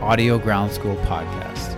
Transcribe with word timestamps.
Audio 0.00 0.38
Ground 0.38 0.70
School 0.70 0.94
podcast. 0.98 1.76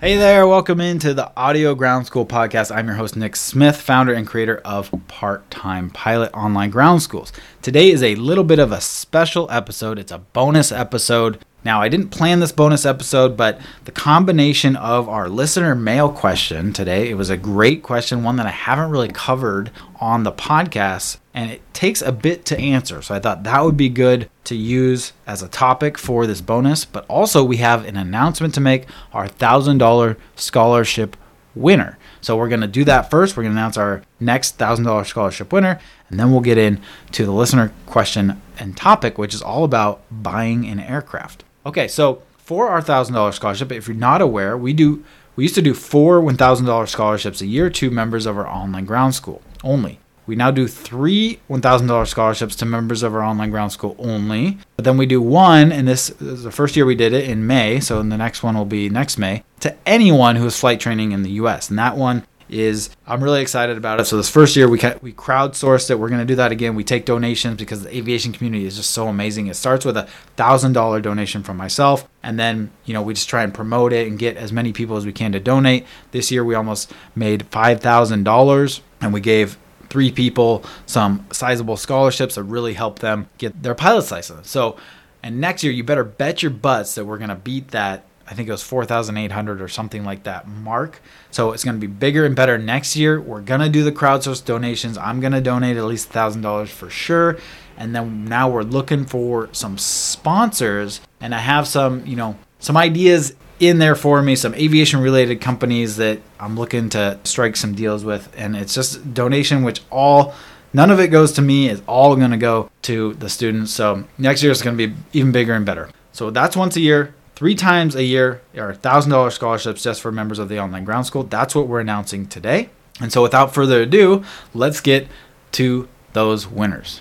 Hey 0.00 0.16
there, 0.16 0.46
welcome 0.46 0.80
into 0.80 1.12
the 1.12 1.30
Audio 1.36 1.74
Ground 1.74 2.06
School 2.06 2.24
podcast. 2.24 2.74
I'm 2.74 2.86
your 2.86 2.96
host, 2.96 3.14
Nick 3.14 3.36
Smith, 3.36 3.76
founder 3.76 4.14
and 4.14 4.26
creator 4.26 4.62
of 4.64 4.90
Part 5.08 5.48
Time 5.50 5.90
Pilot 5.90 6.32
Online 6.32 6.70
Ground 6.70 7.02
Schools. 7.02 7.32
Today 7.60 7.90
is 7.90 8.02
a 8.02 8.14
little 8.14 8.44
bit 8.44 8.58
of 8.58 8.72
a 8.72 8.80
special 8.80 9.46
episode, 9.50 9.98
it's 9.98 10.10
a 10.10 10.18
bonus 10.18 10.72
episode. 10.72 11.38
Now, 11.64 11.80
I 11.80 11.88
didn't 11.88 12.08
plan 12.08 12.40
this 12.40 12.50
bonus 12.50 12.84
episode, 12.84 13.36
but 13.36 13.60
the 13.84 13.92
combination 13.92 14.74
of 14.74 15.08
our 15.08 15.28
listener 15.28 15.76
mail 15.76 16.10
question 16.10 16.72
today, 16.72 17.08
it 17.08 17.14
was 17.14 17.30
a 17.30 17.36
great 17.36 17.84
question, 17.84 18.24
one 18.24 18.34
that 18.36 18.46
I 18.46 18.50
haven't 18.50 18.90
really 18.90 19.08
covered 19.08 19.70
on 20.00 20.24
the 20.24 20.32
podcast, 20.32 21.18
and 21.32 21.52
it 21.52 21.62
takes 21.72 22.02
a 22.02 22.10
bit 22.10 22.44
to 22.46 22.58
answer. 22.58 23.00
So 23.00 23.14
I 23.14 23.20
thought 23.20 23.44
that 23.44 23.64
would 23.64 23.76
be 23.76 23.88
good 23.88 24.28
to 24.44 24.56
use 24.56 25.12
as 25.24 25.40
a 25.40 25.48
topic 25.48 25.98
for 25.98 26.26
this 26.26 26.40
bonus. 26.40 26.84
But 26.84 27.06
also, 27.06 27.44
we 27.44 27.58
have 27.58 27.84
an 27.84 27.96
announcement 27.96 28.54
to 28.54 28.60
make 28.60 28.86
our 29.12 29.28
$1,000 29.28 30.16
scholarship 30.34 31.16
winner. 31.54 31.96
So 32.20 32.36
we're 32.36 32.48
going 32.48 32.62
to 32.62 32.66
do 32.66 32.82
that 32.84 33.08
first. 33.08 33.36
We're 33.36 33.44
going 33.44 33.54
to 33.54 33.60
announce 33.60 33.76
our 33.76 34.02
next 34.18 34.58
$1,000 34.58 35.06
scholarship 35.06 35.52
winner, 35.52 35.78
and 36.08 36.18
then 36.18 36.32
we'll 36.32 36.40
get 36.40 36.58
into 36.58 37.24
the 37.24 37.30
listener 37.30 37.72
question 37.86 38.42
and 38.58 38.76
topic, 38.76 39.16
which 39.16 39.32
is 39.32 39.42
all 39.42 39.62
about 39.62 40.02
buying 40.10 40.66
an 40.66 40.80
aircraft. 40.80 41.44
Okay, 41.64 41.88
so 41.88 42.22
for 42.38 42.68
our 42.68 42.82
thousand 42.82 43.14
dollar 43.14 43.32
scholarship, 43.32 43.70
if 43.72 43.86
you're 43.86 43.96
not 43.96 44.20
aware, 44.20 44.56
we 44.56 44.72
do 44.72 45.04
we 45.36 45.44
used 45.44 45.54
to 45.54 45.62
do 45.62 45.74
four 45.74 46.20
one 46.20 46.36
thousand 46.36 46.66
dollar 46.66 46.86
scholarships 46.86 47.40
a 47.40 47.46
year 47.46 47.70
to 47.70 47.90
members 47.90 48.26
of 48.26 48.36
our 48.36 48.46
online 48.46 48.84
ground 48.84 49.14
school 49.14 49.42
only. 49.62 49.98
We 50.26 50.36
now 50.36 50.50
do 50.50 50.68
three 50.68 51.40
$1,000 51.50 52.06
scholarships 52.06 52.54
to 52.56 52.64
members 52.64 53.02
of 53.02 53.14
our 53.14 53.22
online 53.22 53.50
ground 53.50 53.72
school 53.72 53.96
only. 53.98 54.58
But 54.76 54.84
then 54.84 54.96
we 54.96 55.06
do 55.06 55.20
one, 55.20 55.72
and 55.72 55.86
this 55.86 56.10
is 56.20 56.44
the 56.44 56.52
first 56.52 56.76
year 56.76 56.86
we 56.86 56.94
did 56.94 57.12
it 57.12 57.28
in 57.28 57.46
May, 57.46 57.80
so 57.80 58.00
the 58.02 58.16
next 58.16 58.42
one 58.42 58.56
will 58.56 58.64
be 58.64 58.88
next 58.88 59.18
May, 59.18 59.42
to 59.60 59.76
anyone 59.86 60.36
who 60.36 60.46
is 60.46 60.58
flight 60.58 60.78
training 60.78 61.12
in 61.12 61.22
the 61.22 61.30
US. 61.32 61.70
And 61.70 61.78
that 61.78 61.96
one 61.96 62.24
is 62.52 62.90
I'm 63.06 63.24
really 63.24 63.40
excited 63.40 63.76
about 63.76 64.00
it. 64.00 64.04
So 64.04 64.16
this 64.16 64.28
first 64.28 64.54
year 64.54 64.68
we 64.68 64.78
we 65.00 65.12
crowdsourced 65.12 65.90
it. 65.90 65.98
We're 65.98 66.08
going 66.08 66.20
to 66.20 66.26
do 66.26 66.36
that 66.36 66.52
again. 66.52 66.74
We 66.74 66.84
take 66.84 67.06
donations 67.06 67.56
because 67.56 67.82
the 67.82 67.96
aviation 67.96 68.32
community 68.32 68.66
is 68.66 68.76
just 68.76 68.90
so 68.90 69.08
amazing. 69.08 69.46
It 69.46 69.54
starts 69.54 69.84
with 69.84 69.96
a 69.96 70.06
thousand 70.36 70.74
dollar 70.74 71.00
donation 71.00 71.42
from 71.42 71.56
myself, 71.56 72.08
and 72.22 72.38
then 72.38 72.70
you 72.84 72.94
know 72.94 73.02
we 73.02 73.14
just 73.14 73.28
try 73.28 73.42
and 73.42 73.52
promote 73.52 73.92
it 73.92 74.06
and 74.06 74.18
get 74.18 74.36
as 74.36 74.52
many 74.52 74.72
people 74.72 74.96
as 74.96 75.06
we 75.06 75.12
can 75.12 75.32
to 75.32 75.40
donate. 75.40 75.86
This 76.10 76.30
year 76.30 76.44
we 76.44 76.54
almost 76.54 76.92
made 77.14 77.46
five 77.46 77.80
thousand 77.80 78.24
dollars, 78.24 78.82
and 79.00 79.12
we 79.12 79.20
gave 79.20 79.58
three 79.88 80.12
people 80.12 80.64
some 80.86 81.26
sizable 81.32 81.76
scholarships 81.76 82.36
that 82.36 82.44
really 82.44 82.74
help 82.74 83.00
them 83.00 83.28
get 83.38 83.62
their 83.62 83.74
pilot's 83.74 84.10
license. 84.10 84.50
So, 84.50 84.76
and 85.22 85.40
next 85.40 85.62
year 85.64 85.72
you 85.72 85.84
better 85.84 86.04
bet 86.04 86.42
your 86.42 86.50
butts 86.50 86.94
that 86.94 87.04
we're 87.04 87.18
going 87.18 87.28
to 87.30 87.36
beat 87.36 87.68
that 87.68 88.04
I 88.32 88.34
think 88.34 88.48
it 88.48 88.52
was 88.52 88.62
4,800 88.62 89.60
or 89.60 89.68
something 89.68 90.06
like 90.06 90.22
that 90.22 90.48
mark. 90.48 91.02
So 91.30 91.52
it's 91.52 91.64
going 91.64 91.78
to 91.78 91.86
be 91.86 91.86
bigger 91.86 92.24
and 92.24 92.34
better 92.34 92.56
next 92.56 92.96
year. 92.96 93.20
We're 93.20 93.42
going 93.42 93.60
to 93.60 93.68
do 93.68 93.84
the 93.84 93.92
crowdsource 93.92 94.42
donations. 94.42 94.96
I'm 94.96 95.20
going 95.20 95.34
to 95.34 95.42
donate 95.42 95.76
at 95.76 95.84
least 95.84 96.10
$1,000 96.10 96.68
for 96.68 96.88
sure. 96.88 97.36
And 97.76 97.94
then 97.94 98.24
now 98.24 98.48
we're 98.48 98.62
looking 98.62 99.04
for 99.04 99.50
some 99.52 99.76
sponsors. 99.76 101.02
And 101.20 101.34
I 101.34 101.40
have 101.40 101.68
some, 101.68 102.06
you 102.06 102.16
know, 102.16 102.38
some 102.58 102.74
ideas 102.74 103.34
in 103.60 103.78
there 103.78 103.94
for 103.94 104.22
me, 104.22 104.34
some 104.34 104.54
aviation 104.54 105.02
related 105.02 105.42
companies 105.42 105.98
that 105.98 106.18
I'm 106.40 106.56
looking 106.56 106.88
to 106.88 107.18
strike 107.24 107.54
some 107.54 107.74
deals 107.74 108.02
with. 108.02 108.32
And 108.34 108.56
it's 108.56 108.72
just 108.72 109.12
donation, 109.12 109.62
which 109.62 109.82
all 109.90 110.32
none 110.72 110.90
of 110.90 110.98
it 110.98 111.08
goes 111.08 111.32
to 111.32 111.42
me 111.42 111.68
it's 111.68 111.82
all 111.86 112.16
going 112.16 112.30
to 112.30 112.38
go 112.38 112.70
to 112.80 113.12
the 113.14 113.28
students 113.28 113.70
so 113.70 114.04
next 114.16 114.42
year 114.42 114.50
is 114.50 114.62
going 114.62 114.74
to 114.74 114.88
be 114.88 114.94
even 115.12 115.30
bigger 115.30 115.52
and 115.52 115.66
better 115.66 115.90
so 116.12 116.30
that's 116.30 116.56
once 116.56 116.76
a 116.76 116.80
year 116.80 117.14
three 117.42 117.56
times 117.56 117.96
a 117.96 118.04
year 118.04 118.40
are 118.56 118.72
$1,000 118.72 119.32
scholarships 119.32 119.82
just 119.82 120.00
for 120.00 120.12
members 120.12 120.38
of 120.38 120.48
the 120.48 120.60
online 120.60 120.84
ground 120.84 121.04
school. 121.04 121.24
That's 121.24 121.56
what 121.56 121.66
we're 121.66 121.80
announcing 121.80 122.28
today. 122.28 122.70
And 123.00 123.12
so 123.12 123.20
without 123.20 123.52
further 123.52 123.82
ado, 123.82 124.22
let's 124.54 124.80
get 124.80 125.08
to 125.50 125.88
those 126.12 126.46
winners. 126.46 127.00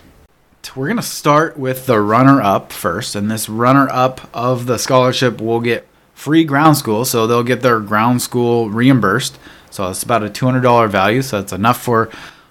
We're 0.76 0.88
going 0.88 0.98
to 0.98 1.04
start 1.04 1.60
with 1.60 1.86
the 1.86 2.02
runner 2.02 2.42
up 2.42 2.74
first. 2.74 3.16
And 3.16 3.30
this 3.30 3.50
runner 3.50 3.88
up 3.92 4.32
of 4.34 4.66
the 4.66 4.80
scholarship 4.80 5.40
will 5.40 5.60
get 5.60 5.88
free 6.16 6.44
ground 6.44 6.76
school. 6.76 7.06
So 7.06 7.28
they'll 7.28 7.44
get 7.44 7.62
their 7.62 7.80
ground 7.80 8.24
school 8.24 8.68
reimbursed. 8.72 9.38
So 9.70 9.92
it's 9.92 10.02
about 10.02 10.24
a 10.24 10.28
$200 10.28 10.90
value. 10.90 11.22
So 11.22 11.38
it's 11.38 11.54
enough 11.54 11.80
for 11.80 12.10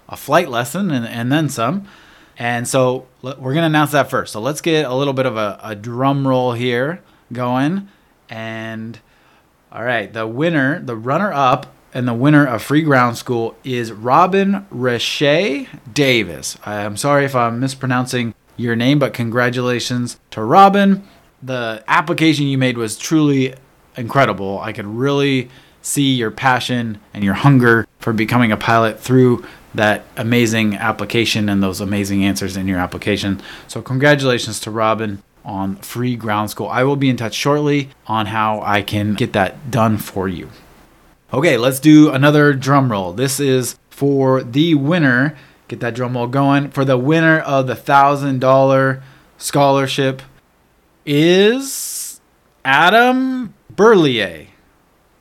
a 0.09 0.17
flight 0.17 0.49
lesson 0.49 0.93
and, 0.93 1.05
and 1.05 1.33
then 1.33 1.49
some. 1.49 1.89
And 2.39 2.69
so 2.69 3.09
we're 3.21 3.35
going 3.35 3.57
to 3.57 3.63
announce 3.65 3.91
that 3.91 4.09
first. 4.09 4.33
So 4.33 4.41
let's 4.41 4.61
get 4.61 4.85
a 4.87 4.95
little 4.95 5.13
bit 5.13 5.27
of 5.27 5.37
a, 5.37 5.59
a 5.61 5.75
drum 5.75 6.29
roll 6.29 6.53
here 6.53 7.03
going. 7.33 7.89
And 8.29 8.99
all 9.73 9.85
right, 9.85 10.13
the 10.13 10.27
winner, 10.27 10.81
the 10.81 10.97
runner 10.97 11.33
up, 11.33 11.75
and 11.93 12.07
the 12.07 12.15
winner 12.15 12.47
of 12.47 12.63
Free 12.63 12.83
Ground 12.83 13.17
School 13.17 13.57
is 13.65 13.93
Robin 13.93 14.67
Riche 14.71 15.67
Davis. 15.93 16.57
I'm 16.65 16.97
sorry 16.97 17.25
if 17.25 17.35
I'm 17.35 17.59
mispronouncing 17.59 18.35
your 18.57 18.77
name, 18.77 18.99
but 18.99 19.13
congratulations 19.13 20.19
to 20.31 20.43
Robin. 20.43 21.07
The 21.43 21.83
application 21.89 22.47
you 22.47 22.59
made 22.59 22.77
was 22.77 22.97
truly 22.97 23.55
incredible. 23.97 24.61
I 24.61 24.73
could 24.73 24.87
really 24.87 25.51
see 25.83 26.15
your 26.15 26.31
passion 26.31 27.01
and 27.15 27.25
your 27.25 27.35
hunger 27.35 27.87
for 27.99 28.13
becoming 28.13 28.53
a 28.53 28.57
pilot 28.57 29.01
through 29.01 29.45
that 29.75 30.05
amazing 30.17 30.75
application 30.75 31.49
and 31.49 31.63
those 31.63 31.81
amazing 31.81 32.25
answers 32.25 32.57
in 32.57 32.67
your 32.67 32.79
application. 32.79 33.41
So, 33.69 33.81
congratulations 33.81 34.61
to 34.61 34.71
Robin 34.71 35.23
on 35.45 35.77
free 35.77 36.17
ground 36.17 36.51
school. 36.51 36.69
I 36.69 36.85
will 36.85 36.97
be 36.97 37.09
in 37.09 37.17
touch 37.17 37.35
shortly 37.35 37.91
on 38.07 38.27
how 38.27 38.61
I 38.63 38.83
can 38.83 39.15
get 39.15 39.33
that 39.33 39.71
done 39.71 39.99
for 39.99 40.29
you. 40.29 40.51
Okay, 41.33 41.57
let's 41.57 41.81
do 41.81 42.11
another 42.11 42.53
drum 42.53 42.91
roll. 42.91 43.13
This 43.13 43.39
is 43.41 43.79
for 43.89 44.43
the 44.43 44.75
winner. 44.75 45.37
Get 45.69 45.81
that 45.81 45.95
drum 45.95 46.17
roll 46.17 46.27
going. 46.27 46.71
For 46.71 46.85
the 46.85 46.99
winner 46.99 47.39
of 47.39 47.67
the 47.67 47.75
$1,000 47.75 49.03
scholarship 49.39 50.23
is 51.07 52.21
Adam 52.65 53.55
Burlier. 53.75 54.49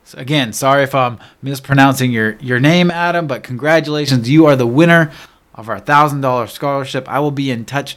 So 0.04 0.18
again, 0.18 0.52
sorry 0.52 0.82
if 0.82 0.94
I'm 0.94 1.20
mispronouncing 1.40 2.10
your, 2.10 2.32
your 2.40 2.58
name, 2.58 2.90
Adam, 2.90 3.28
but 3.28 3.44
congratulations. 3.44 4.28
You 4.28 4.46
are 4.46 4.56
the 4.56 4.66
winner 4.66 5.12
of 5.54 5.68
our 5.68 5.80
$1,000 5.80 6.48
scholarship. 6.48 7.08
I 7.08 7.20
will 7.20 7.30
be 7.30 7.52
in 7.52 7.64
touch 7.64 7.96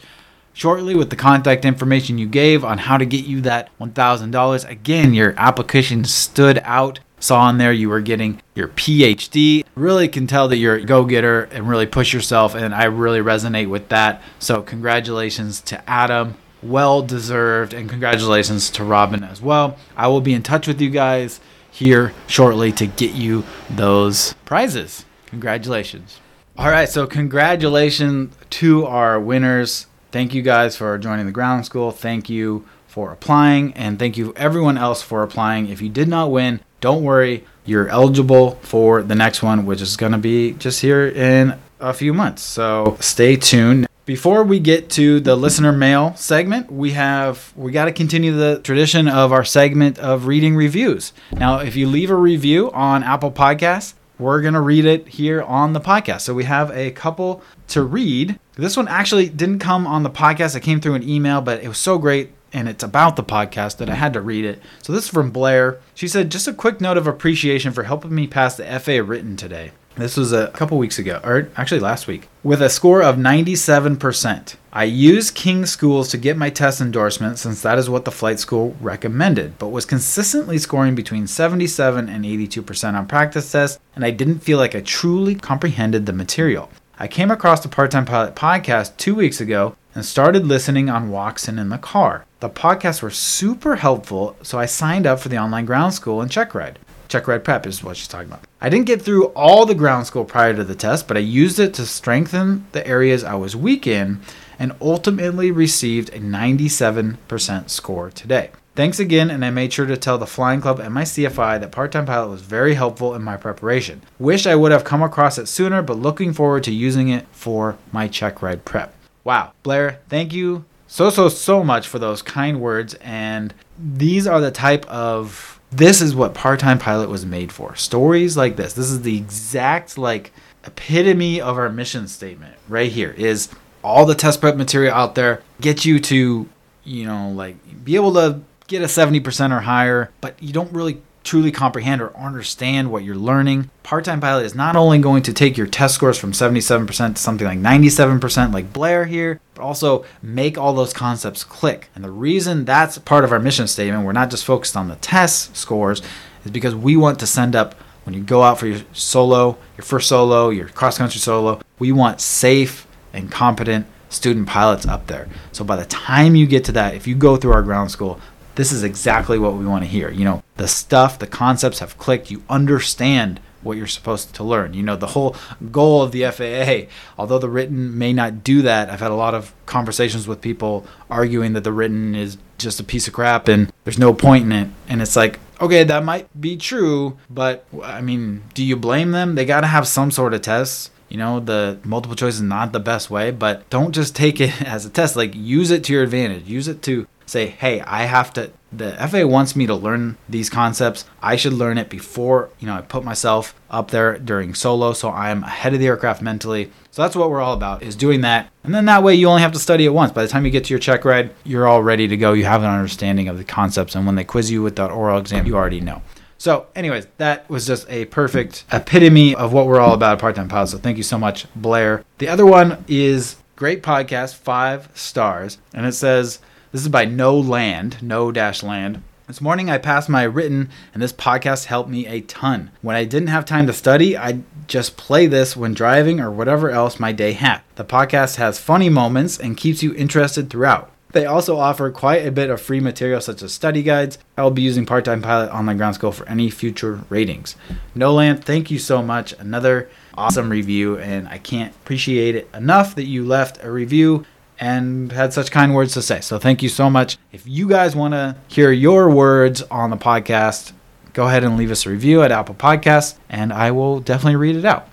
shortly 0.54 0.96
with 0.96 1.10
the 1.10 1.16
contact 1.16 1.66
information 1.66 2.18
you 2.18 2.28
gave 2.28 2.64
on 2.64 2.78
how 2.78 2.98
to 2.98 3.06
get 3.06 3.26
you 3.26 3.42
that 3.42 3.70
$1,000. 3.80 4.70
Again, 4.70 5.14
your 5.14 5.34
application 5.38 6.04
stood 6.06 6.62
out. 6.64 7.00
Saw 7.20 7.50
in 7.50 7.58
there 7.58 7.72
you 7.72 7.90
were 7.90 8.02
getting 8.02 8.42
your 8.54 8.68
PhD. 8.68 9.64
Really 9.76 10.08
can 10.08 10.28
tell 10.28 10.48
that 10.50 10.58
you're 10.58 10.76
a 10.76 10.84
go 10.84 11.06
getter 11.06 11.44
and 11.44 11.70
really 11.70 11.86
push 11.86 12.14
yourself, 12.14 12.54
and 12.54 12.76
I 12.76 12.84
really 12.86 13.20
resonate 13.20 13.70
with 13.70 13.90
that. 13.90 14.22
So, 14.40 14.62
congratulations 14.62 15.62
to 15.62 15.90
Adam. 15.90 16.36
Well 16.62 17.02
deserved, 17.02 17.74
and 17.74 17.90
congratulations 17.90 18.70
to 18.72 18.84
Robin 18.84 19.24
as 19.24 19.42
well. 19.42 19.78
I 19.96 20.08
will 20.08 20.22
be 20.22 20.34
in 20.34 20.44
touch 20.44 20.68
with 20.68 20.82
you 20.82 20.90
guys 20.90 21.40
here 21.72 22.14
shortly 22.28 22.72
to 22.74 22.88
get 22.88 23.16
you 23.16 23.46
those 23.70 24.34
prizes. 24.46 25.06
Congratulations. 25.28 26.20
All 26.58 26.70
right, 26.70 26.88
so 26.88 27.08
congratulations 27.08 28.36
to 28.52 28.86
our 28.86 29.20
winners 29.20 29.88
thank 30.14 30.34
you 30.34 30.44
guys 30.44 30.78
for 30.78 30.98
joining 30.98 31.26
the 31.26 31.32
ground 31.32 31.66
school. 31.66 31.92
Thank 31.92 32.30
you 32.30 32.66
for 32.88 33.12
applying, 33.12 33.74
and 33.74 33.98
thank 33.98 34.16
you 34.16 34.32
everyone 34.38 34.78
else 34.78 35.02
for 35.02 35.24
applying. 35.24 35.68
If 35.68 35.82
you 35.82 35.90
did 35.90 36.08
not 36.08 36.32
win, 36.32 36.62
don't 36.80 37.04
worry, 37.04 37.44
you're 37.66 37.90
eligible 37.90 38.52
for 38.62 39.02
the 39.02 39.16
next 39.16 39.42
one, 39.42 39.66
which 39.66 39.82
is 39.82 39.98
going 39.98 40.12
to 40.12 40.18
be 40.20 40.54
just 40.54 40.82
here 40.82 41.08
in 41.08 41.60
a 41.80 41.94
few 41.94 42.14
months. 42.14 42.44
So 42.44 42.96
stay 43.00 43.36
tuned. 43.36 43.88
Before 44.06 44.44
we 44.44 44.60
get 44.60 44.90
to 44.92 45.20
the 45.20 45.36
listener 45.36 45.72
mail 45.72 46.14
segment, 46.16 46.72
we 46.72 46.92
have 46.92 47.52
we 47.56 47.72
got 47.72 47.86
to 47.86 47.92
continue 47.92 48.34
the 48.34 48.60
tradition 48.60 49.08
of 49.08 49.32
our 49.32 49.46
segment 49.46 49.98
of 49.98 50.28
reading 50.28 50.56
reviews. 50.56 51.14
Now, 51.32 51.60
if 51.60 51.76
you 51.76 51.88
leave 51.88 52.12
a 52.12 52.16
review 52.16 52.70
on 52.72 53.02
Apple 53.02 53.32
Podcasts, 53.32 53.94
we're 54.24 54.42
going 54.42 54.54
to 54.56 54.62
read 54.62 54.86
it 54.86 55.08
here 55.08 55.42
on 55.44 55.74
the 55.74 55.82
podcast. 55.82 56.22
So 56.22 56.34
we 56.34 56.46
have 56.46 56.72
a 56.72 56.92
couple 56.92 57.44
to 57.70 57.84
read. 57.84 58.40
This 58.56 58.78
one 58.78 58.88
actually 58.88 59.30
didn't 59.30 59.60
come 59.60 59.86
on 59.86 60.04
the 60.04 60.10
podcast. 60.10 60.56
It 60.56 60.62
came 60.62 60.82
through 60.82 60.96
an 60.96 61.08
email, 61.08 61.42
but 61.42 61.62
it 61.64 61.68
was 61.68 61.78
so 61.78 61.98
great 61.98 62.32
and 62.54 62.70
it's 62.70 62.84
about 62.84 63.16
the 63.16 63.24
podcast 63.24 63.78
that 63.78 63.90
I 63.90 63.96
had 63.96 64.14
to 64.14 64.22
read 64.22 64.46
it. 64.46 64.62
So 64.84 64.94
this 64.94 65.06
is 65.06 65.10
from 65.10 65.32
Blair. 65.32 65.80
She 65.96 66.08
said, 66.08 66.30
"Just 66.30 66.48
a 66.48 66.54
quick 66.54 66.80
note 66.80 66.98
of 66.98 67.08
appreciation 67.08 67.74
for 67.74 67.84
helping 67.84 68.14
me 68.14 68.28
pass 68.28 68.56
the 68.56 68.64
FAA 68.80 69.02
written 69.04 69.36
today. 69.36 69.72
This 69.96 70.18
was 70.18 70.32
a 70.32 70.48
couple 70.50 70.78
weeks 70.78 71.00
ago, 71.00 71.20
or 71.24 71.50
actually 71.58 71.80
last 71.80 72.08
week, 72.08 72.28
with 72.44 72.62
a 72.62 72.70
score 72.70 73.02
of 73.04 73.18
97%. 73.18 74.56
I 74.76 74.86
used 74.86 75.36
King 75.36 75.68
Schools 75.68 76.10
to 76.10 76.18
get 76.18 76.36
my 76.36 76.50
test 76.50 76.82
endorsement 76.82 77.38
since 77.38 77.62
that 77.62 77.78
is 77.78 77.92
what 77.92 78.06
the 78.06 78.12
flight 78.12 78.40
school 78.40 78.76
recommended, 78.82 79.60
but 79.60 79.68
was 79.68 79.86
consistently 79.86 80.58
scoring 80.58 80.96
between 80.96 81.28
77 81.28 82.10
and 82.10 82.26
82% 82.26 82.96
on 82.96 83.06
practice 83.06 83.52
tests, 83.52 83.78
and 83.96 84.04
I 84.04 84.10
didn't 84.10 84.40
feel 84.40 84.58
like 84.58 84.74
I 84.74 84.82
truly 84.82 85.36
comprehended 85.36 86.08
the 86.08 86.12
material. 86.12 86.72
I 86.98 87.08
came 87.08 87.30
across 87.30 87.60
the 87.60 87.70
Part 87.70 87.92
Time 87.92 88.06
Pilot 88.06 88.34
podcast 88.34 88.98
two 88.98 89.14
weeks 89.14 89.40
ago 89.40 89.76
and 89.94 90.04
started 90.04 90.48
listening 90.48 90.90
on 90.90 91.12
walks 91.12 91.48
and 91.48 91.60
in 91.60 91.70
the 91.70 91.78
car. 91.78 92.26
The 92.40 92.50
podcasts 92.50 93.04
were 93.04 93.12
super 93.12 93.76
helpful, 93.76 94.36
so 94.42 94.58
I 94.58 94.66
signed 94.66 95.06
up 95.06 95.20
for 95.20 95.30
the 95.30 95.38
online 95.38 95.66
ground 95.66 95.94
school 95.94 96.20
and 96.20 96.32
check 96.32 96.56
ride. 96.56 96.80
Check 97.10 97.28
ride 97.28 97.44
prep 97.44 97.68
is 97.68 97.84
what 97.84 97.96
she's 97.96 98.08
talking 98.08 98.30
about. 98.30 98.46
I 98.60 98.70
didn't 98.70 98.88
get 98.88 99.04
through 99.04 99.26
all 99.36 99.68
the 99.68 99.76
ground 99.76 100.08
school 100.08 100.26
prior 100.26 100.56
to 100.56 100.64
the 100.64 100.74
test, 100.74 101.08
but 101.08 101.16
I 101.16 101.20
used 101.20 101.60
it 101.60 101.76
to 101.76 101.86
strengthen 101.86 102.66
the 102.72 102.88
areas 102.88 103.24
I 103.24 103.36
was 103.36 103.56
weak 103.56 103.86
in 103.86 104.20
and 104.64 104.72
ultimately 104.80 105.52
received 105.52 106.08
a 106.14 106.20
97% 106.20 107.70
score 107.70 108.10
today. 108.10 108.50
Thanks 108.76 108.98
again, 108.98 109.30
and 109.30 109.44
I 109.44 109.50
made 109.50 109.74
sure 109.74 109.86
to 109.86 109.98
tell 109.98 110.18
the 110.18 110.26
Flying 110.26 110.62
Club 110.62 110.80
and 110.80 110.94
my 110.94 111.04
CFI 111.04 111.60
that 111.60 111.74
Part 111.74 111.92
Time 111.92 112.06
Pilot 112.06 112.30
was 112.30 112.44
very 112.44 112.76
helpful 112.76 113.14
in 113.14 113.22
my 113.22 113.36
preparation. 113.36 114.04
Wish 114.20 114.48
I 114.48 114.56
would 114.56 114.72
have 114.72 114.86
come 114.86 115.04
across 115.04 115.38
it 115.38 115.48
sooner, 115.48 115.82
but 115.82 115.98
looking 115.98 116.32
forward 116.32 116.64
to 116.64 116.72
using 116.72 117.10
it 117.10 117.28
for 117.34 117.78
my 117.92 118.08
check 118.08 118.42
ride 118.42 118.64
prep. 118.64 118.96
Wow, 119.26 119.52
Blair, 119.64 120.00
thank 120.08 120.32
you 120.32 120.64
so, 120.88 121.10
so, 121.10 121.28
so 121.28 121.62
much 121.62 121.86
for 121.86 122.00
those 122.00 122.22
kind 122.22 122.62
words. 122.62 122.94
And 123.02 123.54
these 123.78 124.26
are 124.28 124.40
the 124.40 124.50
type 124.50 124.86
of 124.86 125.60
this 125.72 126.00
is 126.00 126.16
what 126.16 126.34
Part 126.34 126.62
Time 126.62 126.80
Pilot 126.80 127.10
was 127.10 127.26
made 127.26 127.52
for. 127.52 127.76
Stories 127.76 128.38
like 128.38 128.56
this. 128.56 128.72
This 128.72 128.90
is 128.90 129.02
the 129.02 129.18
exact 129.18 129.98
like 129.98 130.32
epitome 130.66 131.42
of 131.42 131.58
our 131.58 131.70
mission 131.70 132.08
statement 132.08 132.56
right 132.70 132.90
here 132.90 133.12
is 133.12 133.50
all 133.84 134.06
the 134.06 134.16
test 134.16 134.42
prep 134.42 134.56
material 134.56 134.94
out 134.94 135.16
there 135.16 135.42
get 135.62 135.86
you 135.86 136.00
to 136.00 136.48
you 136.84 137.06
know 137.06 137.30
like 137.30 137.56
be 137.84 137.96
able 137.96 138.14
to 138.14 138.42
get 138.68 138.82
a 138.82 138.86
70% 138.86 139.56
or 139.56 139.62
higher, 139.62 140.10
but 140.22 140.42
you 140.42 140.54
don't 140.54 140.72
really 140.72 141.02
truly 141.24 141.52
comprehend 141.52 142.02
or 142.02 142.16
understand 142.18 142.92
what 142.92 143.04
you're 143.04 143.16
learning. 143.16 143.70
Part 143.82 144.06
time 144.06 144.20
pilot 144.20 144.46
is 144.46 144.56
not 144.56 144.76
only 144.76 145.00
going 145.00 145.24
to 145.24 145.34
take 145.34 145.58
your 145.58 145.68
test 145.68 145.96
scores 145.96 146.18
from 146.18 146.34
77% 146.34 147.16
to 147.16 147.22
something 147.22 147.48
like 147.48 147.60
97%, 147.60 148.54
like 148.54 148.74
Blair 148.74 149.06
here, 149.06 149.40
but 149.56 149.64
also 149.64 150.06
make 150.22 150.58
all 150.58 150.74
those 150.74 150.94
concepts 150.94 151.44
click. 151.44 151.90
And 151.96 152.04
the 152.04 152.12
reason 152.12 152.66
that's 152.66 152.98
part 152.98 153.24
of 153.24 153.32
our 153.32 153.40
mission 153.40 153.68
statement, 153.68 154.06
we're 154.06 154.12
not 154.12 154.32
just 154.32 154.46
focused 154.46 154.76
on 154.76 154.90
the 154.90 154.96
test 154.98 155.56
scores, 155.56 156.02
is 156.44 156.52
because 156.52 156.76
we 156.76 156.98
want 156.98 157.20
to 157.20 157.28
send 157.28 157.56
up 157.56 157.76
when 158.04 158.14
you 158.14 158.22
go 158.22 158.44
out 158.44 158.60
for 158.60 158.68
your 158.68 158.82
solo, 158.92 159.58
your 159.78 159.86
first 159.86 160.10
solo, 160.10 160.50
your 160.50 160.68
cross 160.68 160.98
country 160.98 161.20
solo, 161.20 161.62
we 161.80 161.94
want 161.94 162.20
safe 162.20 162.86
and 163.14 163.32
competent 163.32 163.86
student 164.10 164.48
pilots 164.48 164.86
up 164.86 165.08
there. 165.08 165.28
So 165.52 165.64
by 165.64 165.76
the 165.76 165.86
time 165.86 166.36
you 166.36 166.46
get 166.46 166.66
to 166.66 166.72
that, 166.74 166.96
if 166.96 167.08
you 167.08 167.16
go 167.16 167.38
through 167.38 167.54
our 167.54 167.64
ground 167.64 167.92
school, 167.92 168.20
this 168.56 168.72
is 168.72 168.84
exactly 168.84 169.40
what 169.40 169.56
we 169.56 169.66
want 169.66 169.84
to 169.84 169.90
hear. 169.90 170.10
You 170.10 170.26
know, 170.26 170.44
the 170.58 170.68
stuff, 170.68 171.18
the 171.18 171.28
concepts 171.28 171.80
have 171.80 171.98
clicked. 171.98 172.30
You 172.30 172.44
understand 172.50 173.40
what 173.64 173.78
you're 173.78 173.88
supposed 173.88 174.36
to 174.36 174.44
learn. 174.44 174.74
You 174.74 174.84
know, 174.84 174.96
the 174.96 175.08
whole 175.08 175.36
goal 175.72 176.02
of 176.02 176.12
the 176.12 176.30
FAA, 176.30 176.92
although 177.18 177.40
the 177.40 177.50
written 177.50 177.98
may 177.98 178.14
not 178.14 178.44
do 178.44 178.62
that, 178.62 178.90
I've 178.90 179.00
had 179.00 179.12
a 179.12 179.16
lot 179.16 179.34
of 179.34 179.54
conversations 179.66 180.28
with 180.28 180.42
people 180.42 180.86
arguing 181.10 181.54
that 181.54 181.64
the 181.64 181.72
written 181.72 182.14
is 182.14 182.38
just 182.58 182.80
a 182.80 182.84
piece 182.84 183.08
of 183.08 183.14
crap 183.14 183.48
and 183.48 183.72
there's 183.84 183.98
no 183.98 184.14
point 184.14 184.46
in 184.46 184.52
it. 184.52 184.70
And 184.88 185.02
it's 185.02 185.16
like, 185.16 185.40
okay, 185.62 185.84
that 185.86 186.04
might 186.04 186.30
be 186.40 186.58
true, 186.58 187.18
but 187.30 187.66
I 187.82 188.02
mean, 188.02 188.44
do 188.54 188.64
you 188.64 188.76
blame 188.76 189.12
them? 189.12 189.36
They 189.36 189.46
got 189.46 189.62
to 189.62 189.68
have 189.68 189.88
some 189.88 190.12
sort 190.12 190.34
of 190.34 190.42
tests. 190.42 190.92
You 191.14 191.20
know, 191.20 191.40
the 191.40 191.78
multiple 191.84 192.16
choice 192.16 192.34
is 192.34 192.42
not 192.42 192.72
the 192.72 192.80
best 192.80 193.12
way, 193.12 193.30
but 193.30 193.70
don't 193.70 193.94
just 193.94 194.16
take 194.16 194.42
it 194.42 194.62
as 194.68 194.84
a 194.84 194.90
test. 194.90 195.16
Like, 195.16 195.36
use 195.36 195.70
it 195.70 195.84
to 195.84 195.94
your 195.94 196.02
advantage. 196.02 196.48
Use 196.48 196.68
it 196.68 196.82
to 196.82 197.08
say, 197.28 197.46
hey, 197.46 197.82
I 197.82 198.06
have 198.06 198.34
to, 198.34 198.52
the 198.72 198.94
FAA 198.94 199.28
wants 199.28 199.56
me 199.56 199.68
to 199.68 199.76
learn 199.76 200.18
these 200.28 200.50
concepts. 200.50 201.06
I 201.22 201.36
should 201.36 201.54
learn 201.54 201.78
it 201.78 201.88
before, 201.88 202.50
you 202.60 202.66
know, 202.66 202.74
I 202.74 202.82
put 202.82 203.04
myself 203.04 203.54
up 203.70 203.92
there 203.92 204.18
during 204.18 204.56
solo 204.56 204.94
so 204.94 205.12
I'm 205.12 205.44
ahead 205.44 205.76
of 205.76 205.80
the 205.80 205.86
aircraft 205.86 206.24
mentally. 206.24 206.72
So 206.90 207.04
that's 207.04 207.16
what 207.16 207.30
we're 207.30 207.42
all 207.42 207.54
about 207.54 207.84
is 207.84 207.96
doing 207.96 208.22
that. 208.22 208.52
And 208.64 208.74
then 208.74 208.86
that 208.86 209.04
way 209.04 209.14
you 209.14 209.28
only 209.28 209.44
have 209.44 209.54
to 209.54 209.60
study 209.60 209.86
it 209.86 209.90
once. 209.90 210.12
By 210.12 210.24
the 210.24 210.30
time 210.30 210.46
you 210.46 210.52
get 210.52 210.66
to 210.66 210.70
your 210.72 210.80
check 210.80 211.06
ride, 211.06 211.32
you're 211.44 211.68
all 211.68 211.84
ready 211.84 212.08
to 212.08 212.18
go. 212.18 212.34
You 212.34 212.46
have 212.46 212.64
an 212.64 212.72
understanding 212.72 213.28
of 213.28 213.38
the 213.38 213.44
concepts. 213.44 213.94
And 213.94 214.08
when 214.08 214.16
they 214.16 214.24
quiz 214.24 214.50
you 214.50 214.64
with 214.64 214.76
that 214.78 214.90
oral 214.90 215.20
exam, 215.20 215.46
you 215.46 215.56
already 215.56 215.80
know. 215.80 216.02
So, 216.44 216.66
anyways, 216.76 217.08
that 217.20 217.50
was 217.50 217.66
just 217.66 217.90
a 217.90 218.04
perfect 218.04 218.66
epitome 218.70 219.34
of 219.34 219.54
what 219.54 219.66
we're 219.66 219.80
all 219.80 219.94
about 219.94 220.20
Part 220.20 220.36
Time 220.36 220.50
Pilot. 220.50 220.68
So, 220.68 220.78
thank 220.78 220.98
you 220.98 221.04
so 221.04 221.18
much, 221.18 221.46
Blair. 221.56 222.04
The 222.18 222.28
other 222.28 222.46
one 222.46 222.84
is 222.90 223.38
great 223.56 223.82
podcast, 223.82 224.36
five 224.36 224.90
stars. 224.94 225.58
And 225.74 225.86
it 225.86 225.94
says, 225.94 226.40
this 226.74 226.82
is 226.82 226.90
by 226.90 227.06
No 227.06 227.40
Land, 227.40 228.04
No 228.04 228.30
Dash 228.30 228.62
Land. 228.62 229.02
This 229.26 229.40
morning 229.40 229.70
I 229.70 229.78
passed 229.78 230.10
my 230.10 230.24
written, 230.24 230.70
and 230.94 231.02
this 231.02 231.14
podcast 231.14 231.68
helped 231.68 231.90
me 231.90 232.08
a 232.08 232.20
ton. 232.20 232.72
When 232.82 232.98
I 232.98 233.06
didn't 233.06 233.30
have 233.30 233.46
time 233.46 233.66
to 233.68 233.72
study, 233.72 234.18
I'd 234.18 234.44
just 234.68 234.98
play 234.98 235.28
this 235.28 235.56
when 235.56 235.74
driving 235.74 236.20
or 236.20 236.30
whatever 236.30 236.70
else 236.70 237.00
my 237.00 237.14
day 237.14 237.32
had. 237.32 237.62
The 237.76 237.86
podcast 237.86 238.36
has 238.36 238.60
funny 238.60 238.90
moments 238.90 239.40
and 239.40 239.56
keeps 239.56 239.82
you 239.82 239.96
interested 239.96 240.50
throughout. 240.50 240.93
They 241.14 241.26
also 241.26 241.58
offer 241.58 241.92
quite 241.92 242.26
a 242.26 242.32
bit 242.32 242.50
of 242.50 242.60
free 242.60 242.80
material 242.80 243.22
such 243.22 243.42
as 243.44 243.54
study 243.54 243.84
guides. 243.84 244.18
I 244.36 244.44
will 244.44 244.52
be 244.52 244.64
using 244.64 244.86
Part 244.86 245.06
Time 245.06 245.22
Pilot 245.22 245.54
Online 245.54 245.78
Ground 245.78 245.96
School 245.96 246.12
for 246.12 246.28
any 246.28 246.50
future 246.50 247.02
ratings. 247.08 247.56
Nolan, 247.96 248.38
thank 248.38 248.72
you 248.72 248.80
so 248.80 249.04
much. 249.04 249.34
Another 249.34 249.90
awesome 250.16 250.50
review, 250.50 250.98
and 250.98 251.28
I 251.28 251.38
can't 251.38 251.74
appreciate 251.76 252.36
it 252.36 252.50
enough 252.54 252.96
that 252.96 253.06
you 253.06 253.24
left 253.26 253.64
a 253.64 253.72
review 253.72 254.26
and 254.60 255.12
had 255.12 255.34
such 255.34 255.52
kind 255.52 255.76
words 255.76 255.94
to 255.94 256.02
say. 256.02 256.20
So 256.22 256.40
thank 256.40 256.64
you 256.64 256.70
so 256.70 256.90
much. 256.90 257.18
If 257.32 257.46
you 257.48 257.70
guys 257.70 257.96
want 257.96 258.14
to 258.14 258.36
hear 258.48 258.72
your 258.72 259.10
words 259.10 259.62
on 259.64 259.92
the 259.92 259.98
podcast, 259.98 260.74
go 261.14 261.28
ahead 261.28 261.44
and 261.44 261.58
leave 261.58 261.70
us 261.70 261.86
a 261.86 261.90
review 261.90 262.24
at 262.24 262.32
Apple 262.32 262.56
Podcasts, 262.56 263.18
and 263.30 263.54
I 263.54 263.70
will 263.70 264.00
definitely 264.00 264.38
read 264.38 264.56
it 264.56 264.66
out. 264.66 264.90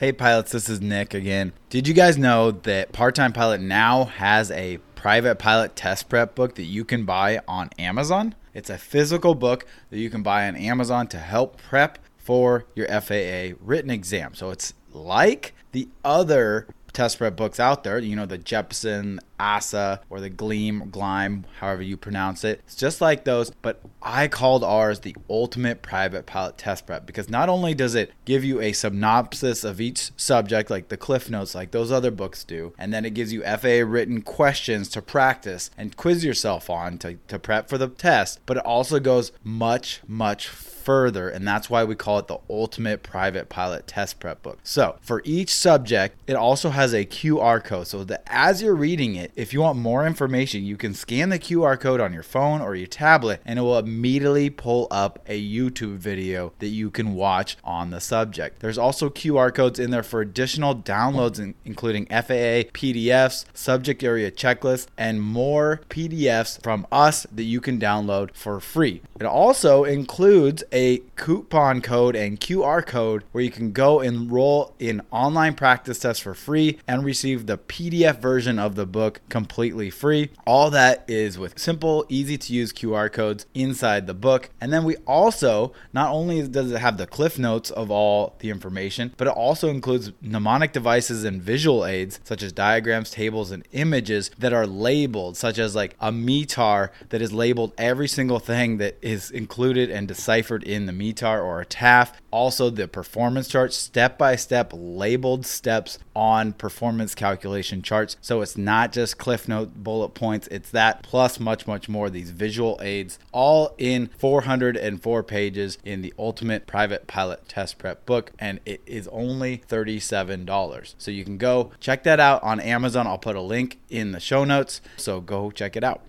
Hey 0.00 0.12
pilots, 0.12 0.52
this 0.52 0.70
is 0.70 0.80
Nick 0.80 1.12
again. 1.12 1.52
Did 1.68 1.86
you 1.86 1.92
guys 1.92 2.16
know 2.16 2.52
that 2.52 2.90
Part 2.90 3.14
Time 3.14 3.34
Pilot 3.34 3.60
now 3.60 4.06
has 4.06 4.50
a 4.50 4.78
private 4.94 5.34
pilot 5.34 5.76
test 5.76 6.08
prep 6.08 6.34
book 6.34 6.54
that 6.54 6.62
you 6.62 6.86
can 6.86 7.04
buy 7.04 7.42
on 7.46 7.68
Amazon? 7.78 8.34
It's 8.54 8.70
a 8.70 8.78
physical 8.78 9.34
book 9.34 9.66
that 9.90 9.98
you 9.98 10.08
can 10.08 10.22
buy 10.22 10.48
on 10.48 10.56
Amazon 10.56 11.06
to 11.08 11.18
help 11.18 11.60
prep 11.60 11.98
for 12.16 12.64
your 12.74 12.88
FAA 12.88 13.58
written 13.60 13.90
exam. 13.90 14.32
So 14.32 14.48
it's 14.48 14.72
like 14.90 15.52
the 15.72 15.86
other 16.02 16.66
test 16.92 17.18
prep 17.18 17.36
books 17.36 17.60
out 17.60 17.84
there, 17.84 17.98
you 17.98 18.16
know, 18.16 18.26
the 18.26 18.38
Jeppesen, 18.38 19.18
ASA, 19.38 20.00
or 20.10 20.20
the 20.20 20.28
Gleam, 20.28 20.90
Glime, 20.90 21.46
however 21.58 21.82
you 21.82 21.96
pronounce 21.96 22.44
it. 22.44 22.60
It's 22.64 22.76
just 22.76 23.00
like 23.00 23.24
those, 23.24 23.50
but 23.62 23.80
I 24.02 24.28
called 24.28 24.62
ours 24.62 25.00
the 25.00 25.16
ultimate 25.28 25.82
private 25.82 26.26
pilot 26.26 26.58
test 26.58 26.86
prep 26.86 27.06
because 27.06 27.28
not 27.28 27.48
only 27.48 27.74
does 27.74 27.94
it 27.94 28.12
give 28.24 28.44
you 28.44 28.60
a 28.60 28.72
synopsis 28.72 29.64
of 29.64 29.80
each 29.80 30.10
subject, 30.16 30.70
like 30.70 30.88
the 30.88 30.96
Cliff 30.96 31.30
Notes, 31.30 31.54
like 31.54 31.70
those 31.70 31.90
other 31.90 32.10
books 32.10 32.44
do, 32.44 32.72
and 32.78 32.92
then 32.92 33.04
it 33.04 33.14
gives 33.14 33.32
you 33.32 33.42
FAA 33.42 33.84
written 33.86 34.22
questions 34.22 34.88
to 34.90 35.02
practice 35.02 35.70
and 35.76 35.96
quiz 35.96 36.24
yourself 36.24 36.68
on 36.68 36.98
to, 36.98 37.18
to 37.28 37.38
prep 37.38 37.68
for 37.68 37.78
the 37.78 37.88
test, 37.88 38.40
but 38.46 38.56
it 38.56 38.66
also 38.66 39.00
goes 39.00 39.32
much, 39.42 40.00
much 40.06 40.48
further, 40.48 40.79
and 40.86 41.46
that's 41.46 41.68
why 41.68 41.84
we 41.84 41.94
call 41.94 42.18
it 42.18 42.26
the 42.26 42.38
Ultimate 42.48 43.02
Private 43.02 43.48
Pilot 43.48 43.86
Test 43.86 44.18
Prep 44.18 44.42
Book. 44.42 44.58
So, 44.62 44.96
for 45.00 45.22
each 45.24 45.54
subject, 45.54 46.16
it 46.26 46.34
also 46.34 46.70
has 46.70 46.92
a 46.92 47.04
QR 47.04 47.62
code 47.62 47.86
so 47.86 48.04
that 48.04 48.22
as 48.26 48.62
you're 48.62 48.74
reading 48.74 49.14
it, 49.14 49.32
if 49.36 49.52
you 49.52 49.60
want 49.60 49.78
more 49.78 50.06
information, 50.06 50.64
you 50.64 50.76
can 50.76 50.94
scan 50.94 51.28
the 51.28 51.38
QR 51.38 51.78
code 51.78 52.00
on 52.00 52.12
your 52.12 52.22
phone 52.22 52.60
or 52.60 52.74
your 52.74 52.86
tablet 52.86 53.40
and 53.44 53.58
it 53.58 53.62
will 53.62 53.78
immediately 53.78 54.50
pull 54.50 54.86
up 54.90 55.18
a 55.26 55.40
YouTube 55.40 55.96
video 55.96 56.52
that 56.58 56.68
you 56.68 56.90
can 56.90 57.14
watch 57.14 57.56
on 57.64 57.90
the 57.90 58.00
subject. 58.00 58.60
There's 58.60 58.78
also 58.78 59.10
QR 59.10 59.54
codes 59.54 59.78
in 59.78 59.90
there 59.90 60.02
for 60.02 60.20
additional 60.20 60.74
downloads, 60.74 61.54
including 61.64 62.06
FAA 62.06 62.70
PDFs, 62.72 63.44
subject 63.54 64.02
area 64.02 64.30
checklists, 64.30 64.86
and 64.96 65.20
more 65.20 65.80
PDFs 65.88 66.62
from 66.62 66.86
us 66.90 67.26
that 67.32 67.44
you 67.44 67.60
can 67.60 67.78
download 67.78 68.34
for 68.34 68.60
free. 68.60 69.02
It 69.18 69.26
also 69.26 69.84
includes 69.84 70.64
a 70.72 70.98
coupon 71.16 71.80
code 71.80 72.16
and 72.16 72.40
QR 72.40 72.84
code 72.84 73.24
where 73.32 73.44
you 73.44 73.50
can 73.50 73.72
go 73.72 74.00
enroll 74.00 74.74
in 74.78 75.02
online 75.10 75.54
practice 75.54 75.98
tests 75.98 76.22
for 76.22 76.34
free 76.34 76.78
and 76.86 77.04
receive 77.04 77.46
the 77.46 77.58
PDF 77.58 78.20
version 78.20 78.58
of 78.58 78.74
the 78.74 78.86
book 78.86 79.20
completely 79.28 79.90
free. 79.90 80.30
All 80.46 80.70
that 80.70 81.04
is 81.08 81.38
with 81.38 81.58
simple, 81.58 82.04
easy 82.08 82.38
to 82.38 82.52
use 82.52 82.72
QR 82.72 83.12
codes 83.12 83.46
inside 83.54 84.06
the 84.06 84.14
book. 84.14 84.50
And 84.60 84.72
then 84.72 84.84
we 84.84 84.96
also, 85.06 85.72
not 85.92 86.10
only 86.12 86.46
does 86.46 86.72
it 86.72 86.78
have 86.78 86.96
the 86.96 87.06
cliff 87.06 87.38
notes 87.38 87.70
of 87.70 87.90
all 87.90 88.36
the 88.38 88.50
information, 88.50 89.14
but 89.16 89.26
it 89.26 89.34
also 89.34 89.68
includes 89.68 90.12
mnemonic 90.20 90.72
devices 90.72 91.24
and 91.24 91.42
visual 91.42 91.84
aids 91.84 92.20
such 92.24 92.42
as 92.42 92.52
diagrams, 92.52 93.10
tables, 93.10 93.50
and 93.50 93.66
images 93.72 94.30
that 94.38 94.52
are 94.52 94.66
labeled, 94.66 95.36
such 95.36 95.58
as 95.58 95.74
like 95.74 95.96
a 96.00 96.12
METAR 96.12 96.90
that 97.10 97.22
is 97.22 97.32
labeled 97.32 97.72
every 97.78 98.08
single 98.08 98.38
thing 98.38 98.78
that 98.78 98.96
is 99.02 99.30
included 99.30 99.90
and 99.90 100.08
deciphered 100.08 100.59
in 100.62 100.86
the 100.86 100.92
METAR 100.92 101.42
or 101.42 101.60
a 101.60 101.66
TAF. 101.66 102.12
Also, 102.30 102.70
the 102.70 102.86
performance 102.86 103.48
charts, 103.48 103.76
step 103.76 104.16
by 104.16 104.36
step 104.36 104.72
labeled 104.74 105.44
steps 105.44 105.98
on 106.14 106.52
performance 106.52 107.14
calculation 107.14 107.82
charts. 107.82 108.16
So 108.20 108.40
it's 108.40 108.56
not 108.56 108.92
just 108.92 109.18
cliff 109.18 109.48
note 109.48 109.74
bullet 109.74 110.10
points, 110.10 110.46
it's 110.48 110.70
that 110.70 111.02
plus 111.02 111.40
much, 111.40 111.66
much 111.66 111.88
more. 111.88 112.10
These 112.10 112.30
visual 112.30 112.78
aids, 112.82 113.18
all 113.32 113.74
in 113.78 114.10
404 114.18 115.22
pages 115.24 115.78
in 115.84 116.02
the 116.02 116.14
Ultimate 116.18 116.66
Private 116.66 117.06
Pilot 117.06 117.48
Test 117.48 117.78
Prep 117.78 118.06
book, 118.06 118.32
and 118.38 118.60
it 118.64 118.80
is 118.86 119.08
only 119.08 119.62
$37. 119.68 120.94
So 120.98 121.10
you 121.10 121.24
can 121.24 121.38
go 121.38 121.72
check 121.80 122.04
that 122.04 122.20
out 122.20 122.42
on 122.42 122.60
Amazon. 122.60 123.06
I'll 123.06 123.18
put 123.18 123.36
a 123.36 123.40
link 123.40 123.78
in 123.88 124.12
the 124.12 124.20
show 124.20 124.44
notes. 124.44 124.80
So 124.96 125.20
go 125.20 125.50
check 125.50 125.76
it 125.76 125.84
out. 125.84 126.02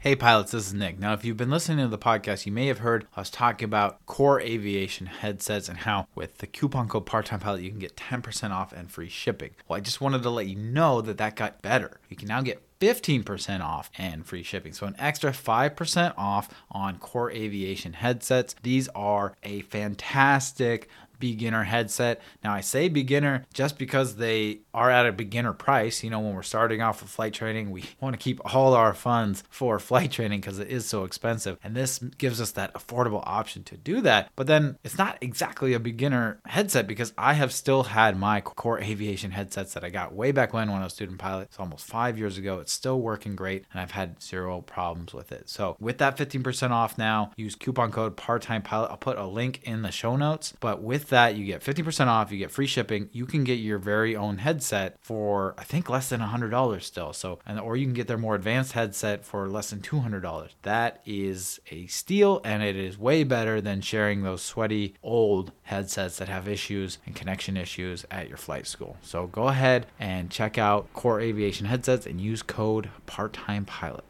Hey 0.00 0.14
pilots, 0.14 0.52
this 0.52 0.68
is 0.68 0.74
Nick. 0.74 1.00
Now, 1.00 1.12
if 1.12 1.24
you've 1.24 1.36
been 1.36 1.50
listening 1.50 1.84
to 1.84 1.88
the 1.88 1.98
podcast, 1.98 2.46
you 2.46 2.52
may 2.52 2.68
have 2.68 2.78
heard 2.78 3.08
us 3.16 3.30
talking 3.30 3.64
about 3.64 4.06
Kore 4.06 4.40
Aviation 4.40 5.06
headsets 5.06 5.68
and 5.68 5.78
how 5.78 6.06
with 6.14 6.38
the 6.38 6.46
coupon 6.46 6.86
code 6.86 7.04
part-time 7.04 7.40
pilot 7.40 7.62
you 7.62 7.70
can 7.70 7.80
get 7.80 7.96
10% 7.96 8.52
off 8.52 8.72
and 8.72 8.92
free 8.92 9.08
shipping. 9.08 9.50
Well, 9.66 9.76
I 9.76 9.80
just 9.80 10.00
wanted 10.00 10.22
to 10.22 10.30
let 10.30 10.46
you 10.46 10.54
know 10.54 11.00
that 11.00 11.18
that 11.18 11.34
got 11.34 11.62
better. 11.62 11.98
You 12.08 12.16
can 12.16 12.28
now 12.28 12.42
get 12.42 12.62
15% 12.78 13.60
off 13.60 13.90
and 13.98 14.24
free 14.24 14.44
shipping. 14.44 14.72
So, 14.72 14.86
an 14.86 14.94
extra 15.00 15.32
5% 15.32 16.14
off 16.16 16.48
on 16.70 16.98
Kore 17.00 17.32
Aviation 17.32 17.94
headsets. 17.94 18.54
These 18.62 18.86
are 18.94 19.34
a 19.42 19.62
fantastic 19.62 20.88
beginner 21.18 21.64
headset. 21.64 22.20
Now, 22.42 22.52
I 22.52 22.60
say 22.60 22.88
beginner 22.88 23.46
just 23.52 23.78
because 23.78 24.16
they 24.16 24.60
are 24.74 24.90
at 24.90 25.06
a 25.06 25.12
beginner 25.12 25.52
price. 25.52 26.02
You 26.02 26.10
know, 26.10 26.20
when 26.20 26.34
we're 26.34 26.42
starting 26.42 26.82
off 26.82 27.02
with 27.02 27.10
flight 27.10 27.32
training, 27.32 27.70
we 27.70 27.84
want 28.00 28.14
to 28.14 28.22
keep 28.22 28.40
all 28.54 28.74
our 28.74 28.94
funds 28.94 29.44
for 29.50 29.78
flight 29.78 30.10
training 30.10 30.40
because 30.40 30.58
it 30.58 30.68
is 30.68 30.86
so 30.86 31.04
expensive. 31.04 31.58
And 31.62 31.74
this 31.74 31.98
gives 31.98 32.40
us 32.40 32.52
that 32.52 32.74
affordable 32.74 33.22
option 33.24 33.64
to 33.64 33.76
do 33.76 34.00
that. 34.02 34.30
But 34.36 34.46
then 34.46 34.78
it's 34.84 34.98
not 34.98 35.18
exactly 35.20 35.74
a 35.74 35.80
beginner 35.80 36.40
headset 36.46 36.86
because 36.86 37.12
I 37.18 37.34
have 37.34 37.52
still 37.52 37.84
had 37.84 38.18
my 38.18 38.40
Kore 38.40 38.80
Aviation 38.80 39.32
headsets 39.32 39.74
that 39.74 39.84
I 39.84 39.90
got 39.90 40.14
way 40.14 40.32
back 40.32 40.52
when 40.52 40.70
when 40.70 40.80
I 40.80 40.84
was 40.84 40.94
student 40.94 41.18
pilot. 41.18 41.48
It's 41.48 41.60
almost 41.60 41.86
five 41.86 42.18
years 42.18 42.38
ago. 42.38 42.60
It's 42.60 42.72
still 42.72 43.00
working 43.00 43.36
great 43.36 43.64
and 43.72 43.80
I've 43.80 43.92
had 43.92 44.22
zero 44.22 44.60
problems 44.60 45.12
with 45.12 45.32
it. 45.32 45.48
So 45.48 45.76
with 45.80 45.98
that 45.98 46.16
15% 46.16 46.70
off 46.70 46.98
now, 46.98 47.32
use 47.36 47.54
coupon 47.54 47.92
code 47.92 48.16
part-time 48.16 48.62
pilot. 48.62 48.90
I'll 48.90 48.96
put 48.96 49.18
a 49.18 49.26
link 49.26 49.60
in 49.64 49.82
the 49.82 49.92
show 49.92 50.16
notes. 50.16 50.54
But 50.60 50.82
with 50.82 51.07
that, 51.08 51.36
you 51.36 51.44
get 51.44 51.62
50% 51.62 52.06
off, 52.06 52.32
you 52.32 52.38
get 52.38 52.50
free 52.50 52.66
shipping. 52.66 53.08
You 53.12 53.26
can 53.26 53.44
get 53.44 53.54
your 53.54 53.78
very 53.78 54.16
own 54.16 54.38
headset 54.38 54.96
for 55.00 55.54
I 55.58 55.64
think 55.64 55.88
less 55.88 56.08
than 56.08 56.20
$100 56.20 56.82
still. 56.82 57.12
So 57.12 57.38
and 57.46 57.58
or 57.60 57.76
you 57.76 57.86
can 57.86 57.94
get 57.94 58.08
their 58.08 58.18
more 58.18 58.34
advanced 58.34 58.72
headset 58.72 59.24
for 59.24 59.48
less 59.48 59.70
than 59.70 59.80
$200. 59.80 60.48
That 60.62 61.00
is 61.04 61.60
a 61.70 61.86
steal 61.86 62.40
and 62.44 62.62
it 62.62 62.76
is 62.76 62.98
way 62.98 63.24
better 63.24 63.60
than 63.60 63.80
sharing 63.80 64.22
those 64.22 64.42
sweaty 64.42 64.94
old 65.02 65.52
headsets 65.62 66.18
that 66.18 66.28
have 66.28 66.48
issues 66.48 66.98
and 67.06 67.14
connection 67.14 67.56
issues 67.56 68.04
at 68.10 68.28
your 68.28 68.38
flight 68.38 68.66
school. 68.66 68.96
So 69.02 69.26
go 69.26 69.48
ahead 69.48 69.86
and 69.98 70.30
check 70.30 70.58
out 70.58 70.92
Kore 70.92 71.20
Aviation 71.20 71.66
headsets 71.66 72.06
and 72.06 72.20
use 72.20 72.42
code 72.42 72.90
part-time 73.06 73.64
pilot. 73.64 74.04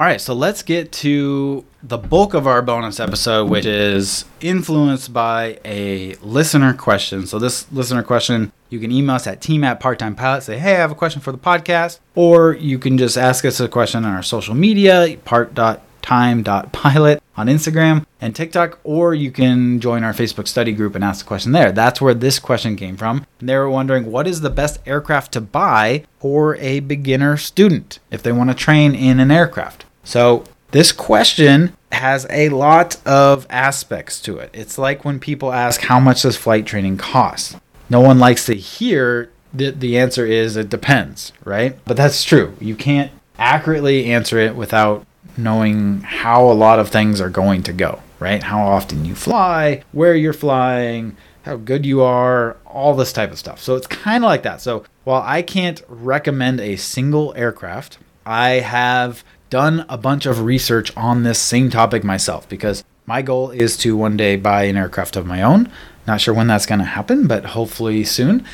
All 0.00 0.06
right, 0.06 0.20
so 0.20 0.32
let's 0.32 0.62
get 0.62 0.92
to 0.92 1.64
the 1.82 1.98
bulk 1.98 2.32
of 2.32 2.46
our 2.46 2.62
bonus 2.62 3.00
episode, 3.00 3.50
which 3.50 3.66
is 3.66 4.26
influenced 4.40 5.12
by 5.12 5.58
a 5.64 6.14
listener 6.22 6.72
question. 6.72 7.26
So, 7.26 7.40
this 7.40 7.66
listener 7.72 8.04
question, 8.04 8.52
you 8.70 8.78
can 8.78 8.92
email 8.92 9.16
us 9.16 9.26
at 9.26 9.40
team 9.40 9.64
at 9.64 9.80
part 9.80 9.98
time 9.98 10.14
pilot, 10.14 10.44
say, 10.44 10.56
hey, 10.56 10.76
I 10.76 10.78
have 10.78 10.92
a 10.92 10.94
question 10.94 11.20
for 11.20 11.32
the 11.32 11.38
podcast. 11.38 11.98
Or 12.14 12.52
you 12.52 12.78
can 12.78 12.96
just 12.96 13.18
ask 13.18 13.44
us 13.44 13.58
a 13.58 13.66
question 13.66 14.04
on 14.04 14.14
our 14.14 14.22
social 14.22 14.54
media, 14.54 15.16
part.time.pilot 15.24 17.20
on 17.36 17.46
Instagram 17.48 18.06
and 18.20 18.36
TikTok, 18.36 18.78
or 18.84 19.14
you 19.14 19.32
can 19.32 19.80
join 19.80 20.04
our 20.04 20.12
Facebook 20.12 20.46
study 20.46 20.70
group 20.70 20.94
and 20.94 21.02
ask 21.02 21.24
the 21.24 21.28
question 21.28 21.50
there. 21.50 21.72
That's 21.72 22.00
where 22.00 22.14
this 22.14 22.38
question 22.38 22.76
came 22.76 22.96
from. 22.96 23.26
They 23.40 23.56
were 23.56 23.68
wondering 23.68 24.12
what 24.12 24.28
is 24.28 24.42
the 24.42 24.50
best 24.50 24.78
aircraft 24.86 25.32
to 25.32 25.40
buy 25.40 26.04
for 26.20 26.54
a 26.56 26.78
beginner 26.78 27.36
student 27.36 27.98
if 28.12 28.22
they 28.22 28.30
want 28.30 28.50
to 28.50 28.54
train 28.54 28.94
in 28.94 29.18
an 29.18 29.32
aircraft. 29.32 29.86
So, 30.08 30.44
this 30.70 30.90
question 30.90 31.76
has 31.92 32.26
a 32.30 32.48
lot 32.48 32.96
of 33.06 33.46
aspects 33.50 34.22
to 34.22 34.38
it. 34.38 34.48
It's 34.54 34.78
like 34.78 35.04
when 35.04 35.20
people 35.20 35.52
ask, 35.52 35.82
How 35.82 36.00
much 36.00 36.22
does 36.22 36.34
flight 36.34 36.64
training 36.64 36.96
cost? 36.96 37.58
No 37.90 38.00
one 38.00 38.18
likes 38.18 38.46
to 38.46 38.54
hear 38.54 39.30
that 39.52 39.80
the 39.80 39.98
answer 39.98 40.24
is 40.24 40.56
it 40.56 40.70
depends, 40.70 41.34
right? 41.44 41.78
But 41.84 41.98
that's 41.98 42.24
true. 42.24 42.56
You 42.58 42.74
can't 42.74 43.12
accurately 43.38 44.06
answer 44.06 44.38
it 44.38 44.56
without 44.56 45.06
knowing 45.36 46.00
how 46.00 46.50
a 46.50 46.56
lot 46.56 46.78
of 46.78 46.88
things 46.88 47.20
are 47.20 47.28
going 47.28 47.62
to 47.64 47.74
go, 47.74 48.00
right? 48.18 48.42
How 48.42 48.62
often 48.62 49.04
you 49.04 49.14
fly, 49.14 49.82
where 49.92 50.14
you're 50.14 50.32
flying, 50.32 51.18
how 51.42 51.56
good 51.56 51.84
you 51.84 52.00
are, 52.00 52.56
all 52.64 52.94
this 52.94 53.12
type 53.12 53.30
of 53.30 53.38
stuff. 53.38 53.60
So 53.60 53.76
it's 53.76 53.86
kind 53.86 54.24
of 54.24 54.28
like 54.28 54.42
that. 54.44 54.62
So 54.62 54.84
while 55.04 55.22
I 55.22 55.42
can't 55.42 55.82
recommend 55.86 56.60
a 56.60 56.76
single 56.76 57.34
aircraft, 57.36 57.98
I 58.24 58.60
have 58.60 59.22
done 59.50 59.84
a 59.88 59.96
bunch 59.96 60.26
of 60.26 60.42
research 60.42 60.94
on 60.96 61.22
this 61.22 61.38
same 61.38 61.70
topic 61.70 62.04
myself 62.04 62.48
because 62.48 62.84
my 63.06 63.22
goal 63.22 63.50
is 63.50 63.76
to 63.78 63.96
one 63.96 64.16
day 64.16 64.36
buy 64.36 64.64
an 64.64 64.76
aircraft 64.76 65.16
of 65.16 65.26
my 65.26 65.42
own. 65.42 65.70
Not 66.06 66.20
sure 66.20 66.34
when 66.34 66.46
that's 66.46 66.66
going 66.66 66.78
to 66.80 66.84
happen, 66.84 67.26
but 67.26 67.44
hopefully 67.46 68.04
soon. 68.04 68.44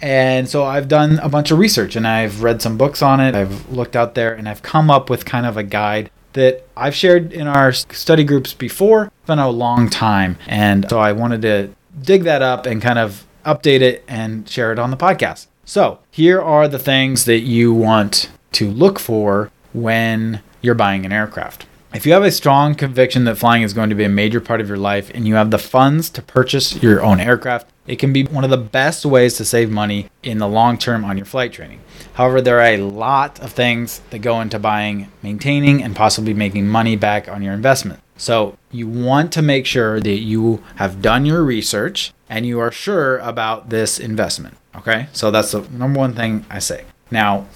And 0.00 0.48
so 0.48 0.64
I've 0.64 0.88
done 0.88 1.18
a 1.20 1.28
bunch 1.28 1.50
of 1.50 1.58
research 1.58 1.96
and 1.96 2.06
I've 2.06 2.42
read 2.42 2.60
some 2.60 2.76
books 2.76 3.02
on 3.02 3.20
it. 3.20 3.34
I've 3.34 3.70
looked 3.70 3.96
out 3.96 4.14
there 4.14 4.34
and 4.34 4.48
I've 4.48 4.62
come 4.62 4.90
up 4.90 5.08
with 5.08 5.24
kind 5.24 5.46
of 5.46 5.56
a 5.56 5.62
guide 5.62 6.10
that 6.34 6.66
I've 6.76 6.94
shared 6.94 7.32
in 7.32 7.46
our 7.46 7.72
study 7.72 8.24
groups 8.24 8.52
before. 8.52 9.06
It's 9.06 9.26
been 9.26 9.38
a 9.38 9.50
long 9.50 9.88
time. 9.88 10.36
And 10.46 10.86
so 10.90 10.98
I 10.98 11.12
wanted 11.12 11.42
to 11.42 11.70
dig 12.00 12.24
that 12.24 12.42
up 12.42 12.66
and 12.66 12.82
kind 12.82 12.98
of 12.98 13.26
update 13.44 13.80
it 13.80 14.04
and 14.08 14.48
share 14.48 14.72
it 14.72 14.78
on 14.78 14.90
the 14.90 14.96
podcast. 14.96 15.46
So 15.64 16.00
here 16.10 16.42
are 16.42 16.68
the 16.68 16.78
things 16.78 17.24
that 17.24 17.40
you 17.40 17.72
want 17.72 18.30
to 18.52 18.70
look 18.70 18.98
for 18.98 19.50
when 19.74 20.40
you're 20.62 20.74
buying 20.74 21.04
an 21.04 21.12
aircraft. 21.12 21.66
If 21.92 22.06
you 22.06 22.12
have 22.12 22.24
a 22.24 22.32
strong 22.32 22.74
conviction 22.74 23.22
that 23.24 23.36
flying 23.36 23.62
is 23.62 23.72
going 23.72 23.90
to 23.90 23.94
be 23.94 24.02
a 24.02 24.08
major 24.08 24.40
part 24.40 24.60
of 24.60 24.66
your 24.66 24.78
life 24.78 25.12
and 25.14 25.28
you 25.28 25.36
have 25.36 25.52
the 25.52 25.58
funds 25.58 26.10
to 26.10 26.22
purchase 26.22 26.82
your 26.82 27.04
own 27.04 27.20
aircraft, 27.20 27.70
it 27.86 28.00
can 28.00 28.12
be 28.12 28.24
one 28.24 28.42
of 28.42 28.50
the 28.50 28.56
best 28.56 29.04
ways 29.04 29.36
to 29.36 29.44
save 29.44 29.70
money 29.70 30.10
in 30.22 30.38
the 30.38 30.48
long 30.48 30.76
term 30.76 31.04
on 31.04 31.16
your 31.16 31.26
flight 31.26 31.52
training. 31.52 31.80
However, 32.14 32.40
there 32.40 32.58
are 32.58 32.74
a 32.74 32.78
lot 32.78 33.38
of 33.38 33.52
things 33.52 34.00
that 34.10 34.20
go 34.20 34.40
into 34.40 34.58
buying, 34.58 35.08
maintaining, 35.22 35.84
and 35.84 35.94
possibly 35.94 36.34
making 36.34 36.66
money 36.66 36.96
back 36.96 37.28
on 37.28 37.42
your 37.42 37.52
investment. 37.52 38.00
So, 38.16 38.56
you 38.72 38.88
want 38.88 39.32
to 39.32 39.42
make 39.42 39.66
sure 39.66 40.00
that 40.00 40.18
you 40.18 40.64
have 40.76 41.02
done 41.02 41.26
your 41.26 41.44
research 41.44 42.12
and 42.28 42.46
you 42.46 42.58
are 42.58 42.72
sure 42.72 43.18
about 43.18 43.70
this 43.70 44.00
investment. 44.00 44.56
Okay, 44.76 45.08
so 45.12 45.30
that's 45.30 45.52
the 45.52 45.60
number 45.70 46.00
one 46.00 46.14
thing 46.14 46.44
I 46.50 46.58
say. 46.58 46.84
Now, 47.10 47.46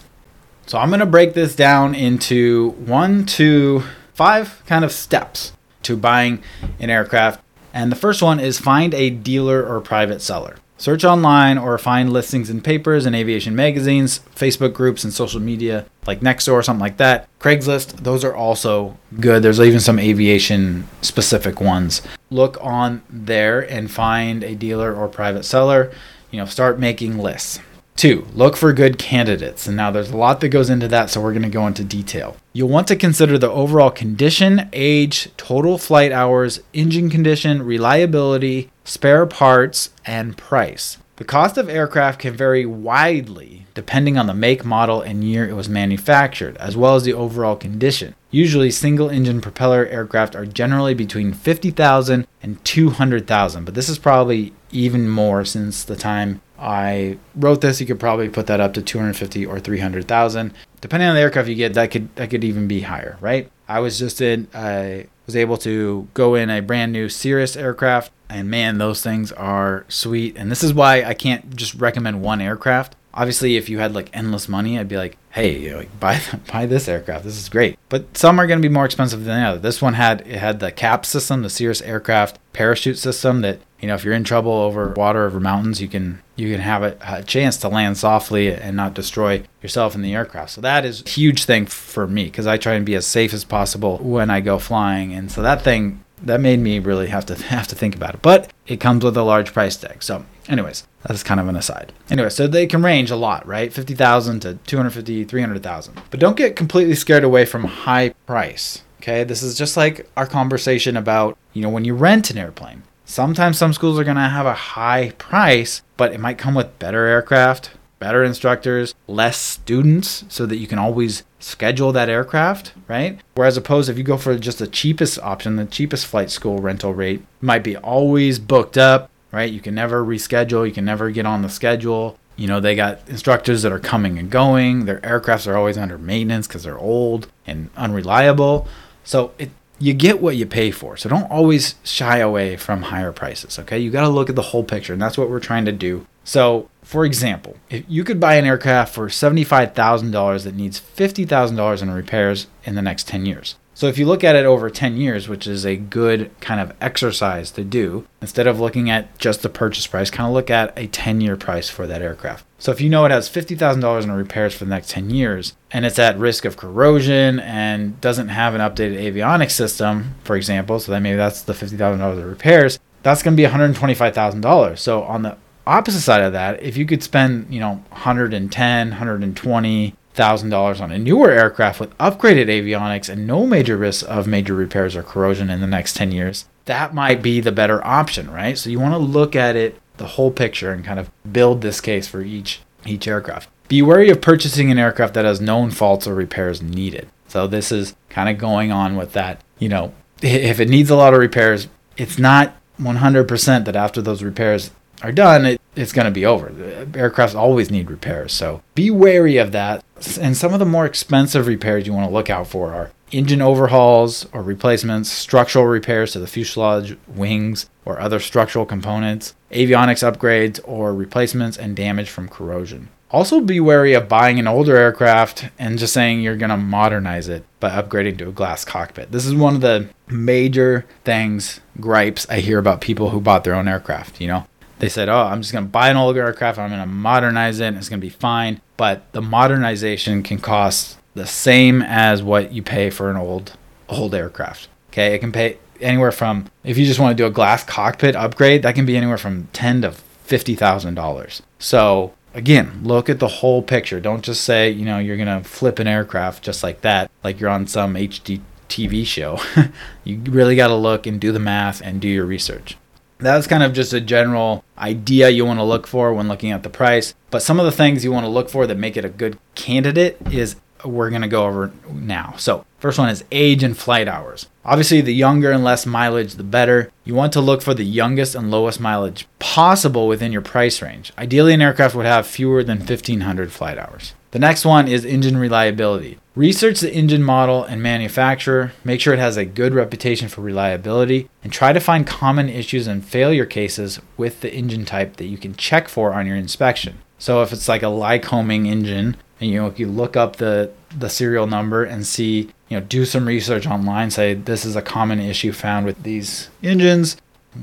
so 0.69 0.77
I'm 0.77 0.91
going 0.91 1.01
to 1.01 1.07
break 1.07 1.33
this 1.33 1.57
down 1.57 1.95
into 1.95 2.71
one 2.73 3.25
to 3.25 3.83
five 4.13 4.63
kind 4.67 4.85
of 4.85 4.93
steps 4.93 5.53
to 5.85 5.97
buying 5.97 6.43
an 6.79 6.91
aircraft 6.91 7.41
And 7.73 7.91
the 7.91 7.97
first 7.97 8.23
one 8.23 8.39
is 8.39 8.59
find 8.59 8.93
a 8.93 9.09
dealer 9.09 9.65
or 9.67 9.81
private 9.81 10.21
seller. 10.21 10.57
Search 10.77 11.05
online 11.05 11.57
or 11.57 11.77
find 11.79 12.13
listings 12.13 12.51
in 12.51 12.61
papers 12.61 13.07
and 13.07 13.17
aviation 13.17 13.57
magazines, 13.57 14.21
Facebook 14.35 14.75
groups, 14.75 15.05
and 15.05 15.13
social 15.13 15.41
media 15.41 15.87
like 16.07 16.21
Nextdoor 16.21 16.53
or 16.53 16.63
something 16.63 16.81
like 16.81 16.99
that. 16.99 17.29
Craigslist, 17.41 18.05
those 18.05 18.23
are 18.23 18.35
also 18.35 18.97
good. 19.19 19.43
There's 19.43 19.61
even 19.61 19.81
some 19.81 19.99
aviation 19.99 20.87
specific 21.03 21.61
ones. 21.61 22.03
Look 22.31 22.59
on 22.61 23.03
there 23.09 23.61
and 23.61 23.91
find 23.91 24.45
a 24.45 24.55
dealer 24.55 24.95
or 24.95 25.09
private 25.09 25.45
seller. 25.45 25.93
You 26.31 26.39
know, 26.39 26.47
start 26.47 26.79
making 26.79 27.19
lists. 27.19 27.61
Two, 27.99 28.29
look 28.33 28.57
for 28.57 28.73
good 28.73 28.97
candidates. 28.97 29.67
And 29.67 29.77
now 29.77 29.91
there's 29.91 30.11
a 30.11 30.17
lot 30.17 30.39
that 30.39 30.51
goes 30.51 30.71
into 30.71 30.87
that, 30.87 31.11
so 31.11 31.21
we're 31.21 31.33
going 31.33 31.43
to 31.43 31.49
go 31.49 31.67
into 31.67 31.83
detail. 31.83 32.37
You'll 32.53 32.69
want 32.69 32.87
to 32.87 32.95
consider 32.95 33.39
the 33.39 33.51
overall 33.51 33.91
condition, 33.91 34.69
age, 34.73 35.31
total 35.37 35.79
flight 35.79 36.13
hours, 36.13 36.61
engine 36.73 37.11
condition, 37.11 37.61
reliability, 37.61 38.71
spare 38.85 39.27
parts, 39.27 39.91
and 40.07 40.37
price. 40.37 40.99
The 41.17 41.25
cost 41.25 41.59
of 41.59 41.69
aircraft 41.69 42.21
can 42.21 42.37
vary 42.37 42.65
widely 42.65 43.67
depending 43.79 44.19
on 44.19 44.27
the 44.27 44.35
make, 44.35 44.65
model, 44.65 45.01
and 45.01 45.23
year 45.23 45.49
it 45.49 45.55
was 45.55 45.69
manufactured, 45.69 46.57
as 46.57 46.77
well 46.77 46.97
as 46.97 47.05
the 47.05 47.15
overall 47.15 47.55
condition. 47.55 48.13
Usually, 48.31 48.73
single 48.73 49.09
engine 49.09 49.41
propeller 49.41 49.87
aircraft 49.87 50.35
are 50.35 50.47
generally 50.47 50.95
between 50.95 51.33
50,000 51.33 52.27
and 52.43 52.65
200,000, 52.65 53.65
but 53.65 53.75
this 53.75 53.89
is 53.89 53.99
probably 53.99 54.53
even 54.73 55.09
more 55.09 55.45
since 55.45 55.85
the 55.85 55.95
time 55.95 56.41
I 56.59 57.19
wrote 57.37 57.61
this. 57.61 57.81
You 57.81 57.87
could 57.87 58.01
probably 58.01 58.29
put 58.29 58.47
that 58.47 58.61
up 58.61 58.75
to 58.75 58.83
250 58.83 59.47
or 59.47 59.61
300,000, 59.61 60.53
depending 60.81 61.09
on 61.09 61.15
the 61.15 61.21
aircraft 61.21 61.49
you 61.49 61.55
get. 61.55 61.75
That 61.75 61.91
could 61.91 62.15
that 62.17 62.31
could 62.31 62.45
even 62.45 62.67
be 62.67 62.81
higher, 62.81 63.17
right? 63.21 63.51
I 63.69 63.81
was 63.81 63.99
just 63.99 64.21
in. 64.21 64.49
I 64.53 65.07
was 65.27 65.37
able 65.37 65.59
to 65.59 66.09
go 66.15 66.35
in 66.35 66.51
a 66.51 66.61
brand 66.61 66.93
new 66.93 67.09
Cirrus 67.09 67.57
aircraft, 67.57 68.11
and 68.29 68.51
man, 68.51 68.79
those 68.79 69.03
things 69.03 69.31
are 69.33 69.85
sweet. 69.89 70.37
And 70.37 70.51
this 70.51 70.65
is 70.65 70.73
why 70.73 71.05
I 71.05 71.15
can't 71.15 71.55
just 71.55 71.75
recommend 71.75 72.23
one 72.23 72.41
aircraft. 72.41 72.97
Obviously, 73.19 73.57
if 73.57 73.69
you 73.69 73.81
had 73.81 73.95
like 73.95 74.11
endless 74.13 74.49
money, 74.49 74.79
I'd 74.79 74.87
be 74.87 74.97
like, 74.97 75.17
hey, 75.31 75.75
like, 75.75 75.99
buy 75.99 76.21
buy 76.53 76.67
this 76.67 76.87
aircraft. 76.89 77.25
This 77.25 77.37
is 77.37 77.49
great. 77.49 77.77
But 77.89 78.17
some 78.17 78.39
are 78.39 78.47
going 78.47 78.61
to 78.61 78.69
be 78.69 78.73
more 78.73 78.85
expensive 78.85 79.25
than 79.25 79.41
the 79.41 79.49
other. 79.49 79.59
This 79.59 79.83
one 79.83 79.95
had 79.95 80.21
it 80.21 80.39
had 80.39 80.61
the 80.61 80.71
CAPS 80.71 81.09
system, 81.09 81.43
the 81.43 81.51
Cirrus 81.51 81.83
aircraft 81.83 82.39
parachute 82.53 82.99
system 82.99 83.41
that 83.41 83.59
you 83.81 83.89
know 83.89 83.95
if 83.95 84.05
you're 84.05 84.15
in 84.15 84.25
trouble 84.25 84.53
over 84.53 84.93
water 84.97 85.25
over 85.25 85.41
mountains, 85.41 85.83
you 85.83 85.89
can 85.89 86.23
you 86.37 86.53
can 86.53 86.61
have 86.61 86.85
a, 86.85 86.97
a 87.03 87.23
chance 87.25 87.57
to 87.59 87.69
land 87.69 87.99
softly 87.99 88.53
and 88.53 88.77
not 88.77 88.95
destroy 88.95 89.43
yourself 89.63 89.97
in 89.97 90.03
the 90.03 90.15
aircraft. 90.15 90.53
So 90.53 90.61
that 90.61 90.85
is 90.85 91.03
a 91.05 91.09
huge 91.09 91.45
thing 91.45 91.67
for 91.67 92.07
me 92.07 92.25
because 92.25 92.47
I 92.47 92.57
try 92.57 92.75
and 92.75 92.87
be 92.87 92.95
as 92.95 93.07
safe 93.07 93.35
as 93.35 93.45
possible 93.45 93.99
when 93.99 94.31
I 94.31 94.41
go 94.41 94.61
flying. 94.61 95.13
And 95.13 95.31
so 95.31 95.43
that 95.43 95.63
thing 95.63 96.05
that 96.23 96.41
made 96.41 96.61
me 96.61 96.79
really 96.79 97.09
have 97.09 97.27
to 97.27 97.35
have 97.49 97.67
to 97.69 97.75
think 97.75 97.95
about 97.95 98.15
it. 98.15 98.23
But 98.23 98.53
it 98.67 98.81
comes 98.81 99.05
with 99.05 99.17
a 99.17 99.23
large 99.23 99.53
price 99.53 99.77
tag. 99.77 100.03
So, 100.03 100.25
anyways, 100.49 100.87
that's 101.03 101.23
kind 101.23 101.41
of 101.41 101.49
an 101.49 101.57
aside. 101.57 101.93
Anyway, 102.11 102.31
so 102.31 102.47
they 102.47 102.67
can 102.67 102.83
range 102.83 103.11
a 103.11 103.17
lot, 103.17 103.47
right? 103.47 103.73
50,000 103.73 104.41
to 104.41 104.55
250, 104.67 105.25
300,000. 105.25 106.03
But 106.11 106.21
don't 106.21 106.37
get 106.37 106.57
completely 106.57 106.95
scared 106.95 107.25
away 107.25 107.45
from 107.45 107.65
high 107.65 108.11
price. 108.27 108.83
Okay? 109.01 109.25
This 109.25 109.43
is 109.43 109.57
just 109.57 109.77
like 109.77 110.09
our 110.17 110.27
conversation 110.27 110.97
about, 110.97 111.37
you 111.53 111.63
know, 111.63 111.71
when 111.71 111.85
you 111.85 111.95
rent 111.95 112.31
an 112.31 112.39
airplane. 112.39 112.83
Sometimes 113.05 113.57
some 113.57 113.73
schools 113.73 113.99
are 113.99 114.05
going 114.05 114.17
to 114.17 114.23
have 114.23 114.45
a 114.45 114.53
high 114.53 115.13
price, 115.17 115.83
but 115.97 116.13
it 116.13 116.21
might 116.21 116.37
come 116.37 116.55
with 116.55 116.79
better 116.79 117.07
aircraft, 117.07 117.71
better 117.99 118.23
instructors, 118.23 118.95
less 119.07 119.37
students, 119.37 120.25
so 120.29 120.47
that 120.47 120.57
you 120.57 120.67
can 120.67 120.79
always 120.79 121.25
schedule 121.39 121.93
that 121.93 122.09
aircraft, 122.09 122.73
right? 122.87 123.21
Whereas 123.35 123.57
opposed 123.57 123.89
if 123.89 123.99
you 123.99 124.05
go 124.05 124.17
for 124.17 124.37
just 124.39 124.59
the 124.59 124.67
cheapest 124.67 125.19
option, 125.21 125.57
the 125.57 125.65
cheapest 125.65 126.07
flight 126.07 126.31
school 126.31 126.59
rental 126.59 126.95
rate 126.95 127.23
might 127.41 127.65
be 127.65 127.77
always 127.77 128.39
booked 128.39 128.79
up, 128.79 129.11
right? 129.33 129.51
You 129.53 129.61
can 129.61 129.75
never 129.75 130.05
reschedule, 130.05 130.67
you 130.67 130.73
can 130.73 130.85
never 130.85 131.11
get 131.11 131.27
on 131.27 131.43
the 131.43 131.49
schedule. 131.49 132.19
You 132.37 132.47
know, 132.47 132.61
they 132.61 132.77
got 132.77 133.01
instructors 133.09 133.63
that 133.63 133.73
are 133.73 133.81
coming 133.81 134.17
and 134.17 134.31
going. 134.31 134.85
Their 134.85 135.01
aircrafts 135.01 135.49
are 135.49 135.57
always 135.57 135.77
under 135.77 135.99
maintenance 135.99 136.47
because 136.47 136.63
they're 136.63 136.79
old 136.79 137.27
and 137.47 137.69
unreliable. 137.77 138.69
So 139.03 139.33
it 139.39 139.51
you 139.81 139.95
get 139.95 140.21
what 140.21 140.37
you 140.37 140.47
pay 140.47 140.71
for. 140.71 140.97
So 140.97 141.09
don't 141.09 141.31
always 141.31 141.77
shy 141.85 142.19
away 142.19 142.57
from 142.57 142.83
higher 142.83 143.13
prices, 143.13 143.59
okay? 143.61 143.79
You 143.79 143.91
got 143.91 144.03
to 144.03 144.09
look 144.09 144.29
at 144.29 144.37
the 144.37 144.43
whole 144.43 144.65
picture, 144.65 144.93
and 144.93 145.01
that's 145.01 145.17
what 145.17 145.31
we're 145.31 145.41
trying 145.41 145.65
to 145.67 145.73
do. 145.73 146.07
So, 146.29 146.69
for 146.83 147.07
example, 147.07 147.57
if 147.71 147.87
you 147.89 148.05
could 148.05 148.21
buy 148.21 148.35
an 148.35 148.45
aircraft 148.45 148.95
for 148.95 149.09
$75,000 149.09 150.45
that 150.45 150.55
needs 150.55 150.79
$50,000 150.79 151.83
in 151.83 151.91
repairs 151.91 152.49
in 152.65 152.75
the 152.75 152.83
next 152.83 153.09
10 153.09 153.25
years. 153.25 153.57
So 153.73 153.87
if 153.87 153.97
you 153.97 154.05
look 154.05 154.23
at 154.23 154.37
it 154.37 154.45
over 154.45 154.69
10 154.69 154.99
years, 154.99 155.27
which 155.27 155.47
is 155.47 155.65
a 155.65 155.77
good 155.77 156.31
kind 156.43 156.61
of 156.61 156.77
exercise 156.83 157.51
to 157.53 157.65
do, 157.65 158.07
instead 158.21 158.47
of 158.47 158.61
looking 158.61 158.91
at 158.91 159.17
just 159.17 159.41
the 159.41 159.49
purchase 159.49 159.87
price, 159.87 160.11
kind 160.11 160.27
of 160.27 160.35
look 160.35 160.51
at 160.51 160.79
a 160.79 160.87
10 160.89 161.23
year 161.23 161.35
price 161.35 161.71
for 161.71 161.87
that 161.87 162.03
aircraft. 162.03 162.45
So 162.59 162.73
if 162.73 162.81
you 162.83 162.91
know 162.91 163.07
it 163.07 163.11
has 163.11 163.31
$50,000 163.31 164.03
in 164.03 164.13
repairs 164.13 164.53
for 164.55 164.67
the 164.67 164.71
next 164.71 164.91
10 164.91 165.09
years 165.09 165.57
and 165.71 165.87
it's 165.87 165.99
at 165.99 166.19
risk 166.19 166.45
of 166.45 166.59
corrosion 166.59 167.41
and 167.41 167.99
doesn't 168.03 168.29
have 168.29 168.55
an 168.55 168.61
updated 168.61 169.01
avionics 169.01 169.53
system, 169.53 170.17
for 170.25 170.37
example, 170.37 170.79
so 170.79 170.93
that 170.93 171.01
maybe 171.01 171.17
that's 171.17 171.41
the 171.41 171.55
$50,000 171.55 172.19
of 172.19 172.27
repairs, 172.27 172.79
that's 173.03 173.23
going 173.23 173.35
to 173.35 173.43
be 173.43 173.49
$125,000. 173.49 174.77
So 174.77 175.05
on 175.05 175.23
the 175.23 175.39
opposite 175.69 176.01
side 176.01 176.23
of 176.23 176.33
that, 176.33 176.63
if 176.63 176.77
you 176.77 176.87
could 176.87 177.03
spend, 177.03 177.53
you 177.53 177.61
know, 177.61 177.83
110, 177.91 178.89
120 178.89 179.95
thousand 180.15 180.51
dollars 180.51 180.81
on 180.81 180.91
a 180.91 180.99
newer 180.99 181.31
aircraft 181.31 181.79
with 181.79 181.97
upgraded 181.99 182.49
avionics 182.49 183.09
and 183.09 183.25
no 183.25 183.47
major 183.47 183.77
risks 183.77 184.03
of 184.03 184.27
major 184.27 184.53
repairs 184.53 184.97
or 184.97 185.03
corrosion 185.05 185.49
in 185.49 185.61
the 185.61 185.67
next 185.67 185.95
10 185.95 186.11
years, 186.11 186.47
that 186.65 186.93
might 186.93 187.23
be 187.23 187.41
the 187.41 187.53
better 187.53 187.87
option, 187.87 188.29
right? 188.29 188.59
So 188.59 188.69
you 188.69 188.81
want 188.81 188.95
to 188.95 188.99
look 188.99 189.37
at 189.37 189.55
it 189.55 189.81
the 189.97 190.07
whole 190.07 190.33
picture 190.33 190.73
and 190.73 190.85
kind 190.85 190.99
of 190.99 191.11
build 191.33 191.61
this 191.61 191.81
case 191.81 192.09
for 192.09 192.21
each 192.21 192.61
each 192.85 193.07
aircraft. 193.07 193.49
Be 193.69 193.81
wary 193.81 194.11
of 194.11 194.21
purchasing 194.21 194.71
an 194.71 194.79
aircraft 194.79 195.15
that 195.15 195.25
has 195.25 195.41
known 195.41 195.71
faults 195.71 196.07
or 196.07 196.15
repairs 196.15 196.63
needed. 196.63 197.09
So 197.29 197.47
this 197.47 197.71
is 197.71 197.95
kind 198.09 198.29
of 198.29 198.39
going 198.39 198.73
on 198.73 198.97
with 198.97 199.13
that, 199.13 199.43
you 199.59 199.69
know, 199.69 199.93
if 200.21 200.59
it 200.59 200.69
needs 200.69 200.91
a 200.91 200.97
lot 200.97 201.15
of 201.15 201.21
repairs, 201.21 201.69
it's 201.97 202.19
not 202.19 202.57
100% 202.81 203.65
that 203.65 203.77
after 203.77 204.01
those 204.01 204.23
repairs 204.23 204.71
are 205.03 205.13
done, 205.13 205.45
it, 205.45 205.58
it's 205.79 205.93
going 205.93 206.07
to 206.07 206.11
be 206.11 206.27
over. 206.27 206.51
Aircrafts 206.51 207.35
always 207.35 207.71
need 207.71 207.91
repairs, 207.91 208.33
so 208.33 208.63
be 208.75 208.91
wary 208.91 209.37
of 209.37 209.53
that. 209.53 209.85
And 210.21 210.37
some 210.37 210.53
of 210.53 210.59
the 210.59 210.65
more 210.65 210.87
expensive 210.87 211.47
repairs 211.47 211.87
you 211.87 211.93
want 211.93 212.09
to 212.09 212.15
look 212.15 212.31
out 212.31 212.47
for 212.47 212.73
are 212.73 212.91
engine 213.11 213.41
overhauls 213.41 214.27
or 214.33 214.43
replacements, 214.43 215.11
structural 215.11 215.67
repairs 215.67 216.13
to 216.13 216.19
the 216.19 216.27
fuselage, 216.27 216.97
wings, 217.07 217.71
or 217.85 217.99
other 218.01 218.21
structural 218.21 218.67
components, 218.67 219.35
avionics 219.51 220.07
upgrades 220.07 220.61
or 220.65 220.95
replacements, 220.95 221.57
and 221.57 221.75
damage 221.75 222.11
from 222.11 222.29
corrosion. 222.29 222.89
Also, 223.11 223.41
be 223.41 223.59
wary 223.59 223.95
of 223.95 224.07
buying 224.09 224.39
an 224.39 224.47
older 224.47 224.77
aircraft 224.77 225.49
and 225.59 225.79
just 225.79 225.95
saying 225.95 226.21
you're 226.21 226.37
going 226.37 226.51
to 226.51 226.59
modernize 226.59 227.27
it 227.27 227.43
by 227.59 227.71
upgrading 227.71 228.19
to 228.19 228.29
a 228.29 228.33
glass 228.33 228.67
cockpit. 228.67 229.11
This 229.11 229.25
is 229.25 229.35
one 229.35 229.55
of 229.55 229.63
the 229.63 229.89
major 230.09 230.85
things, 231.05 231.61
gripes 231.81 232.27
I 232.29 232.41
hear 232.41 232.59
about 232.59 232.83
people 232.83 233.09
who 233.09 233.21
bought 233.21 233.45
their 233.45 233.55
own 233.55 233.67
aircraft. 233.67 234.21
You 234.21 234.29
know, 234.29 234.47
they 234.79 234.89
said, 234.89 235.09
"Oh, 235.09 235.23
I'm 235.23 235.43
just 235.43 235.53
going 235.53 235.65
to 235.65 235.71
buy 235.71 235.91
an 235.91 235.97
older 235.97 236.25
aircraft. 236.25 236.59
I'm 236.59 236.71
going 236.71 236.81
to 236.81 236.87
modernize 236.87 237.61
it. 237.61 237.67
And 237.67 237.77
it's 237.77 237.89
going 237.89 238.01
to 238.01 238.07
be 238.07 238.11
fine." 238.11 238.61
But 238.77 239.11
the 239.13 239.23
modernization 239.23 240.23
can 240.23 240.39
cost 240.39 240.99
the 241.15 241.27
same 241.27 241.83
as 241.83 242.23
what 242.23 242.53
you 242.53 242.63
pay 242.63 242.91
for 242.91 243.11
an 243.11 243.17
old 243.17 243.57
old 243.89 244.15
aircraft. 244.15 244.69
Okay, 244.91 245.15
it 245.15 245.19
can 245.19 245.33
pay 245.33 245.59
anywhere 245.81 246.13
from 246.13 246.47
if 246.65 246.77
you 246.77 246.87
just 246.87 247.01
want 247.01 247.17
to 247.17 247.23
do 247.23 247.27
a 247.27 247.31
glass 247.31 247.65
cockpit 247.65 248.17
upgrade, 248.17 248.63
that 248.63 248.75
can 248.75 248.87
be 248.87 248.97
anywhere 248.97 249.19
from 249.19 249.49
ten 249.53 249.83
to 249.83 249.93
fifty 249.93 250.55
thousand 250.55 250.95
dollars. 250.95 251.43
So 251.59 252.15
again, 252.35 252.81
look 252.83 253.09
at 253.09 253.19
the 253.19 253.29
whole 253.29 253.63
picture. 253.63 254.01
Don't 254.01 254.25
just 254.25 254.45
say, 254.45 254.71
you 254.71 254.85
know, 254.85 254.99
you're 254.99 255.17
gonna 255.17 255.45
flip 255.45 255.79
an 255.79 255.87
aircraft 255.87 256.45
just 256.45 256.63
like 256.63 256.83
that, 256.83 257.11
like 257.25 257.41
you're 257.41 257.51
on 257.51 257.67
some 257.67 257.95
HD 257.95 258.41
TV 258.69 259.05
show. 259.07 259.41
you 260.05 260.21
really 260.27 260.55
got 260.55 260.69
to 260.69 260.75
look 260.75 261.07
and 261.07 261.21
do 261.21 261.33
the 261.33 261.39
math 261.39 261.81
and 261.81 262.01
do 262.03 262.09
your 262.09 262.27
research 262.27 262.77
that's 263.19 263.47
kind 263.47 263.63
of 263.63 263.73
just 263.73 263.93
a 263.93 264.01
general 264.01 264.65
idea 264.79 265.29
you 265.29 265.45
want 265.45 265.59
to 265.59 265.65
look 265.65 265.87
for 265.87 266.13
when 266.13 266.29
looking 266.29 266.53
at 266.53 266.63
the 266.63 266.71
price. 266.71 267.15
But 267.31 267.43
some 267.43 267.59
of 267.59 267.67
the 267.67 267.73
things 267.73 268.05
you 268.05 268.13
want 268.13 268.25
to 268.25 268.31
look 268.31 268.49
for 268.49 268.67
that 268.67 268.79
make 268.79 268.97
it 268.97 269.05
a 269.05 269.11
good 269.11 269.39
candidate 269.55 270.17
is 270.31 270.57
we're 270.85 271.11
going 271.11 271.23
to 271.23 271.29
go 271.29 271.47
over 271.47 271.73
now. 271.93 272.35
So, 272.39 272.65
first 272.79 272.99
one 272.99 273.09
is 273.09 273.25
age 273.33 273.63
and 273.63 273.77
flight 273.77 274.07
hours. 274.09 274.47
Obviously, 274.65 275.01
the 275.01 275.15
younger 275.15 275.51
and 275.51 275.65
less 275.65 275.87
mileage, 275.87 276.35
the 276.35 276.45
better. 276.45 276.93
You 277.05 277.15
want 277.15 277.33
to 277.33 277.41
look 277.41 277.63
for 277.63 277.75
the 277.75 277.85
youngest 277.85 278.35
and 278.35 278.51
lowest 278.51 278.81
mileage 278.81 279.27
possible 279.39 280.07
within 280.07 280.31
your 280.31 280.43
price 280.43 280.81
range. 280.81 281.13
Ideally, 281.19 281.55
an 281.55 281.63
aircraft 281.63 281.95
would 281.95 282.07
have 282.07 282.27
fewer 282.27 282.63
than 282.63 282.79
1500 282.79 283.51
flight 283.51 283.79
hours. 283.79 284.15
The 284.31 284.39
next 284.39 284.65
one 284.65 284.89
is 284.89 285.05
engine 285.05 285.39
reliability. 285.39 286.19
Research 286.39 286.79
the 286.79 286.95
engine 286.95 287.25
model 287.25 287.65
and 287.65 287.83
manufacturer, 287.83 288.71
make 288.85 289.01
sure 289.01 289.13
it 289.13 289.19
has 289.19 289.37
a 289.37 289.45
good 289.45 289.75
reputation 289.75 290.29
for 290.29 290.41
reliability, 290.41 291.29
and 291.43 291.53
try 291.53 291.73
to 291.73 291.81
find 291.81 292.07
common 292.07 292.49
issues 292.49 292.87
and 292.87 293.05
failure 293.05 293.45
cases 293.45 293.99
with 294.17 294.41
the 294.41 294.55
engine 294.55 294.85
type 294.85 295.17
that 295.17 295.25
you 295.25 295.37
can 295.37 295.57
check 295.57 295.89
for 295.89 296.15
on 296.15 296.29
your 296.29 296.37
inspection. 296.37 296.99
So 297.19 297.43
if 297.43 297.53
it's 297.53 297.67
like 297.67 297.83
a 297.83 297.87
Lycoming 297.87 298.69
engine, 298.69 299.17
and 299.41 299.51
you 299.51 299.61
know, 299.61 299.67
if 299.67 299.81
you 299.81 299.89
look 299.89 300.17
up 300.17 300.37
the 300.37 300.71
the 300.97 301.11
serial 301.11 301.49
number 301.49 301.83
and 301.83 302.07
see, 302.07 302.51
you 302.69 302.79
know, 302.79 302.87
do 302.87 303.05
some 303.05 303.27
research 303.27 303.67
online, 303.67 304.13
say 304.13 304.35
this 304.35 304.65
is 304.65 304.77
a 304.77 304.81
common 304.81 305.19
issue 305.19 305.51
found 305.51 305.87
with 305.87 306.05
these 306.05 306.51
engines, 306.63 307.17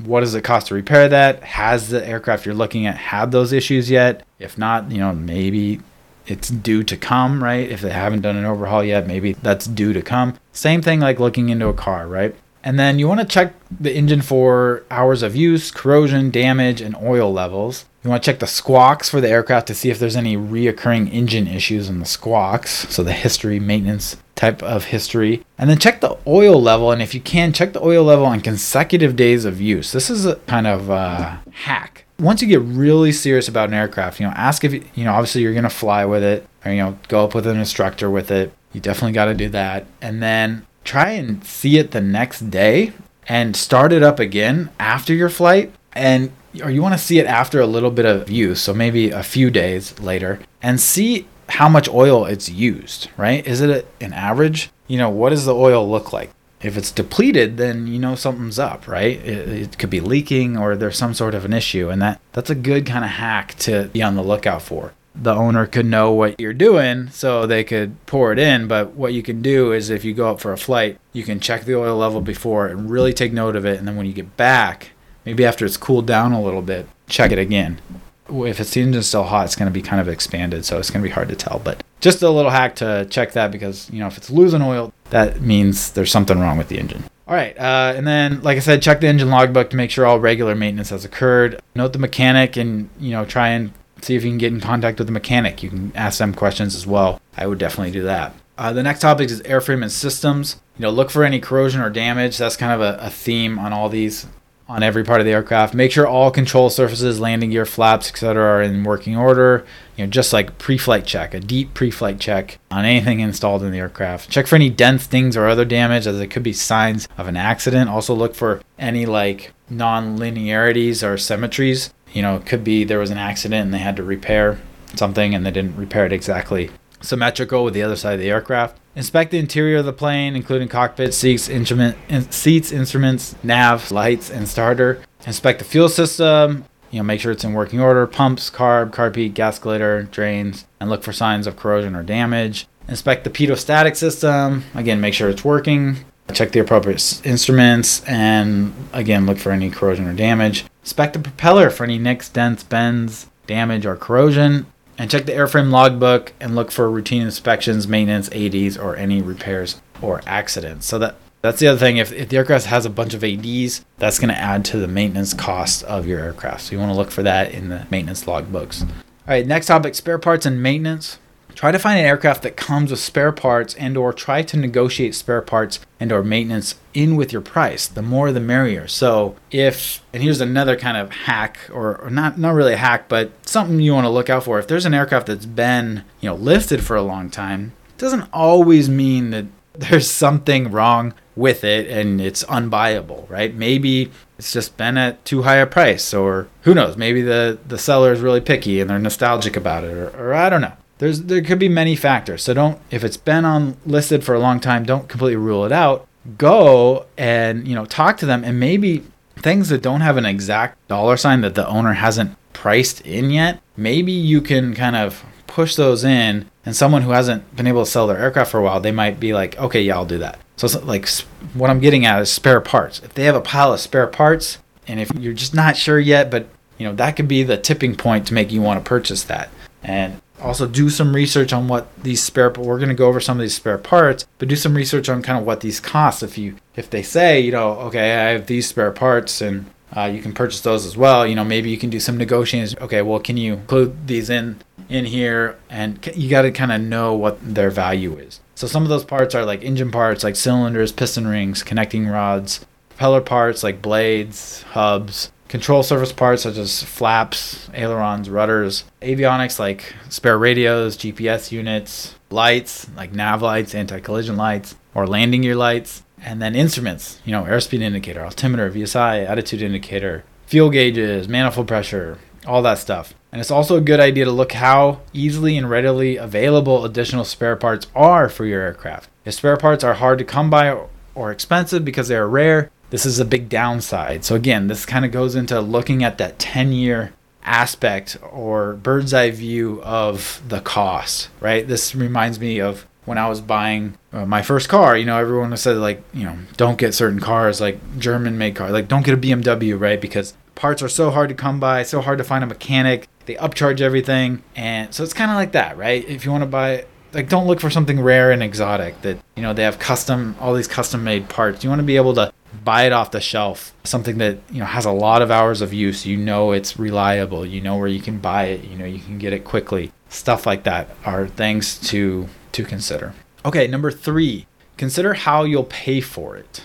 what 0.04 0.20
does 0.20 0.34
it 0.34 0.44
cost 0.44 0.66
to 0.66 0.74
repair 0.74 1.08
that? 1.08 1.42
Has 1.42 1.88
the 1.88 2.06
aircraft 2.06 2.44
you're 2.44 2.54
looking 2.54 2.86
at 2.86 2.98
had 2.98 3.30
those 3.30 3.54
issues 3.54 3.90
yet? 3.90 4.26
If 4.38 4.58
not, 4.58 4.92
you 4.92 4.98
know, 4.98 5.14
maybe 5.14 5.80
it's 6.26 6.48
due 6.48 6.82
to 6.84 6.96
come, 6.96 7.42
right? 7.42 7.68
If 7.68 7.80
they 7.80 7.90
haven't 7.90 8.22
done 8.22 8.36
an 8.36 8.44
overhaul 8.44 8.84
yet, 8.84 9.06
maybe 9.06 9.32
that's 9.34 9.66
due 9.66 9.92
to 9.92 10.02
come. 10.02 10.38
Same 10.52 10.82
thing 10.82 11.00
like 11.00 11.20
looking 11.20 11.48
into 11.48 11.68
a 11.68 11.74
car, 11.74 12.06
right? 12.06 12.34
And 12.64 12.80
then 12.80 12.98
you 12.98 13.06
want 13.06 13.20
to 13.20 13.26
check 13.26 13.54
the 13.70 13.94
engine 13.94 14.22
for 14.22 14.84
hours 14.90 15.22
of 15.22 15.36
use, 15.36 15.70
corrosion, 15.70 16.32
damage, 16.32 16.80
and 16.80 16.96
oil 16.96 17.32
levels. 17.32 17.84
You 18.02 18.10
want 18.10 18.24
to 18.24 18.30
check 18.30 18.40
the 18.40 18.46
squawks 18.48 19.08
for 19.08 19.20
the 19.20 19.28
aircraft 19.28 19.68
to 19.68 19.74
see 19.74 19.88
if 19.88 20.00
there's 20.00 20.16
any 20.16 20.36
reoccurring 20.36 21.12
engine 21.12 21.46
issues 21.46 21.88
in 21.88 22.00
the 22.00 22.04
squawks. 22.04 22.88
So 22.92 23.04
the 23.04 23.12
history, 23.12 23.60
maintenance 23.60 24.16
type 24.34 24.64
of 24.64 24.86
history. 24.86 25.44
And 25.58 25.70
then 25.70 25.78
check 25.78 26.00
the 26.00 26.18
oil 26.26 26.60
level. 26.60 26.90
And 26.90 27.00
if 27.00 27.14
you 27.14 27.20
can, 27.20 27.52
check 27.52 27.72
the 27.72 27.84
oil 27.84 28.02
level 28.02 28.26
on 28.26 28.40
consecutive 28.40 29.14
days 29.14 29.44
of 29.44 29.60
use. 29.60 29.92
This 29.92 30.10
is 30.10 30.26
a 30.26 30.34
kind 30.46 30.66
of 30.66 30.90
a 30.90 31.40
hack. 31.52 32.05
Once 32.18 32.40
you 32.40 32.48
get 32.48 32.60
really 32.60 33.12
serious 33.12 33.48
about 33.48 33.68
an 33.68 33.74
aircraft, 33.74 34.18
you 34.18 34.26
know, 34.26 34.32
ask 34.32 34.64
if, 34.64 34.72
you 34.72 35.04
know, 35.04 35.12
obviously 35.12 35.42
you're 35.42 35.52
going 35.52 35.62
to 35.62 35.70
fly 35.70 36.04
with 36.04 36.22
it 36.22 36.46
or, 36.64 36.72
you 36.72 36.78
know, 36.78 36.98
go 37.08 37.24
up 37.24 37.34
with 37.34 37.46
an 37.46 37.58
instructor 37.58 38.10
with 38.10 38.30
it. 38.30 38.52
You 38.72 38.80
definitely 38.80 39.12
got 39.12 39.26
to 39.26 39.34
do 39.34 39.48
that. 39.50 39.86
And 40.00 40.22
then 40.22 40.66
try 40.84 41.10
and 41.10 41.44
see 41.44 41.78
it 41.78 41.90
the 41.90 42.00
next 42.00 42.50
day 42.50 42.92
and 43.28 43.56
start 43.56 43.92
it 43.92 44.02
up 44.02 44.18
again 44.18 44.70
after 44.78 45.12
your 45.12 45.28
flight 45.28 45.72
and 45.92 46.30
or 46.62 46.70
you 46.70 46.80
want 46.80 46.94
to 46.94 46.98
see 46.98 47.18
it 47.18 47.26
after 47.26 47.60
a 47.60 47.66
little 47.66 47.90
bit 47.90 48.04
of 48.04 48.30
use 48.30 48.60
so 48.60 48.72
maybe 48.72 49.10
a 49.10 49.22
few 49.22 49.50
days 49.50 49.98
later 49.98 50.38
and 50.62 50.80
see 50.80 51.26
how 51.48 51.68
much 51.68 51.88
oil 51.88 52.24
it's 52.24 52.48
used 52.48 53.08
right 53.16 53.46
is 53.46 53.60
it 53.60 53.86
an 54.00 54.12
average 54.12 54.70
you 54.86 54.96
know 54.96 55.10
what 55.10 55.30
does 55.30 55.44
the 55.44 55.54
oil 55.54 55.88
look 55.88 56.12
like 56.12 56.30
if 56.66 56.76
it's 56.76 56.90
depleted 56.90 57.56
then 57.56 57.86
you 57.86 57.98
know 57.98 58.14
something's 58.14 58.58
up 58.58 58.86
right 58.86 59.18
it, 59.24 59.48
it 59.48 59.78
could 59.78 59.90
be 59.90 60.00
leaking 60.00 60.56
or 60.56 60.76
there's 60.76 60.98
some 60.98 61.14
sort 61.14 61.34
of 61.34 61.44
an 61.44 61.52
issue 61.52 61.88
and 61.88 62.02
that 62.02 62.20
that's 62.32 62.50
a 62.50 62.54
good 62.54 62.84
kind 62.86 63.04
of 63.04 63.10
hack 63.10 63.54
to 63.54 63.84
be 63.88 64.02
on 64.02 64.14
the 64.14 64.22
lookout 64.22 64.62
for 64.62 64.92
the 65.20 65.34
owner 65.34 65.66
could 65.66 65.86
know 65.86 66.12
what 66.12 66.38
you're 66.38 66.52
doing 66.52 67.08
so 67.08 67.46
they 67.46 67.64
could 67.64 68.04
pour 68.06 68.32
it 68.32 68.38
in. 68.38 68.68
But 68.68 68.92
what 68.92 69.12
you 69.12 69.22
can 69.22 69.42
do 69.42 69.72
is 69.72 69.90
if 69.90 70.04
you 70.04 70.14
go 70.14 70.30
up 70.30 70.40
for 70.40 70.52
a 70.52 70.58
flight, 70.58 70.98
you 71.12 71.24
can 71.24 71.40
check 71.40 71.64
the 71.64 71.74
oil 71.74 71.96
level 71.96 72.20
before 72.20 72.66
and 72.66 72.90
really 72.90 73.12
take 73.12 73.32
note 73.32 73.56
of 73.56 73.64
it. 73.64 73.78
And 73.78 73.88
then 73.88 73.96
when 73.96 74.06
you 74.06 74.12
get 74.12 74.36
back, 74.36 74.90
maybe 75.24 75.44
after 75.44 75.64
it's 75.64 75.76
cooled 75.76 76.06
down 76.06 76.32
a 76.32 76.42
little 76.42 76.62
bit, 76.62 76.86
check 77.08 77.32
it 77.32 77.38
again. 77.38 77.80
If 78.28 78.60
it's 78.60 78.72
the 78.72 78.82
engine's 78.82 79.06
still 79.06 79.24
hot, 79.24 79.44
it's 79.46 79.56
going 79.56 79.70
to 79.70 79.72
be 79.72 79.82
kind 79.82 80.00
of 80.00 80.08
expanded, 80.08 80.64
so 80.64 80.78
it's 80.78 80.90
going 80.90 81.02
to 81.02 81.08
be 81.08 81.12
hard 81.12 81.28
to 81.28 81.36
tell. 81.36 81.60
But 81.62 81.82
just 82.00 82.22
a 82.22 82.30
little 82.30 82.50
hack 82.50 82.76
to 82.76 83.06
check 83.10 83.32
that 83.32 83.50
because 83.50 83.90
you 83.90 84.00
know 84.00 84.06
if 84.06 84.16
it's 84.16 84.30
losing 84.30 84.62
oil, 84.62 84.92
that 85.10 85.40
means 85.40 85.92
there's 85.92 86.10
something 86.10 86.38
wrong 86.38 86.58
with 86.58 86.68
the 86.68 86.78
engine. 86.78 87.04
All 87.28 87.34
right, 87.34 87.58
uh, 87.58 87.94
and 87.96 88.06
then 88.06 88.42
like 88.42 88.56
I 88.56 88.60
said, 88.60 88.82
check 88.82 89.00
the 89.00 89.08
engine 89.08 89.30
logbook 89.30 89.70
to 89.70 89.76
make 89.76 89.90
sure 89.90 90.06
all 90.06 90.20
regular 90.20 90.54
maintenance 90.54 90.90
has 90.90 91.04
occurred. 91.04 91.60
Note 91.74 91.92
the 91.92 91.98
mechanic, 91.98 92.56
and 92.56 92.88
you 92.98 93.10
know 93.12 93.24
try 93.24 93.48
and 93.48 93.72
see 94.02 94.14
if 94.14 94.24
you 94.24 94.30
can 94.30 94.38
get 94.38 94.52
in 94.52 94.60
contact 94.60 94.98
with 94.98 95.08
the 95.08 95.12
mechanic. 95.12 95.62
You 95.62 95.70
can 95.70 95.92
ask 95.94 96.18
them 96.18 96.34
questions 96.34 96.74
as 96.74 96.86
well. 96.86 97.20
I 97.36 97.46
would 97.46 97.58
definitely 97.58 97.92
do 97.92 98.02
that. 98.02 98.34
Uh, 98.58 98.72
the 98.72 98.82
next 98.82 99.00
topic 99.00 99.30
is 99.30 99.42
airframe 99.42 99.82
and 99.82 99.92
systems. 99.92 100.60
You 100.78 100.82
know, 100.82 100.90
look 100.90 101.10
for 101.10 101.24
any 101.24 101.40
corrosion 101.40 101.80
or 101.80 101.90
damage. 101.90 102.38
That's 102.38 102.56
kind 102.56 102.72
of 102.72 102.80
a, 102.80 102.98
a 103.00 103.10
theme 103.10 103.58
on 103.58 103.72
all 103.72 103.88
these, 103.88 104.26
on 104.68 104.82
every 104.82 105.04
part 105.04 105.20
of 105.20 105.26
the 105.26 105.32
aircraft. 105.32 105.74
Make 105.74 105.92
sure 105.92 106.06
all 106.06 106.30
control 106.30 106.70
surfaces, 106.70 107.20
landing 107.20 107.50
gear, 107.50 107.64
flaps, 107.64 108.08
etc., 108.08 108.42
are 108.42 108.62
in 108.62 108.84
working 108.84 109.16
order. 109.16 109.64
You 109.96 110.04
know, 110.04 110.10
just 110.10 110.32
like 110.32 110.58
pre-flight 110.58 111.06
check, 111.06 111.34
a 111.34 111.40
deep 111.40 111.72
pre-flight 111.72 112.18
check 112.18 112.58
on 112.70 112.84
anything 112.84 113.20
installed 113.20 113.62
in 113.62 113.72
the 113.72 113.78
aircraft. 113.78 114.30
Check 114.30 114.46
for 114.46 114.56
any 114.56 114.70
dents, 114.70 115.06
things, 115.06 115.36
or 115.36 115.46
other 115.46 115.64
damage, 115.64 116.06
as 116.06 116.20
it 116.20 116.28
could 116.28 116.42
be 116.42 116.52
signs 116.52 117.08
of 117.16 117.28
an 117.28 117.36
accident. 117.36 117.88
Also, 117.88 118.14
look 118.14 118.34
for 118.34 118.60
any 118.78 119.06
like 119.06 119.52
non-linearities 119.70 121.02
or 121.02 121.16
symmetries 121.16 121.92
you 122.16 122.22
know, 122.22 122.36
it 122.36 122.46
could 122.46 122.64
be 122.64 122.82
there 122.82 122.98
was 122.98 123.10
an 123.10 123.18
accident 123.18 123.66
and 123.66 123.74
they 123.74 123.78
had 123.78 123.96
to 123.96 124.02
repair 124.02 124.58
something 124.94 125.34
and 125.34 125.44
they 125.44 125.50
didn't 125.50 125.76
repair 125.76 126.06
it 126.06 126.12
exactly 126.14 126.70
symmetrical 127.02 127.62
with 127.62 127.74
the 127.74 127.82
other 127.82 127.94
side 127.94 128.14
of 128.14 128.20
the 128.20 128.30
aircraft. 128.30 128.78
Inspect 128.96 129.30
the 129.30 129.38
interior 129.38 129.76
of 129.76 129.84
the 129.84 129.92
plane, 129.92 130.34
including 130.34 130.68
cockpit, 130.68 131.12
seats, 131.12 131.50
instrument, 131.50 131.98
in, 132.08 132.30
seats, 132.30 132.72
instruments, 132.72 133.36
nav, 133.42 133.90
lights, 133.90 134.30
and 134.30 134.48
starter. 134.48 135.02
Inspect 135.26 135.58
the 135.58 135.66
fuel 135.66 135.90
system. 135.90 136.64
You 136.90 137.00
know, 137.00 137.04
make 137.04 137.20
sure 137.20 137.30
it's 137.30 137.44
in 137.44 137.52
working 137.52 137.78
order. 137.78 138.06
Pumps, 138.06 138.48
carb, 138.48 138.92
carb 138.92 139.14
heat, 139.14 139.34
gascolator, 139.34 140.10
drains, 140.10 140.64
and 140.80 140.88
look 140.88 141.02
for 141.02 141.12
signs 141.12 141.46
of 141.46 141.56
corrosion 141.56 141.94
or 141.94 142.02
damage. 142.02 142.66
Inspect 142.88 143.24
the 143.24 143.30
pitot-static 143.30 143.96
system. 143.96 144.64
Again, 144.74 145.00
make 145.00 145.12
sure 145.12 145.28
it's 145.28 145.44
working. 145.44 145.98
Check 146.32 146.52
the 146.52 146.60
appropriate 146.60 147.20
instruments, 147.24 148.02
and 148.04 148.72
again, 148.92 149.26
look 149.26 149.38
for 149.38 149.52
any 149.52 149.70
corrosion 149.70 150.08
or 150.08 150.12
damage. 150.14 150.64
Inspect 150.82 151.12
the 151.12 151.18
propeller 151.18 151.70
for 151.70 151.84
any 151.84 151.98
nicks, 151.98 152.28
dents, 152.28 152.64
bends, 152.64 153.28
damage, 153.46 153.84
or 153.84 153.94
corrosion. 153.94 154.66
And 154.98 155.10
check 155.10 155.26
the 155.26 155.32
airframe 155.32 155.70
logbook 155.70 156.32
and 156.40 156.54
look 156.54 156.70
for 156.70 156.90
routine 156.90 157.22
inspections, 157.22 157.86
maintenance, 157.86 158.30
ADs, 158.32 158.78
or 158.78 158.96
any 158.96 159.20
repairs 159.20 159.80
or 160.00 160.22
accidents. 160.26 160.86
So 160.86 160.98
that 160.98 161.16
that's 161.42 161.60
the 161.60 161.68
other 161.68 161.78
thing. 161.78 161.98
If, 161.98 162.12
if 162.12 162.28
the 162.28 162.38
aircraft 162.38 162.66
has 162.66 162.86
a 162.86 162.90
bunch 162.90 163.14
of 163.14 163.22
ADs, 163.22 163.84
that's 163.98 164.18
going 164.18 164.30
to 164.30 164.38
add 164.38 164.64
to 164.66 164.78
the 164.78 164.88
maintenance 164.88 165.32
cost 165.32 165.84
of 165.84 166.06
your 166.06 166.18
aircraft. 166.18 166.62
So 166.62 166.72
you 166.72 166.78
want 166.78 166.90
to 166.90 166.96
look 166.96 167.10
for 167.10 167.22
that 167.22 167.52
in 167.52 167.68
the 167.68 167.86
maintenance 167.90 168.24
logbooks. 168.24 168.82
All 168.82 168.88
right, 169.28 169.46
next 169.46 169.66
topic: 169.66 169.94
spare 169.94 170.18
parts 170.18 170.46
and 170.46 170.62
maintenance. 170.62 171.18
Try 171.56 171.72
to 171.72 171.78
find 171.78 171.98
an 171.98 172.04
aircraft 172.04 172.42
that 172.42 172.58
comes 172.58 172.90
with 172.90 173.00
spare 173.00 173.32
parts 173.32 173.74
and 173.76 173.96
or 173.96 174.12
try 174.12 174.42
to 174.42 174.58
negotiate 174.58 175.14
spare 175.14 175.40
parts 175.40 175.80
and 175.98 176.12
or 176.12 176.22
maintenance 176.22 176.74
in 176.92 177.16
with 177.16 177.32
your 177.32 177.40
price. 177.40 177.88
The 177.88 178.02
more 178.02 178.30
the 178.30 178.40
merrier. 178.40 178.86
So 178.86 179.36
if 179.50 180.02
and 180.12 180.22
here's 180.22 180.42
another 180.42 180.76
kind 180.76 180.98
of 180.98 181.10
hack 181.10 181.58
or, 181.72 181.96
or 181.96 182.10
not 182.10 182.38
not 182.38 182.52
really 182.52 182.74
a 182.74 182.76
hack, 182.76 183.08
but 183.08 183.32
something 183.48 183.80
you 183.80 183.94
want 183.94 184.04
to 184.04 184.10
look 184.10 184.28
out 184.28 184.44
for. 184.44 184.58
If 184.58 184.68
there's 184.68 184.84
an 184.84 184.92
aircraft 184.92 185.28
that's 185.28 185.46
been, 185.46 186.04
you 186.20 186.28
know, 186.28 186.34
listed 186.34 186.84
for 186.84 186.94
a 186.94 187.02
long 187.02 187.30
time, 187.30 187.72
it 187.88 187.98
doesn't 187.98 188.28
always 188.34 188.90
mean 188.90 189.30
that 189.30 189.46
there's 189.72 190.10
something 190.10 190.70
wrong 190.70 191.14
with 191.34 191.64
it 191.64 191.88
and 191.88 192.20
it's 192.20 192.44
unbuyable, 192.44 193.30
right? 193.30 193.54
Maybe 193.54 194.10
it's 194.38 194.52
just 194.52 194.76
been 194.76 194.98
at 194.98 195.24
too 195.24 195.44
high 195.44 195.56
a 195.56 195.66
price 195.66 196.12
or 196.12 196.48
who 196.62 196.74
knows, 196.74 196.98
maybe 196.98 197.22
the 197.22 197.58
the 197.66 197.78
seller 197.78 198.12
is 198.12 198.20
really 198.20 198.42
picky 198.42 198.78
and 198.78 198.90
they're 198.90 198.98
nostalgic 198.98 199.56
about 199.56 199.84
it 199.84 199.96
or, 199.96 200.08
or 200.18 200.34
I 200.34 200.50
don't 200.50 200.60
know 200.60 200.76
there's 200.98 201.22
there 201.22 201.42
could 201.42 201.58
be 201.58 201.68
many 201.68 201.96
factors. 201.96 202.42
So 202.42 202.54
don't 202.54 202.78
if 202.90 203.04
it's 203.04 203.16
been 203.16 203.44
on 203.44 203.76
listed 203.84 204.24
for 204.24 204.34
a 204.34 204.38
long 204.38 204.60
time, 204.60 204.84
don't 204.84 205.08
completely 205.08 205.36
rule 205.36 205.64
it 205.64 205.72
out. 205.72 206.06
Go 206.38 207.06
and 207.16 207.66
you 207.66 207.74
know 207.74 207.84
talk 207.84 208.16
to 208.18 208.26
them 208.26 208.44
and 208.44 208.58
maybe 208.58 209.04
things 209.36 209.68
that 209.68 209.82
don't 209.82 210.00
have 210.00 210.16
an 210.16 210.26
exact 210.26 210.86
dollar 210.88 211.16
sign 211.16 211.42
that 211.42 211.54
the 211.54 211.66
owner 211.68 211.94
hasn't 211.94 212.36
priced 212.52 213.00
in 213.02 213.30
yet. 213.30 213.60
Maybe 213.76 214.12
you 214.12 214.40
can 214.40 214.74
kind 214.74 214.96
of 214.96 215.24
push 215.46 215.76
those 215.76 216.04
in 216.04 216.50
and 216.64 216.74
someone 216.74 217.02
who 217.02 217.10
hasn't 217.10 217.54
been 217.54 217.66
able 217.66 217.84
to 217.84 217.90
sell 217.90 218.06
their 218.06 218.18
aircraft 218.18 218.50
for 218.50 218.58
a 218.58 218.62
while, 218.62 218.80
they 218.80 218.92
might 218.92 219.20
be 219.20 219.32
like, 219.32 219.58
"Okay, 219.58 219.82
yeah, 219.82 219.94
I'll 219.94 220.06
do 220.06 220.18
that." 220.18 220.38
So 220.56 220.66
like 220.80 221.08
what 221.54 221.70
I'm 221.70 221.80
getting 221.80 222.06
at 222.06 222.20
is 222.20 222.32
spare 222.32 222.60
parts. 222.60 223.00
If 223.04 223.14
they 223.14 223.24
have 223.24 223.34
a 223.34 223.40
pile 223.40 223.72
of 223.72 223.80
spare 223.80 224.06
parts 224.06 224.58
and 224.88 225.00
if 225.00 225.10
you're 225.18 225.34
just 225.34 225.54
not 225.54 225.76
sure 225.76 225.98
yet, 225.98 226.30
but 226.30 226.48
you 226.78 226.86
know, 226.86 226.94
that 226.94 227.16
could 227.16 227.28
be 227.28 227.42
the 227.42 227.56
tipping 227.56 227.94
point 227.96 228.26
to 228.26 228.34
make 228.34 228.52
you 228.52 228.62
want 228.62 228.82
to 228.82 228.88
purchase 228.88 229.22
that. 229.24 229.50
And 229.82 230.20
also 230.40 230.66
do 230.66 230.90
some 230.90 231.14
research 231.14 231.52
on 231.52 231.68
what 231.68 231.88
these 232.02 232.22
spare 232.22 232.50
we're 232.50 232.78
going 232.78 232.88
to 232.88 232.94
go 232.94 233.08
over 233.08 233.20
some 233.20 233.38
of 233.38 233.42
these 233.42 233.54
spare 233.54 233.78
parts 233.78 234.26
but 234.38 234.48
do 234.48 234.56
some 234.56 234.76
research 234.76 235.08
on 235.08 235.22
kind 235.22 235.38
of 235.38 235.46
what 235.46 235.60
these 235.60 235.80
cost. 235.80 236.22
If 236.22 236.38
you 236.38 236.56
if 236.74 236.90
they 236.90 237.02
say 237.02 237.40
you 237.40 237.52
know 237.52 237.72
okay 237.88 238.12
i 238.12 238.30
have 238.30 238.46
these 238.46 238.68
spare 238.68 238.92
parts 238.92 239.40
and 239.40 239.66
uh, 239.96 240.04
you 240.04 240.20
can 240.20 240.32
purchase 240.32 240.60
those 240.60 240.84
as 240.84 240.96
well 240.96 241.26
you 241.26 241.34
know 241.34 241.44
maybe 241.44 241.70
you 241.70 241.78
can 241.78 241.90
do 241.90 242.00
some 242.00 242.16
negotiations. 242.16 242.76
Okay 242.80 243.02
well 243.02 243.20
can 243.20 243.36
you 243.36 243.54
include 243.54 244.06
these 244.06 244.30
in 244.30 244.58
in 244.88 245.04
here? 245.04 245.58
And 245.68 246.06
you 246.14 246.30
got 246.30 246.42
to 246.42 246.52
kind 246.52 246.72
of 246.72 246.80
know 246.80 247.14
what 247.14 247.38
their 247.42 247.70
value 247.70 248.16
is. 248.16 248.40
So 248.54 248.66
some 248.66 248.84
of 248.84 248.88
those 248.88 249.04
parts 249.04 249.34
are 249.34 249.44
like 249.44 249.62
engine 249.62 249.90
parts 249.90 250.24
like 250.24 250.36
cylinders 250.36 250.92
piston 250.92 251.26
rings 251.26 251.62
connecting 251.62 252.06
rods 252.06 252.64
propeller 252.90 253.20
parts 253.20 253.62
like 253.62 253.82
blades 253.82 254.62
hubs 254.62 255.30
control 255.48 255.82
surface 255.82 256.12
parts 256.12 256.42
such 256.42 256.56
as 256.56 256.82
flaps, 256.82 257.68
ailerons, 257.74 258.28
rudders, 258.28 258.84
avionics 259.02 259.58
like 259.58 259.94
spare 260.08 260.38
radios, 260.38 260.96
GPS 260.96 261.52
units, 261.52 262.16
lights 262.30 262.88
like 262.96 263.12
nav 263.12 263.42
lights, 263.42 263.74
anti 263.74 264.00
collision 264.00 264.36
lights, 264.36 264.74
or 264.94 265.06
landing 265.06 265.42
gear 265.42 265.56
lights, 265.56 266.02
and 266.22 266.40
then 266.40 266.54
instruments, 266.54 267.20
you 267.24 267.32
know, 267.32 267.44
airspeed 267.44 267.80
indicator, 267.80 268.24
altimeter, 268.24 268.70
VSI, 268.70 269.28
attitude 269.28 269.62
indicator, 269.62 270.24
fuel 270.46 270.70
gauges, 270.70 271.28
manifold 271.28 271.68
pressure, 271.68 272.18
all 272.46 272.62
that 272.62 272.78
stuff. 272.78 273.14
And 273.32 273.40
it's 273.40 273.50
also 273.50 273.76
a 273.76 273.82
good 273.82 274.00
idea 274.00 274.24
to 274.24 274.30
look 274.30 274.52
how 274.52 275.00
easily 275.12 275.58
and 275.58 275.68
readily 275.68 276.16
available 276.16 276.84
additional 276.84 277.24
spare 277.24 277.56
parts 277.56 277.86
are 277.94 278.28
for 278.28 278.46
your 278.46 278.62
aircraft. 278.62 279.10
If 279.24 279.34
spare 279.34 279.56
parts 279.56 279.84
are 279.84 279.94
hard 279.94 280.18
to 280.18 280.24
come 280.24 280.48
by 280.48 280.86
or 281.14 281.32
expensive 281.32 281.84
because 281.84 282.08
they 282.08 282.16
are 282.16 282.28
rare, 282.28 282.70
this 282.90 283.06
is 283.06 283.18
a 283.18 283.24
big 283.24 283.48
downside. 283.48 284.24
So 284.24 284.34
again, 284.34 284.68
this 284.68 284.86
kind 284.86 285.04
of 285.04 285.12
goes 285.12 285.34
into 285.34 285.60
looking 285.60 286.04
at 286.04 286.18
that 286.18 286.38
10 286.38 286.72
year 286.72 287.12
aspect 287.42 288.16
or 288.32 288.74
bird's 288.74 289.14
eye 289.14 289.30
view 289.30 289.80
of 289.82 290.42
the 290.46 290.60
cost, 290.60 291.28
right? 291.40 291.66
This 291.66 291.94
reminds 291.94 292.40
me 292.40 292.60
of 292.60 292.86
when 293.04 293.18
I 293.18 293.28
was 293.28 293.40
buying 293.40 293.96
uh, 294.12 294.26
my 294.26 294.42
first 294.42 294.68
car, 294.68 294.96
you 294.96 295.04
know, 295.04 295.16
everyone 295.16 295.56
said 295.56 295.76
like, 295.76 296.02
you 296.12 296.24
know, 296.24 296.36
don't 296.56 296.76
get 296.76 296.92
certain 296.92 297.20
cars 297.20 297.60
like 297.60 297.78
German 297.98 298.36
made 298.36 298.56
cars, 298.56 298.72
like 298.72 298.88
don't 298.88 299.04
get 299.04 299.14
a 299.14 299.16
BMW, 299.16 299.78
right? 299.78 300.00
Because 300.00 300.34
parts 300.56 300.82
are 300.82 300.88
so 300.88 301.10
hard 301.10 301.28
to 301.28 301.34
come 301.34 301.60
by, 301.60 301.84
so 301.84 302.00
hard 302.00 302.18
to 302.18 302.24
find 302.24 302.42
a 302.42 302.48
mechanic. 302.48 303.08
They 303.26 303.36
upcharge 303.36 303.80
everything, 303.80 304.42
and 304.54 304.94
so 304.94 305.02
it's 305.02 305.12
kind 305.12 305.30
of 305.30 305.36
like 305.36 305.52
that, 305.52 305.76
right? 305.76 306.08
If 306.08 306.24
you 306.24 306.30
want 306.30 306.42
to 306.42 306.48
buy 306.48 306.86
like 307.12 307.28
don't 307.28 307.46
look 307.46 307.60
for 307.60 307.70
something 307.70 308.00
rare 308.00 308.30
and 308.30 308.42
exotic 308.42 309.00
that 309.02 309.18
you 309.36 309.42
know 309.42 309.52
they 309.52 309.62
have 309.62 309.78
custom 309.78 310.36
all 310.40 310.52
these 310.52 310.68
custom 310.68 311.02
made 311.02 311.28
parts 311.28 311.64
you 311.64 311.70
want 311.70 311.78
to 311.78 311.84
be 311.84 311.96
able 311.96 312.12
to 312.12 312.30
buy 312.66 312.84
it 312.84 312.92
off 312.92 313.12
the 313.12 313.20
shelf 313.20 313.72
something 313.84 314.18
that 314.18 314.38
you 314.50 314.58
know 314.58 314.66
has 314.66 314.84
a 314.84 314.90
lot 314.90 315.22
of 315.22 315.30
hours 315.30 315.60
of 315.60 315.72
use 315.72 316.04
you 316.04 316.16
know 316.16 316.50
it's 316.50 316.78
reliable 316.78 317.46
you 317.46 317.60
know 317.60 317.76
where 317.76 317.86
you 317.86 318.00
can 318.00 318.18
buy 318.18 318.46
it 318.46 318.64
you 318.64 318.76
know 318.76 318.84
you 318.84 318.98
can 318.98 319.16
get 319.16 319.32
it 319.32 319.44
quickly. 319.44 319.92
Stuff 320.08 320.44
like 320.44 320.64
that 320.64 320.90
are 321.04 321.26
things 321.28 321.78
to 321.88 322.28
to 322.52 322.64
consider. 322.64 323.14
Okay 323.44 323.66
number 323.68 323.90
3 323.90 324.46
consider 324.76 325.14
how 325.14 325.44
you'll 325.44 325.64
pay 325.64 326.00
for 326.00 326.36
it. 326.36 326.62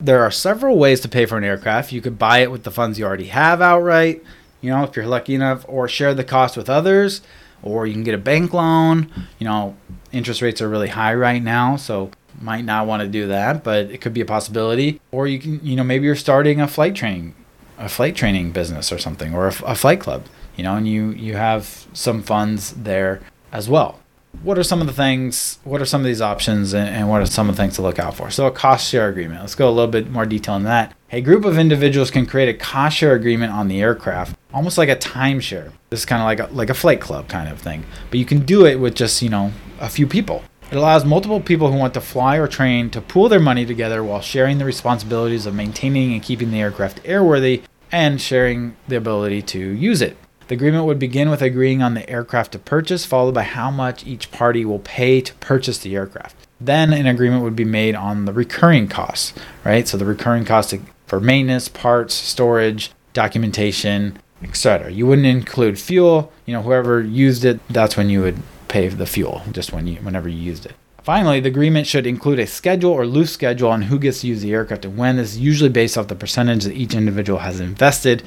There 0.00 0.22
are 0.22 0.30
several 0.30 0.76
ways 0.76 1.00
to 1.02 1.08
pay 1.08 1.24
for 1.24 1.38
an 1.38 1.44
aircraft. 1.44 1.92
You 1.92 2.02
could 2.02 2.18
buy 2.18 2.38
it 2.38 2.50
with 2.50 2.64
the 2.64 2.72
funds 2.72 2.98
you 2.98 3.06
already 3.06 3.28
have 3.28 3.62
outright 3.62 4.22
you 4.60 4.70
know 4.70 4.82
if 4.82 4.96
you're 4.96 5.06
lucky 5.06 5.34
enough 5.34 5.64
or 5.68 5.86
share 5.86 6.14
the 6.14 6.24
cost 6.24 6.56
with 6.56 6.70
others 6.70 7.20
or 7.64 7.86
you 7.86 7.92
can 7.94 8.04
get 8.04 8.14
a 8.14 8.18
bank 8.18 8.52
loan. 8.52 9.10
You 9.38 9.46
know, 9.46 9.76
interest 10.12 10.42
rates 10.42 10.60
are 10.60 10.68
really 10.68 10.88
high 10.88 11.14
right 11.14 11.42
now, 11.42 11.76
so 11.76 12.10
might 12.40 12.64
not 12.64 12.86
want 12.86 13.02
to 13.02 13.08
do 13.08 13.26
that, 13.28 13.64
but 13.64 13.86
it 13.86 14.00
could 14.00 14.14
be 14.14 14.20
a 14.20 14.26
possibility. 14.26 15.00
Or 15.10 15.26
you 15.26 15.38
can, 15.38 15.60
you 15.64 15.74
know, 15.74 15.84
maybe 15.84 16.04
you're 16.04 16.14
starting 16.14 16.60
a 16.60 16.68
flight 16.68 16.94
training, 16.94 17.34
a 17.78 17.88
flight 17.88 18.14
training 18.14 18.52
business 18.52 18.92
or 18.92 18.98
something, 18.98 19.34
or 19.34 19.48
a, 19.48 19.54
a 19.64 19.74
flight 19.74 20.00
club. 20.00 20.26
You 20.56 20.62
know, 20.62 20.76
and 20.76 20.86
you 20.86 21.10
you 21.10 21.34
have 21.34 21.86
some 21.92 22.22
funds 22.22 22.72
there 22.72 23.20
as 23.50 23.68
well. 23.68 23.98
What 24.42 24.58
are 24.58 24.62
some 24.62 24.80
of 24.80 24.86
the 24.86 24.92
things? 24.92 25.58
What 25.64 25.80
are 25.80 25.86
some 25.86 26.00
of 26.00 26.06
these 26.06 26.20
options, 26.20 26.72
and, 26.74 26.88
and 26.88 27.08
what 27.08 27.22
are 27.22 27.26
some 27.26 27.48
of 27.48 27.56
the 27.56 27.62
things 27.62 27.76
to 27.76 27.82
look 27.82 27.98
out 27.98 28.14
for? 28.14 28.30
So, 28.30 28.46
a 28.46 28.50
cost 28.50 28.88
share 28.88 29.08
agreement. 29.08 29.40
Let's 29.40 29.54
go 29.54 29.68
a 29.68 29.72
little 29.72 29.90
bit 29.90 30.10
more 30.10 30.26
detail 30.26 30.54
on 30.54 30.64
that. 30.64 30.94
A 31.14 31.20
group 31.20 31.44
of 31.44 31.58
individuals 31.58 32.10
can 32.10 32.26
create 32.26 32.48
a 32.48 32.58
cost 32.58 32.96
share 32.96 33.14
agreement 33.14 33.52
on 33.52 33.68
the 33.68 33.80
aircraft, 33.80 34.36
almost 34.52 34.76
like 34.76 34.88
a 34.88 34.96
timeshare. 34.96 35.70
This 35.88 36.00
is 36.00 36.06
kind 36.06 36.20
of 36.20 36.26
like 36.26 36.40
a, 36.40 36.52
like 36.52 36.70
a 36.70 36.74
flight 36.74 37.00
club 37.00 37.28
kind 37.28 37.48
of 37.48 37.60
thing, 37.60 37.84
but 38.10 38.18
you 38.18 38.24
can 38.24 38.40
do 38.40 38.66
it 38.66 38.80
with 38.80 38.96
just 38.96 39.22
you 39.22 39.28
know 39.28 39.52
a 39.78 39.88
few 39.88 40.08
people. 40.08 40.42
It 40.72 40.76
allows 40.76 41.04
multiple 41.04 41.40
people 41.40 41.70
who 41.70 41.78
want 41.78 41.94
to 41.94 42.00
fly 42.00 42.34
or 42.34 42.48
train 42.48 42.90
to 42.90 43.00
pool 43.00 43.28
their 43.28 43.38
money 43.38 43.64
together 43.64 44.02
while 44.02 44.20
sharing 44.20 44.58
the 44.58 44.64
responsibilities 44.64 45.46
of 45.46 45.54
maintaining 45.54 46.12
and 46.12 46.20
keeping 46.20 46.50
the 46.50 46.60
aircraft 46.60 47.00
airworthy 47.04 47.62
and 47.92 48.20
sharing 48.20 48.74
the 48.88 48.96
ability 48.96 49.42
to 49.42 49.60
use 49.60 50.02
it. 50.02 50.16
The 50.48 50.56
agreement 50.56 50.84
would 50.86 50.98
begin 50.98 51.30
with 51.30 51.42
agreeing 51.42 51.80
on 51.80 51.94
the 51.94 52.10
aircraft 52.10 52.50
to 52.52 52.58
purchase, 52.58 53.06
followed 53.06 53.34
by 53.34 53.44
how 53.44 53.70
much 53.70 54.04
each 54.04 54.32
party 54.32 54.64
will 54.64 54.80
pay 54.80 55.20
to 55.20 55.34
purchase 55.34 55.78
the 55.78 55.94
aircraft. 55.94 56.34
Then 56.60 56.92
an 56.92 57.06
agreement 57.06 57.44
would 57.44 57.56
be 57.56 57.64
made 57.64 57.94
on 57.94 58.24
the 58.24 58.32
recurring 58.32 58.88
costs, 58.88 59.32
right? 59.64 59.86
So 59.86 59.96
the 59.96 60.04
recurring 60.04 60.44
costs 60.44 60.74
for 61.06 61.20
maintenance, 61.20 61.68
parts, 61.68 62.14
storage, 62.14 62.90
documentation, 63.12 64.18
etc. 64.42 64.90
You 64.90 65.06
wouldn't 65.06 65.26
include 65.26 65.78
fuel. 65.78 66.32
You 66.46 66.54
know, 66.54 66.62
whoever 66.62 67.00
used 67.00 67.44
it, 67.44 67.60
that's 67.68 67.96
when 67.96 68.10
you 68.10 68.20
would 68.22 68.42
pay 68.68 68.88
the 68.88 69.06
fuel, 69.06 69.42
just 69.52 69.72
when 69.72 69.86
you 69.86 69.96
whenever 69.96 70.28
you 70.28 70.38
used 70.38 70.66
it. 70.66 70.74
Finally, 71.02 71.40
the 71.40 71.48
agreement 71.48 71.86
should 71.86 72.06
include 72.06 72.38
a 72.38 72.46
schedule 72.46 72.90
or 72.90 73.06
loose 73.06 73.30
schedule 73.30 73.70
on 73.70 73.82
who 73.82 73.98
gets 73.98 74.22
to 74.22 74.26
use 74.26 74.40
the 74.40 74.54
aircraft 74.54 74.86
and 74.86 74.96
when. 74.96 75.16
This 75.16 75.32
is 75.32 75.38
usually 75.38 75.68
based 75.68 75.98
off 75.98 76.08
the 76.08 76.14
percentage 76.14 76.64
that 76.64 76.74
each 76.74 76.94
individual 76.94 77.40
has 77.40 77.60
invested 77.60 78.22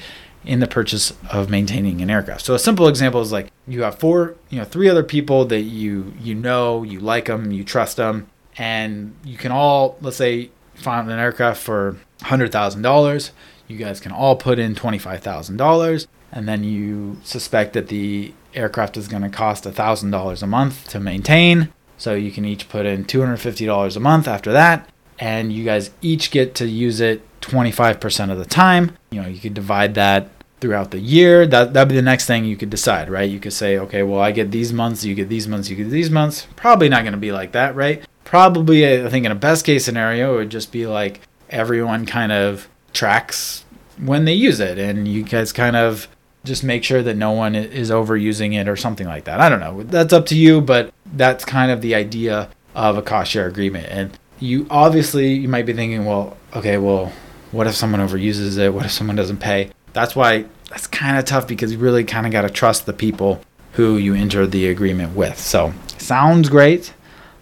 in 0.46 0.60
the 0.60 0.68
purchase 0.68 1.12
of 1.32 1.50
maintaining 1.50 2.02
an 2.02 2.10
aircraft. 2.10 2.46
So 2.46 2.54
a 2.54 2.60
simple 2.60 2.88
example 2.88 3.20
is 3.22 3.32
like 3.32 3.52
you 3.68 3.82
have 3.82 3.98
four, 3.98 4.36
you 4.50 4.60
know, 4.60 4.64
three 4.64 4.90
other 4.90 5.04
people 5.04 5.46
that 5.46 5.62
you 5.62 6.14
you 6.22 6.36
know, 6.36 6.84
you 6.84 7.00
like 7.00 7.26
them, 7.26 7.52
you 7.52 7.64
trust 7.64 7.98
them, 7.98 8.28
and 8.58 9.16
you 9.24 9.38
can 9.38 9.52
all 9.52 9.98
let's 10.02 10.18
say 10.18 10.52
find 10.78 11.10
an 11.10 11.20
aircraft 11.20 11.62
for 11.62 11.98
hundred 12.24 12.52
thousand 12.52 12.82
dollars. 12.82 13.32
You 13.68 13.78
guys 13.78 14.00
can 14.00 14.12
all 14.12 14.36
put 14.36 14.60
in 14.60 14.76
twenty 14.76 14.98
five 14.98 15.22
thousand 15.22 15.58
dollars, 15.58 16.08
and 16.32 16.48
then 16.48 16.64
you 16.64 17.18
suspect 17.24 17.74
that 17.74 17.88
the 17.88 18.34
aircraft 18.54 18.98
is 18.98 19.08
going 19.08 19.24
to 19.24 19.30
cost 19.30 19.64
thousand 19.64 20.12
dollars 20.12 20.42
a 20.42 20.48
month 20.48 20.88
to 20.90 21.00
maintain. 21.00 21.74
So 21.98 22.14
you 22.14 22.32
can 22.32 22.46
each 22.46 22.70
put 22.70 22.86
in 22.86 23.06
two 23.06 23.20
hundred 23.20 23.38
fifty 23.38 23.66
dollars 23.66 23.96
a 23.96 24.00
month 24.00 24.28
after 24.28 24.52
that, 24.54 24.90
and 25.20 25.52
you 25.52 25.64
guys 25.66 25.92
each 26.02 26.32
get 26.32 26.56
to 26.56 26.68
use 26.68 27.00
it 27.02 27.22
25% 27.42 28.32
of 28.32 28.38
the 28.38 28.46
time. 28.46 28.98
You 29.10 29.22
know, 29.22 29.28
you 29.28 29.40
could 29.40 29.54
divide 29.54 29.96
that 29.96 30.30
throughout 30.60 30.92
the 30.92 31.00
year. 31.00 31.46
That 31.48 31.74
that'd 31.74 31.90
be 31.90 31.96
the 31.96 32.02
next 32.02 32.26
thing 32.26 32.46
you 32.46 32.58
could 32.58 32.70
decide, 32.70 33.10
right? 33.10 33.30
You 33.30 33.40
could 33.40 33.54
say, 33.54 33.78
okay, 33.80 34.04
well, 34.04 34.20
I 34.20 34.32
get 34.32 34.52
these 34.52 34.74
months, 34.74 35.04
you 35.04 35.16
get 35.16 35.30
these 35.30 35.48
months, 35.48 35.70
you 35.70 35.76
get 35.76 35.90
these 35.90 36.10
months. 36.10 36.48
Probably 36.56 36.90
not 36.90 37.04
going 37.04 37.14
to 37.14 37.20
be 37.20 37.32
like 37.32 37.52
that, 37.54 37.76
right? 37.76 38.04
Probably, 38.28 39.06
I 39.06 39.10
think 39.10 39.26
in 39.26 39.32
a 39.32 39.36
best 39.36 39.66
case 39.66 39.86
scenario, 39.86 40.34
it 40.34 40.38
would 40.38 40.50
just 40.50 40.74
be 40.74 40.86
like 40.86 41.22
everyone 41.50 42.06
kind 42.06 42.34
of 42.34 42.68
tracks 42.92 43.64
when 43.98 44.26
they 44.26 44.34
use 44.34 44.60
it, 44.60 44.78
and 44.78 45.08
you 45.08 45.24
guys 45.24 45.54
kind 45.54 45.78
of 45.78 46.10
just 46.44 46.62
make 46.62 46.84
sure 46.84 47.02
that 47.02 47.16
no 47.16 47.32
one 47.32 47.56
is 47.56 47.90
overusing 47.90 48.54
it 48.54 48.68
or 48.68 48.76
something 48.76 49.08
like 49.08 49.24
that. 49.24 49.40
I 49.40 49.48
don't 49.48 49.62
know. 49.62 49.82
That's 49.84 50.12
up 50.12 50.26
to 50.26 50.36
you, 50.36 50.60
but 50.60 50.94
that's 51.06 51.46
kind 51.46 51.72
of 51.72 51.80
the 51.80 51.96
idea 51.96 52.50
of 52.76 52.98
a 52.98 53.02
cost 53.02 53.32
share 53.32 53.48
agreement. 53.48 53.88
And 53.90 54.20
you 54.42 54.68
obviously 54.70 55.32
you 55.34 55.48
might 55.48 55.66
be 55.66 55.72
thinking, 55.72 56.04
well, 56.04 56.36
okay, 56.54 56.78
well, 56.78 57.14
what 57.54 57.66
if 57.66 57.76
someone 57.76 58.02
overuses 58.02 58.58
it? 58.58 58.74
What 58.74 58.84
if 58.84 58.92
someone 58.92 59.16
doesn't 59.16 59.38
pay? 59.38 59.72
That's 59.94 60.18
why 60.18 60.48
that's 60.70 60.86
kind 60.86 61.18
of 61.18 61.24
tough 61.24 61.48
because 61.48 61.72
you 61.72 61.78
really 61.78 62.04
kind 62.04 62.26
of 62.26 62.34
got 62.34 62.42
to 62.42 62.50
trust 62.50 62.88
the 62.88 62.94
people 62.94 63.40
who 63.72 63.96
you 63.96 64.16
enter 64.16 64.46
the 64.46 64.68
agreement 64.68 65.16
with. 65.16 65.40
So, 65.40 65.74
sounds 65.98 66.50
great, 66.50 66.94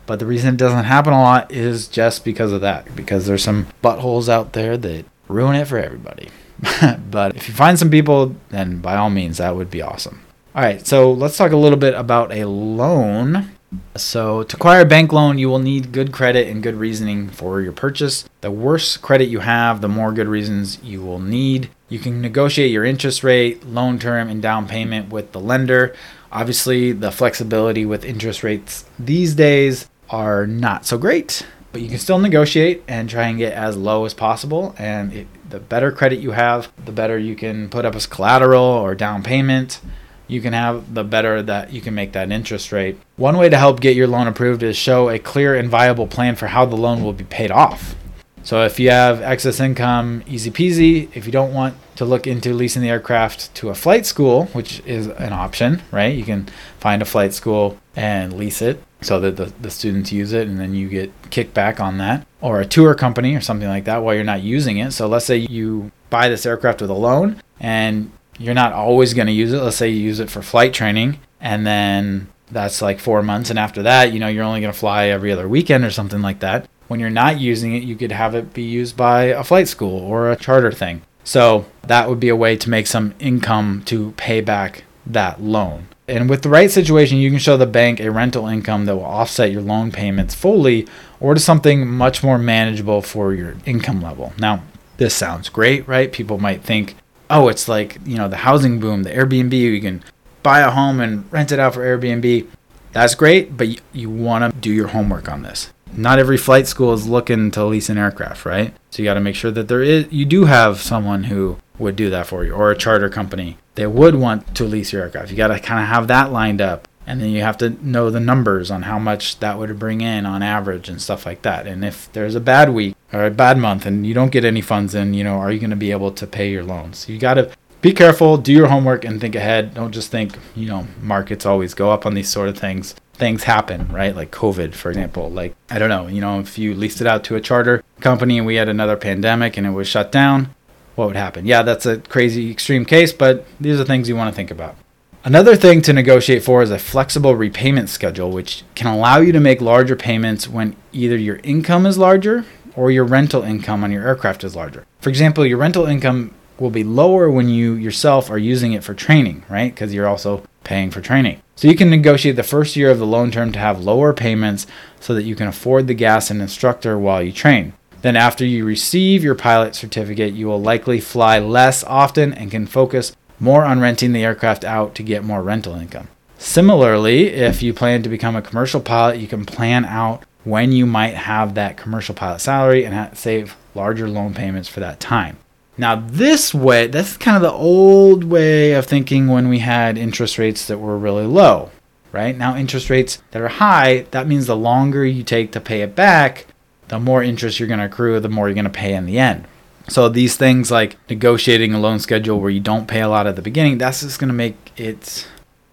but 0.06 0.20
the 0.20 0.26
reason 0.26 0.54
it 0.54 0.58
doesn't 0.58 0.86
happen 0.86 1.14
a 1.14 1.22
lot 1.22 1.52
is 1.52 1.88
just 1.88 2.24
because 2.24 2.52
of 2.52 2.62
that, 2.62 2.96
because 2.96 3.26
there's 3.26 3.44
some 3.44 3.68
buttholes 3.84 4.30
out 4.30 4.54
there 4.54 4.78
that 4.78 5.06
ruin 5.28 5.56
it 5.56 5.66
for 5.66 5.78
everybody. 5.78 6.30
but 7.12 7.36
if 7.36 7.48
you 7.48 7.54
find 7.54 7.78
some 7.78 7.90
people, 7.90 8.36
then 8.50 8.80
by 8.80 8.96
all 8.96 9.10
means, 9.10 9.38
that 9.38 9.56
would 9.56 9.70
be 9.70 9.82
awesome. 9.82 10.22
All 10.54 10.64
right, 10.64 10.86
so 10.86 11.12
let's 11.12 11.38
talk 11.38 11.52
a 11.52 11.58
little 11.58 11.78
bit 11.78 11.94
about 11.96 12.32
a 12.32 12.48
loan. 12.48 13.52
So, 13.98 14.44
to 14.44 14.56
acquire 14.56 14.82
a 14.82 14.86
bank 14.86 15.12
loan, 15.12 15.38
you 15.38 15.50
will 15.50 15.60
need 15.60 15.92
good 15.92 16.14
credit 16.14 16.48
and 16.48 16.64
good 16.64 16.76
reasoning 16.76 17.28
for 17.28 17.60
your 17.60 17.74
purchase. 17.74 18.24
The 18.40 18.52
worse 18.52 18.96
credit 18.96 19.28
you 19.28 19.40
have, 19.40 19.82
the 19.82 19.90
more 19.90 20.14
good 20.14 20.30
reasons 20.30 20.82
you 20.82 21.02
will 21.02 21.20
need. 21.20 21.70
You 21.90 22.00
can 22.00 22.22
negotiate 22.22 22.72
your 22.72 22.86
interest 22.86 23.22
rate, 23.22 23.66
loan 23.66 24.00
term, 24.00 24.30
and 24.30 24.42
down 24.42 24.68
payment 24.68 25.10
with 25.10 25.34
the 25.34 25.42
lender. 25.42 25.94
Obviously, 26.32 26.94
the 26.94 27.12
flexibility 27.12 27.86
with 27.86 28.06
interest 28.06 28.44
rates 28.44 28.86
these 28.98 29.36
days 29.36 29.90
are 30.10 30.46
not 30.48 30.86
so 30.86 30.98
great, 30.98 31.46
but 31.72 31.82
you 31.82 31.90
can 31.90 31.98
still 31.98 32.20
negotiate 32.20 32.84
and 32.88 33.10
try 33.10 33.28
and 33.28 33.38
get 33.38 33.54
as 33.54 33.76
low 33.76 34.06
as 34.06 34.14
possible. 34.14 34.76
And 34.78 35.14
it, 35.14 35.28
the 35.50 35.60
better 35.60 35.92
credit 35.92 36.20
you 36.20 36.32
have, 36.32 36.72
the 36.84 36.92
better 36.92 37.18
you 37.18 37.36
can 37.36 37.70
put 37.70 37.86
up 37.86 37.96
as 37.96 38.08
collateral 38.08 38.64
or 38.64 38.96
down 38.96 39.24
payment 39.24 39.82
you 40.28 40.42
can 40.42 40.54
have, 40.54 40.94
the 40.94 41.04
better 41.04 41.42
that 41.44 41.72
you 41.72 41.82
can 41.82 41.94
make 41.94 42.14
that 42.14 42.32
interest 42.32 42.72
rate. 42.72 42.98
One 43.16 43.38
way 43.38 43.50
to 43.50 43.58
help 43.58 43.80
get 43.80 43.96
your 43.96 44.08
loan 44.08 44.28
approved 44.28 44.64
is 44.64 44.76
show 44.76 45.10
a 45.10 45.20
clear 45.20 45.56
and 45.56 45.70
viable 45.70 46.08
plan 46.08 46.36
for 46.36 46.48
how 46.48 46.66
the 46.66 46.76
loan 46.76 47.04
will 47.04 47.14
be 47.14 47.26
paid 47.26 47.52
off. 47.52 47.96
So 48.44 48.64
if 48.64 48.80
you 48.80 48.92
have 48.92 49.22
excess 49.22 49.60
income, 49.60 50.24
easy 50.28 50.52
peasy. 50.52 51.10
If 51.16 51.26
you 51.26 51.32
don't 51.32 51.54
want 51.54 51.76
to 51.96 52.06
look 52.06 52.28
into 52.28 52.54
leasing 52.54 52.82
the 52.82 52.90
aircraft 52.90 53.54
to 53.56 53.70
a 53.70 53.76
flight 53.76 54.06
school, 54.06 54.46
which 54.48 54.82
is 54.86 55.08
an 55.08 55.34
option, 55.34 55.82
right? 55.92 56.16
You 56.16 56.24
can 56.24 56.48
find 56.80 57.02
a 57.02 57.06
flight 57.06 57.34
school 57.34 57.80
and 57.96 58.34
lease 58.34 58.62
it 58.62 58.82
so 59.06 59.20
that 59.20 59.38
the, 59.38 59.46
the 59.62 59.70
students 59.70 60.12
use 60.12 60.34
it 60.34 60.48
and 60.48 60.60
then 60.60 60.74
you 60.74 60.90
get 60.90 61.22
kickback 61.30 61.80
on 61.80 61.98
that. 62.00 62.26
Or 62.42 62.60
a 62.60 62.66
tour 62.66 62.96
company 62.96 63.36
or 63.36 63.42
something 63.42 63.68
like 63.68 63.86
that 63.86 64.04
while 64.04 64.16
you're 64.16 64.24
not 64.24 64.42
using 64.42 64.78
it. 64.78 64.92
So 64.92 65.08
let's 65.08 65.26
say 65.26 65.38
you 65.38 65.92
buy 66.10 66.30
this 66.30 66.46
aircraft 66.46 66.82
with 66.82 66.90
a 66.90 66.94
loan 66.94 67.42
and 67.60 68.12
you're 68.38 68.54
not 68.54 68.74
always 68.74 69.14
going 69.14 69.28
to 69.28 69.34
use 69.34 69.54
it. 69.54 69.58
Let's 69.58 69.78
say 69.78 69.90
you 69.90 70.02
use 70.02 70.20
it 70.20 70.30
for 70.30 70.42
flight 70.42 70.74
training 70.74 71.20
and 71.40 71.66
then 71.66 72.28
that's 72.52 72.82
like 72.82 73.00
four 73.00 73.24
months. 73.24 73.50
And 73.50 73.60
after 73.60 73.84
that, 73.84 74.14
you 74.14 74.20
know, 74.20 74.28
you're 74.28 74.44
only 74.44 74.62
going 74.62 74.74
to 74.74 74.80
fly 74.80 75.08
every 75.08 75.32
other 75.32 75.48
weekend 75.48 75.84
or 75.84 75.92
something 75.92 76.22
like 76.22 76.40
that. 76.40 76.68
When 76.88 77.00
you're 77.00 77.10
not 77.10 77.40
using 77.40 77.76
it, 77.76 77.84
you 77.84 77.96
could 77.96 78.12
have 78.12 78.36
it 78.36 78.54
be 78.54 78.64
used 78.64 78.96
by 78.96 79.26
a 79.26 79.44
flight 79.44 79.68
school 79.68 80.00
or 80.00 80.32
a 80.32 80.36
charter 80.36 80.72
thing. 80.72 81.02
So 81.24 81.66
that 81.88 82.08
would 82.08 82.20
be 82.20 82.30
a 82.30 82.36
way 82.36 82.56
to 82.58 82.70
make 82.70 82.86
some 82.86 83.16
income 83.20 83.82
to 83.86 84.12
pay 84.12 84.42
back 84.42 84.84
that 85.08 85.42
loan. 85.42 85.88
And 86.08 86.30
with 86.30 86.44
the 86.44 86.50
right 86.50 86.70
situation, 86.70 87.18
you 87.18 87.32
can 87.32 87.40
show 87.40 87.58
the 87.58 87.66
bank 87.66 88.00
a 88.00 88.12
rental 88.12 88.48
income 88.48 88.86
that 88.86 88.96
will 88.96 89.06
offset 89.06 89.52
your 89.52 89.62
loan 89.62 89.92
payments 89.92 90.36
fully 90.36 90.88
or 91.20 91.34
to 91.34 91.40
something 91.40 91.88
much 91.88 92.24
more 92.24 92.38
manageable 92.38 93.02
for 93.02 93.34
your 93.34 93.56
income 93.66 94.02
level. 94.02 94.34
Now, 94.38 94.62
this 94.98 95.16
sounds 95.16 95.50
great, 95.50 95.88
right? 95.88 96.12
People 96.12 96.38
might 96.38 96.62
think, 96.62 96.96
oh, 97.30 97.48
it's 97.48 97.68
like, 97.68 97.98
you 98.06 98.18
know, 98.18 98.28
the 98.28 98.38
housing 98.38 98.80
boom, 98.80 99.04
the 99.04 99.10
Airbnb, 99.10 99.54
you 99.54 99.82
can 99.82 100.04
buy 100.44 100.60
a 100.60 100.70
home 100.70 101.00
and 101.00 101.32
rent 101.32 101.52
it 101.52 101.60
out 101.60 101.74
for 101.74 101.82
Airbnb. 101.82 102.48
That's 102.92 103.16
great, 103.16 103.58
but 103.58 103.68
you, 103.68 103.78
you 103.92 104.10
want 104.10 104.54
to 104.54 104.60
do 104.60 104.72
your 104.72 104.90
homework 104.90 105.28
on 105.28 105.42
this. 105.42 105.74
Not 105.92 106.20
every 106.20 106.38
flight 106.38 106.68
school 106.68 106.94
is 106.94 107.08
looking 107.08 107.52
to 107.52 107.66
lease 107.66 107.90
an 107.90 107.98
aircraft, 107.98 108.46
right? 108.46 108.74
So 108.92 109.02
you 109.02 109.10
got 109.10 109.16
to 109.16 109.22
make 109.22 109.36
sure 109.36 109.52
that 109.52 109.68
there 109.68 109.82
is 109.82 110.12
you 110.12 110.26
do 110.26 110.46
have 110.46 110.82
someone 110.82 111.26
who 111.26 111.58
would 111.80 111.96
do 111.96 112.10
that 112.10 112.28
for 112.28 112.44
you 112.46 112.54
or 112.54 112.70
a 112.70 112.78
charter 112.78 113.10
company. 113.10 113.58
They 113.76 113.88
would 113.88 114.16
want 114.16 114.56
to 114.56 114.64
lease 114.64 114.92
your 114.94 115.04
aircraft. 115.04 115.30
You 115.30 115.38
got 115.38 115.48
to 115.48 115.60
kind 115.60 115.82
of 115.82 115.88
have 115.88 116.08
that 116.08 116.32
lined 116.32 116.62
up. 116.62 116.88
And 117.08 117.22
then 117.22 117.30
you 117.30 117.42
have 117.42 117.58
to 117.60 117.70
know 117.86 118.10
the 118.10 118.20
numbers 118.20 118.72
on 118.72 118.82
how 118.84 118.98
much 118.98 119.40
that 119.40 119.60
would 119.60 119.78
bring 119.78 120.02
in 120.02 120.26
on 120.26 120.42
average 120.42 120.90
and 120.90 121.00
stuff 121.00 121.26
like 121.26 121.44
that. 121.44 121.68
And 121.68 121.86
if 121.86 122.12
there's 122.14 122.34
a 122.34 122.40
bad 122.40 122.74
week 122.74 122.96
or 123.14 123.26
a 123.26 123.32
bad 123.32 123.60
month 123.60 123.86
and 123.86 124.08
you 124.08 124.16
don't 124.16 124.32
get 124.32 124.44
any 124.44 124.62
funds 124.62 124.96
in, 124.96 125.14
you 125.14 125.24
know, 125.24 125.36
are 125.36 125.52
you 125.52 125.60
going 125.60 125.70
to 125.70 125.76
be 125.76 125.92
able 125.92 126.12
to 126.12 126.26
pay 126.26 126.50
your 126.50 126.64
loans? 126.64 127.08
You 127.08 127.20
got 127.20 127.36
to 127.36 127.52
be 127.82 127.94
careful, 127.94 128.38
do 128.38 128.52
your 128.52 128.68
homework, 128.68 129.06
and 129.06 129.22
think 129.22 129.36
ahead. 129.36 129.76
Don't 129.76 129.92
just 129.92 130.10
think, 130.10 130.40
you 130.56 130.68
know, 130.68 130.88
markets 131.00 131.46
always 131.46 131.76
go 131.76 131.92
up 131.92 132.08
on 132.08 132.16
these 132.16 132.30
sort 132.30 132.50
of 132.50 132.58
things. 132.58 132.96
Things 133.14 133.44
happen, 133.44 133.88
right? 133.92 134.16
Like 134.16 134.32
COVID, 134.32 134.74
for 134.74 134.90
example. 134.90 135.30
Like, 135.30 135.56
I 135.70 135.78
don't 135.78 135.90
know, 135.90 136.08
you 136.08 136.22
know, 136.22 136.40
if 136.40 136.58
you 136.58 136.74
leased 136.74 137.02
it 137.02 137.08
out 137.08 137.24
to 137.26 137.36
a 137.36 137.42
charter 137.42 137.84
company 138.00 138.40
and 138.40 138.48
we 138.48 138.56
had 138.56 138.68
another 138.68 138.98
pandemic 138.98 139.58
and 139.58 139.68
it 139.68 139.70
was 139.70 139.88
shut 139.88 140.12
down, 140.12 140.56
what 140.96 141.08
would 141.08 141.16
happen? 141.16 141.46
Yeah, 141.46 141.62
that's 141.62 141.86
a 141.86 142.00
crazy 142.00 142.52
extreme 142.52 142.86
case, 142.86 143.14
but 143.14 143.46
these 143.60 143.80
are 143.80 143.86
things 143.86 144.10
you 144.10 144.16
want 144.16 144.30
to 144.30 144.36
think 144.36 144.52
about. 144.52 144.76
Another 145.24 145.56
thing 145.56 145.82
to 145.82 145.94
negotiate 145.94 146.44
for 146.44 146.62
is 146.62 146.70
a 146.70 146.78
flexible 146.78 147.36
repayment 147.36 147.90
schedule, 147.90 148.30
which 148.30 148.64
can 148.76 148.88
allow 148.88 149.18
you 149.18 149.32
to 149.32 149.40
make 149.40 149.60
larger 149.60 149.96
payments 149.96 150.48
when 150.48 150.76
either 150.94 151.18
your 151.18 151.38
income 151.38 151.86
is 151.86 151.98
larger 151.98 152.46
or 152.76 152.92
your 152.92 153.06
rental 153.06 153.42
income 153.42 153.84
on 153.84 153.92
your 153.92 154.08
aircraft 154.08 154.44
is 154.44 154.56
larger. 154.56 154.86
For 155.00 155.10
example, 155.10 155.46
your 155.46 155.58
rental 155.58 155.86
income 155.86 156.32
will 156.60 156.70
be 156.70 156.84
lower 156.84 157.30
when 157.30 157.50
you 157.50 157.74
yourself 157.74 158.30
are 158.30 158.38
using 158.38 158.74
it 158.74 158.84
for 158.84 158.94
training, 158.94 159.44
right? 159.50 159.74
Because 159.74 159.94
you're 159.94 160.08
also 160.08 160.44
paying 160.64 160.92
for 160.92 161.02
training. 161.02 161.42
So 161.56 161.68
you 161.68 161.76
can 161.76 161.90
negotiate 161.90 162.36
the 162.36 162.44
first 162.44 162.76
year 162.76 162.92
of 162.92 163.00
the 163.00 163.06
loan 163.06 163.32
term 163.32 163.52
to 163.54 163.60
have 163.60 163.84
lower 163.84 164.14
payments 164.14 164.68
so 165.00 165.16
that 165.16 165.24
you 165.24 165.36
can 165.36 165.48
afford 165.48 165.88
the 165.88 165.94
gas 165.94 166.30
and 166.30 166.42
instructor 166.42 167.00
while 167.00 167.24
you 167.24 167.32
train. 167.32 167.74
Then, 168.06 168.16
after 168.16 168.46
you 168.46 168.66
receive 168.66 169.24
your 169.24 169.34
pilot 169.34 169.74
certificate, 169.74 170.36
you 170.36 170.46
will 170.46 170.62
likely 170.62 171.00
fly 171.00 171.40
less 171.40 171.84
often 171.84 172.36
and 172.36 172.52
can 172.52 172.68
focus 172.68 173.16
more 173.40 173.66
on 173.66 173.80
renting 173.80 174.14
the 174.14 174.24
aircraft 174.24 174.64
out 174.64 174.94
to 174.94 175.02
get 175.02 175.24
more 175.24 175.42
rental 175.42 175.74
income. 175.74 176.10
Similarly, 176.38 177.30
if 177.30 177.64
you 177.64 177.74
plan 177.74 178.04
to 178.04 178.10
become 178.10 178.36
a 178.36 178.44
commercial 178.44 178.80
pilot, 178.80 179.18
you 179.18 179.26
can 179.28 179.44
plan 179.44 179.86
out 179.86 180.24
when 180.44 180.72
you 180.72 180.86
might 180.86 181.16
have 181.16 181.56
that 181.56 181.78
commercial 181.78 182.14
pilot 182.14 182.42
salary 182.42 182.86
and 182.86 183.18
save 183.18 183.58
larger 183.74 184.08
loan 184.08 184.36
payments 184.36 184.70
for 184.70 184.82
that 184.82 185.00
time. 185.00 185.38
Now, 185.76 185.96
this 185.96 186.54
way, 186.54 186.86
that's 186.86 187.18
kind 187.18 187.36
of 187.36 187.42
the 187.42 187.52
old 187.52 188.24
way 188.24 188.74
of 188.74 188.86
thinking 188.86 189.30
when 189.30 189.50
we 189.50 189.58
had 189.58 189.98
interest 189.98 190.38
rates 190.38 190.68
that 190.68 190.78
were 190.78 191.00
really 191.00 191.26
low, 191.26 191.72
right? 192.12 192.38
Now, 192.38 192.56
interest 192.56 192.92
rates 192.92 193.24
that 193.32 193.42
are 193.42 193.48
high, 193.48 194.06
that 194.12 194.28
means 194.28 194.46
the 194.46 194.56
longer 194.56 195.04
you 195.04 195.24
take 195.24 195.52
to 195.54 195.60
pay 195.60 195.82
it 195.82 195.96
back, 195.96 196.46
the 196.88 197.00
more 197.00 197.24
interest 197.24 197.60
you're 197.60 197.68
going 197.68 197.80
to 197.80 197.86
accrue, 197.86 198.20
the 198.20 198.30
more 198.30 198.48
you're 198.48 198.56
going 198.56 198.66
to 198.66 198.70
pay 198.70 198.94
in 198.94 199.06
the 199.06 199.20
end. 199.20 199.46
So, 199.88 200.10
these 200.10 200.36
things 200.36 200.72
like 200.72 200.98
negotiating 201.10 201.74
a 201.74 201.80
loan 201.80 202.00
schedule 202.00 202.40
where 202.40 202.50
you 202.50 202.60
don't 202.60 202.88
pay 202.88 203.02
a 203.02 203.10
lot 203.10 203.28
at 203.28 203.36
the 203.36 203.42
beginning, 203.42 203.78
that's 203.78 204.02
just 204.02 204.20
going 204.20 204.30
to 204.30 204.34
make 204.34 204.72
it 204.78 205.28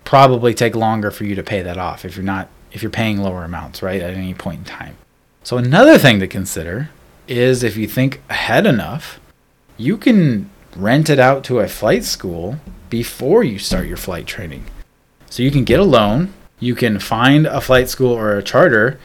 probably 0.04 0.52
take 0.52 0.76
longer 0.76 1.10
for 1.10 1.24
you 1.24 1.34
to 1.34 1.42
pay 1.42 1.62
that 1.62 1.78
off 1.78 2.04
if 2.04 2.16
you're 2.16 2.24
not 2.24 2.48
if 2.72 2.82
you're 2.82 2.90
paying 2.90 3.18
lower 3.18 3.44
amounts, 3.44 3.82
right, 3.82 4.02
at 4.02 4.14
any 4.14 4.34
point 4.34 4.60
in 4.60 4.64
time. 4.64 4.96
So, 5.42 5.56
another 5.56 5.98
thing 5.98 6.20
to 6.20 6.26
consider 6.26 6.90
is 7.26 7.62
if 7.62 7.76
you 7.76 7.86
think 7.86 8.20
ahead 8.28 8.66
enough, 8.66 9.18
you 9.76 9.96
can 9.96 10.50
rent 10.76 11.10
it 11.10 11.18
out 11.18 11.44
to 11.44 11.60
a 11.60 11.68
flight 11.68 12.04
school 12.04 12.58
before 12.90 13.42
you 13.42 13.58
start 13.58 13.86
your 13.86 13.96
flight 13.96 14.26
training. 14.26 14.64
So 15.30 15.42
you 15.42 15.50
can 15.50 15.64
get 15.64 15.80
a 15.80 15.84
loan, 15.84 16.32
you 16.60 16.74
can 16.74 16.98
find 16.98 17.46
a 17.46 17.60
flight 17.60 17.88
school 17.88 18.12
or 18.12 18.36
a 18.36 18.42
charter, 18.42 18.98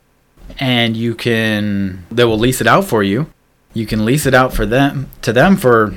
and 0.60 0.96
you 0.96 1.16
can 1.16 2.06
they 2.10 2.24
will 2.24 2.38
lease 2.38 2.62
it 2.62 2.68
out 2.68 2.86
for 2.86 3.04
you. 3.04 3.32
You 3.74 3.86
can 3.86 4.06
lease 4.06 4.26
it 4.26 4.34
out 4.34 4.54
for 4.54 4.66
them 4.66 5.10
to 5.22 5.34
them 5.34 5.56
for 5.56 5.96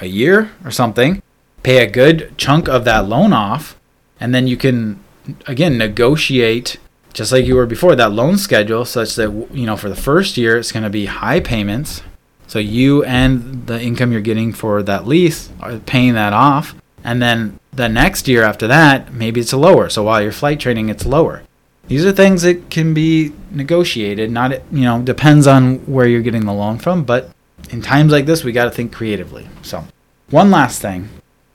a 0.00 0.06
year 0.06 0.50
or 0.64 0.70
something, 0.70 1.22
pay 1.62 1.84
a 1.84 1.90
good 1.90 2.36
chunk 2.38 2.68
of 2.68 2.84
that 2.84 3.08
loan 3.08 3.32
off, 3.32 3.78
and 4.18 4.34
then 4.34 4.46
you 4.46 4.56
can 4.56 5.02
again 5.46 5.76
negotiate 5.76 6.78
just 7.12 7.32
like 7.32 7.44
you 7.44 7.56
were 7.56 7.66
before 7.66 7.96
that 7.96 8.12
loan 8.12 8.38
schedule 8.38 8.84
such 8.84 9.16
that 9.16 9.30
you 9.52 9.66
know 9.66 9.76
for 9.76 9.88
the 9.88 9.96
first 9.96 10.36
year 10.36 10.56
it's 10.56 10.72
going 10.72 10.82
to 10.82 10.90
be 10.90 11.06
high 11.06 11.40
payments 11.40 12.02
so 12.50 12.58
you 12.58 13.04
and 13.04 13.68
the 13.68 13.80
income 13.80 14.10
you're 14.10 14.20
getting 14.20 14.52
for 14.52 14.82
that 14.82 15.06
lease 15.06 15.50
are 15.60 15.78
paying 15.78 16.14
that 16.14 16.32
off. 16.32 16.74
And 17.04 17.22
then 17.22 17.60
the 17.72 17.88
next 17.88 18.26
year 18.26 18.42
after 18.42 18.66
that, 18.66 19.14
maybe 19.14 19.40
it's 19.40 19.52
lower. 19.52 19.88
So 19.88 20.02
while 20.02 20.20
you're 20.20 20.32
flight 20.32 20.58
training, 20.58 20.88
it's 20.88 21.06
lower. 21.06 21.44
These 21.90 22.06
are 22.06 22.12
things 22.12 22.42
that 22.42 22.70
can 22.70 22.94
be 22.94 23.32
negotiated. 23.50 24.30
Not 24.30 24.52
you 24.70 24.82
know 24.82 25.02
depends 25.02 25.48
on 25.48 25.78
where 25.86 26.06
you're 26.06 26.22
getting 26.22 26.46
the 26.46 26.52
loan 26.52 26.78
from, 26.78 27.02
but 27.02 27.32
in 27.70 27.82
times 27.82 28.12
like 28.12 28.26
this, 28.26 28.44
we 28.44 28.52
got 28.52 28.66
to 28.66 28.70
think 28.70 28.92
creatively. 28.92 29.48
So 29.62 29.82
one 30.30 30.52
last 30.52 30.80
thing, 30.80 31.08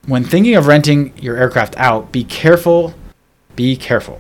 when 0.07 0.25
thinking 0.25 0.55
of 0.55 0.67
renting 0.67 1.17
your 1.17 1.37
aircraft 1.37 1.77
out, 1.77 2.11
be 2.11 2.25
careful. 2.25 2.93
Be 3.55 3.77
careful. 3.77 4.19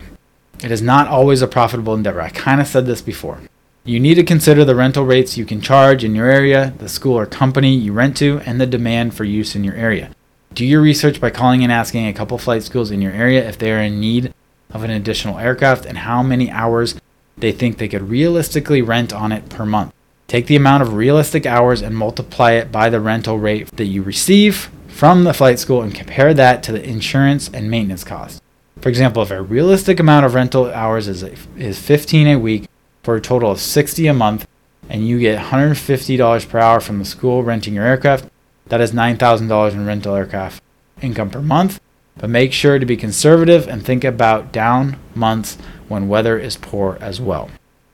It 0.63 0.71
is 0.71 0.81
not 0.81 1.09
always 1.09 1.41
a 1.41 1.47
profitable 1.47 1.93
endeavor. 1.93 2.21
I 2.21 2.29
kind 2.29 2.61
of 2.61 2.67
said 2.67 2.85
this 2.85 3.01
before. 3.01 3.41
You 3.83 3.99
need 3.99 4.15
to 4.15 4.23
consider 4.23 4.63
the 4.63 4.73
rental 4.73 5.03
rates 5.03 5.37
you 5.37 5.43
can 5.43 5.59
charge 5.59 6.05
in 6.05 6.15
your 6.15 6.27
area, 6.27 6.73
the 6.77 6.87
school 6.87 7.19
or 7.19 7.25
company 7.25 7.75
you 7.75 7.91
rent 7.91 8.15
to, 8.17 8.39
and 8.45 8.61
the 8.61 8.65
demand 8.65 9.15
for 9.15 9.25
use 9.25 9.53
in 9.53 9.65
your 9.65 9.75
area. 9.75 10.11
Do 10.53 10.65
your 10.65 10.81
research 10.81 11.19
by 11.19 11.29
calling 11.29 11.61
and 11.61 11.73
asking 11.73 12.07
a 12.07 12.13
couple 12.13 12.37
flight 12.37 12.63
schools 12.63 12.89
in 12.89 13.01
your 13.01 13.11
area 13.11 13.45
if 13.45 13.57
they 13.57 13.73
are 13.73 13.81
in 13.81 13.99
need 13.99 14.33
of 14.75 14.83
an 14.83 14.91
additional 14.91 15.39
aircraft 15.39 15.85
and 15.85 15.99
how 15.99 16.21
many 16.21 16.51
hours 16.51 16.99
they 17.37 17.51
think 17.51 17.77
they 17.77 17.87
could 17.87 18.09
realistically 18.09 18.81
rent 18.81 19.13
on 19.13 19.31
it 19.31 19.49
per 19.49 19.65
month. 19.65 19.93
Take 20.27 20.47
the 20.47 20.55
amount 20.55 20.83
of 20.83 20.93
realistic 20.93 21.45
hours 21.45 21.81
and 21.81 21.95
multiply 21.95 22.51
it 22.51 22.71
by 22.71 22.89
the 22.89 22.99
rental 22.99 23.39
rate 23.39 23.71
that 23.77 23.85
you 23.85 24.03
receive 24.03 24.69
from 24.87 25.23
the 25.23 25.33
flight 25.33 25.59
school 25.59 25.81
and 25.81 25.95
compare 25.95 26.33
that 26.33 26.61
to 26.63 26.71
the 26.71 26.83
insurance 26.83 27.49
and 27.53 27.71
maintenance 27.71 28.03
costs. 28.03 28.41
For 28.81 28.89
example, 28.89 29.23
if 29.23 29.31
a 29.31 29.41
realistic 29.41 29.99
amount 29.99 30.25
of 30.25 30.33
rental 30.33 30.65
hours 30.71 31.07
is, 31.07 31.23
is 31.57 31.79
15 31.79 32.27
a 32.27 32.37
week, 32.37 32.67
for 33.05 33.15
a 33.15 33.21
total 33.21 33.51
of 33.51 33.61
60 33.61 34.07
a 34.07 34.13
month 34.13 34.47
and 34.89 35.07
you 35.07 35.19
get 35.19 35.39
$150 35.39 36.49
per 36.49 36.59
hour 36.59 36.79
from 36.79 36.97
the 36.97 37.05
school 37.05 37.43
renting 37.43 37.75
your 37.75 37.85
aircraft, 37.85 38.27
that 38.65 38.81
is 38.81 38.91
$9,000 38.91 39.71
in 39.73 39.85
rental 39.85 40.15
aircraft 40.15 40.61
income 41.01 41.29
per 41.29 41.41
month. 41.41 41.79
But 42.17 42.29
make 42.29 42.53
sure 42.53 42.79
to 42.79 42.85
be 42.85 42.97
conservative 42.97 43.67
and 43.67 43.85
think 43.85 44.03
about 44.03 44.51
down 44.51 44.97
months 45.13 45.57
when 45.87 46.07
weather 46.07 46.37
is 46.37 46.57
poor 46.57 46.97
as 47.01 47.19
well. 47.19 47.49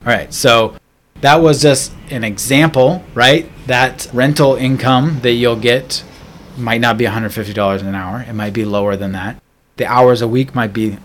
All 0.05 0.13
right, 0.13 0.33
so 0.33 0.75
that 1.21 1.37
was 1.37 1.61
just 1.61 1.91
an 2.09 2.23
example, 2.23 3.03
right? 3.13 3.49
That 3.67 4.09
rental 4.13 4.55
income 4.55 5.19
that 5.21 5.33
you'll 5.33 5.55
get 5.55 6.03
might 6.57 6.81
not 6.81 6.97
be 6.97 7.05
$150 7.05 7.81
an 7.81 7.95
hour, 7.95 8.21
it 8.21 8.33
might 8.33 8.53
be 8.53 8.65
lower 8.65 8.95
than 8.95 9.11
that. 9.13 9.41
The 9.77 9.85
hours 9.85 10.21
a 10.21 10.27
week 10.27 10.53
might 10.53 10.73
be 10.73 10.97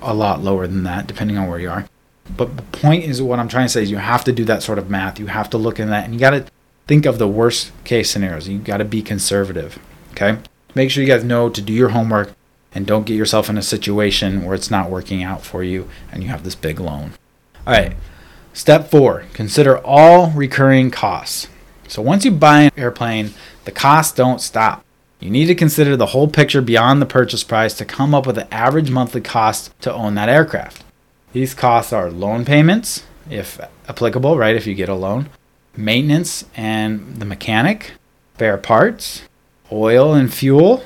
a 0.00 0.14
lot 0.14 0.42
lower 0.42 0.66
than 0.66 0.84
that, 0.84 1.06
depending 1.06 1.36
on 1.36 1.48
where 1.48 1.58
you 1.58 1.70
are. 1.70 1.86
But 2.36 2.56
the 2.56 2.62
point 2.62 3.04
is, 3.04 3.20
what 3.20 3.38
I'm 3.38 3.48
trying 3.48 3.66
to 3.66 3.68
say 3.68 3.82
is, 3.82 3.90
you 3.90 3.98
have 3.98 4.24
to 4.24 4.32
do 4.32 4.44
that 4.44 4.62
sort 4.62 4.78
of 4.78 4.88
math. 4.88 5.18
You 5.18 5.26
have 5.26 5.50
to 5.50 5.58
look 5.58 5.78
in 5.78 5.90
that, 5.90 6.04
and 6.04 6.14
you 6.14 6.20
got 6.20 6.30
to 6.30 6.46
think 6.86 7.04
of 7.04 7.18
the 7.18 7.28
worst 7.28 7.72
case 7.84 8.10
scenarios. 8.10 8.48
You 8.48 8.58
got 8.58 8.78
to 8.78 8.84
be 8.84 9.02
conservative. 9.02 9.78
Okay. 10.12 10.38
Make 10.74 10.90
sure 10.90 11.02
you 11.02 11.08
guys 11.08 11.24
know 11.24 11.48
to 11.50 11.60
do 11.60 11.72
your 11.72 11.90
homework 11.90 12.32
and 12.74 12.86
don't 12.86 13.06
get 13.06 13.16
yourself 13.16 13.48
in 13.48 13.58
a 13.58 13.62
situation 13.62 14.44
where 14.44 14.54
it's 14.54 14.70
not 14.70 14.90
working 14.90 15.22
out 15.22 15.42
for 15.42 15.62
you 15.62 15.88
and 16.10 16.22
you 16.22 16.28
have 16.28 16.44
this 16.44 16.54
big 16.54 16.80
loan. 16.80 17.12
All 17.66 17.72
right. 17.72 17.96
Step 18.52 18.90
four 18.90 19.24
consider 19.32 19.78
all 19.78 20.30
recurring 20.30 20.90
costs. 20.90 21.48
So 21.88 22.02
once 22.02 22.24
you 22.24 22.30
buy 22.30 22.62
an 22.62 22.72
airplane, 22.76 23.34
the 23.64 23.72
costs 23.72 24.14
don't 24.14 24.40
stop. 24.40 24.84
You 25.20 25.30
need 25.30 25.46
to 25.46 25.54
consider 25.54 25.96
the 25.96 26.06
whole 26.06 26.26
picture 26.26 26.60
beyond 26.60 27.00
the 27.00 27.06
purchase 27.06 27.44
price 27.44 27.74
to 27.74 27.84
come 27.84 28.14
up 28.14 28.26
with 28.26 28.36
the 28.36 28.52
average 28.52 28.90
monthly 28.90 29.20
cost 29.20 29.70
to 29.82 29.92
own 29.92 30.14
that 30.16 30.28
aircraft. 30.28 30.84
These 31.32 31.54
costs 31.54 31.92
are 31.92 32.10
loan 32.10 32.44
payments, 32.44 33.04
if 33.30 33.60
applicable, 33.88 34.36
right? 34.36 34.56
If 34.56 34.66
you 34.66 34.74
get 34.74 34.88
a 34.88 34.94
loan, 34.94 35.28
maintenance 35.76 36.44
and 36.56 37.16
the 37.16 37.24
mechanic, 37.24 37.92
spare 38.34 38.58
parts, 38.58 39.22
oil 39.70 40.12
and 40.14 40.32
fuel. 40.32 40.82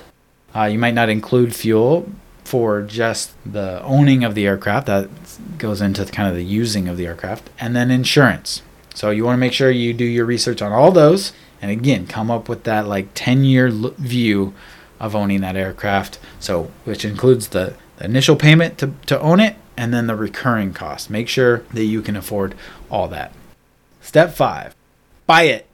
Uh, 0.56 0.64
you 0.64 0.78
might 0.78 0.94
not 0.94 1.10
include 1.10 1.54
fuel 1.54 2.10
for 2.44 2.80
just 2.80 3.32
the 3.44 3.82
owning 3.82 4.24
of 4.24 4.34
the 4.34 4.46
aircraft. 4.46 4.86
That 4.86 5.10
goes 5.58 5.82
into 5.82 6.04
kind 6.06 6.28
of 6.28 6.34
the 6.34 6.44
using 6.44 6.88
of 6.88 6.96
the 6.96 7.06
aircraft. 7.06 7.50
And 7.58 7.76
then 7.76 7.90
insurance. 7.90 8.62
So 8.94 9.10
you 9.10 9.24
want 9.24 9.34
to 9.34 9.40
make 9.40 9.52
sure 9.52 9.70
you 9.70 9.92
do 9.92 10.04
your 10.04 10.24
research 10.24 10.62
on 10.62 10.72
all 10.72 10.92
those. 10.92 11.32
And 11.60 11.70
again, 11.70 12.06
come 12.06 12.30
up 12.30 12.48
with 12.48 12.64
that 12.64 12.86
like 12.86 13.08
10 13.14 13.44
year 13.44 13.68
view 13.70 14.54
of 14.98 15.14
owning 15.14 15.42
that 15.42 15.56
aircraft. 15.56 16.18
So, 16.40 16.70
which 16.84 17.04
includes 17.04 17.48
the, 17.48 17.74
the 17.98 18.06
initial 18.06 18.36
payment 18.36 18.78
to, 18.78 18.94
to 19.06 19.20
own 19.20 19.40
it 19.40 19.56
and 19.76 19.92
then 19.92 20.06
the 20.06 20.16
recurring 20.16 20.72
costs. 20.72 21.10
Make 21.10 21.28
sure 21.28 21.64
that 21.74 21.84
you 21.84 22.00
can 22.00 22.16
afford 22.16 22.54
all 22.90 23.08
that. 23.08 23.32
Step 24.00 24.34
five, 24.34 24.74
buy 25.26 25.42
it. 25.42 25.68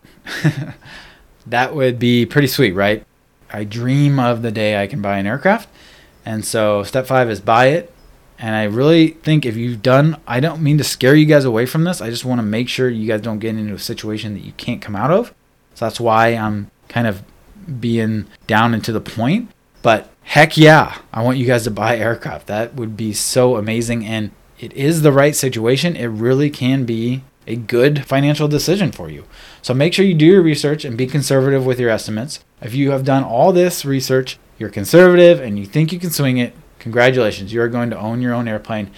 that 1.47 1.75
would 1.75 2.01
be 2.01 2.27
pretty 2.27 2.49
sweet, 2.49 2.73
right? 2.73 3.05
I 3.53 3.65
dream 3.65 4.19
of 4.19 4.43
the 4.43 4.51
day 4.51 4.81
I 4.81 4.87
can 4.87 5.03
buy 5.03 5.19
an 5.19 5.27
aircraft. 5.27 5.69
And 6.25 6.45
so 6.45 6.83
step 6.83 7.07
five 7.07 7.31
is 7.31 7.41
buy 7.41 7.67
it. 7.67 7.93
And 8.39 8.57
I 8.57 8.65
really 8.65 9.09
think 9.09 9.47
if 9.47 9.57
you've 9.57 9.83
done, 9.83 10.17
I 10.27 10.41
don't 10.41 10.63
mean 10.63 10.79
to 10.79 10.85
scare 10.85 11.15
you 11.15 11.27
guys 11.27 11.45
away 11.45 11.65
from 11.67 11.85
this. 11.85 12.01
I 12.01 12.11
just 12.11 12.25
want 12.25 12.41
to 12.41 12.43
make 12.43 12.69
sure 12.69 12.89
you 12.89 13.07
guys 13.07 13.21
don't 13.21 13.39
get 13.39 13.57
into 13.57 13.75
a 13.75 13.79
situation 13.79 14.35
that 14.35 14.45
you 14.45 14.53
can't 14.53 14.83
come 14.83 14.97
out 14.97 15.13
of. 15.13 15.29
So 15.75 15.85
that's 15.85 16.01
why 16.01 16.29
I'm 16.29 16.71
kind 16.89 17.07
of 17.07 17.23
being 17.81 18.27
down 18.47 18.75
and 18.75 18.85
to 18.85 18.93
the 18.93 19.01
point. 19.01 19.51
But 19.83 20.11
heck 20.25 20.57
yeah, 20.57 20.99
I 21.13 21.23
want 21.23 21.39
you 21.39 21.47
guys 21.47 21.65
to 21.65 21.71
buy 21.71 21.97
aircraft. 21.97 22.49
That 22.49 22.75
would 22.75 22.97
be 22.97 23.13
so 23.13 23.57
amazing. 23.57 24.05
And 24.05 24.33
it 24.59 24.73
is 24.73 25.03
the 25.03 25.13
right 25.13 25.37
situation. 25.37 25.95
It 25.95 26.07
really 26.07 26.51
can 26.51 26.85
be 26.85 27.23
a 27.47 27.57
good 27.57 28.05
financial 28.05 28.49
decision 28.49 28.93
for 28.93 29.11
you. 29.11 29.25
So 29.63 29.75
make 29.75 29.93
sure 29.93 30.05
you 30.05 30.15
do 30.15 30.27
your 30.27 30.43
research 30.43 30.85
and 30.85 30.97
be 30.97 31.07
conservative 31.07 31.67
with 31.67 31.81
your 31.81 31.91
estimates. 31.91 32.45
If 32.61 32.75
you 32.75 32.91
have 32.93 33.05
done 33.05 33.25
all 33.25 33.53
this 33.53 33.85
research, 33.85 34.39
you're 34.59 34.71
conservative 34.71 35.41
and 35.41 35.59
you 35.59 35.67
think 35.67 35.93
you 35.93 35.99
can 35.99 36.11
swing 36.11 36.39
it, 36.39 36.55
congratulations. 36.79 37.53
You 37.53 37.63
are 37.63 37.69
going 37.69 37.91
to 37.91 37.99
own 37.99 38.23
your 38.23 38.35
own 38.35 38.49
airplane 38.49 38.91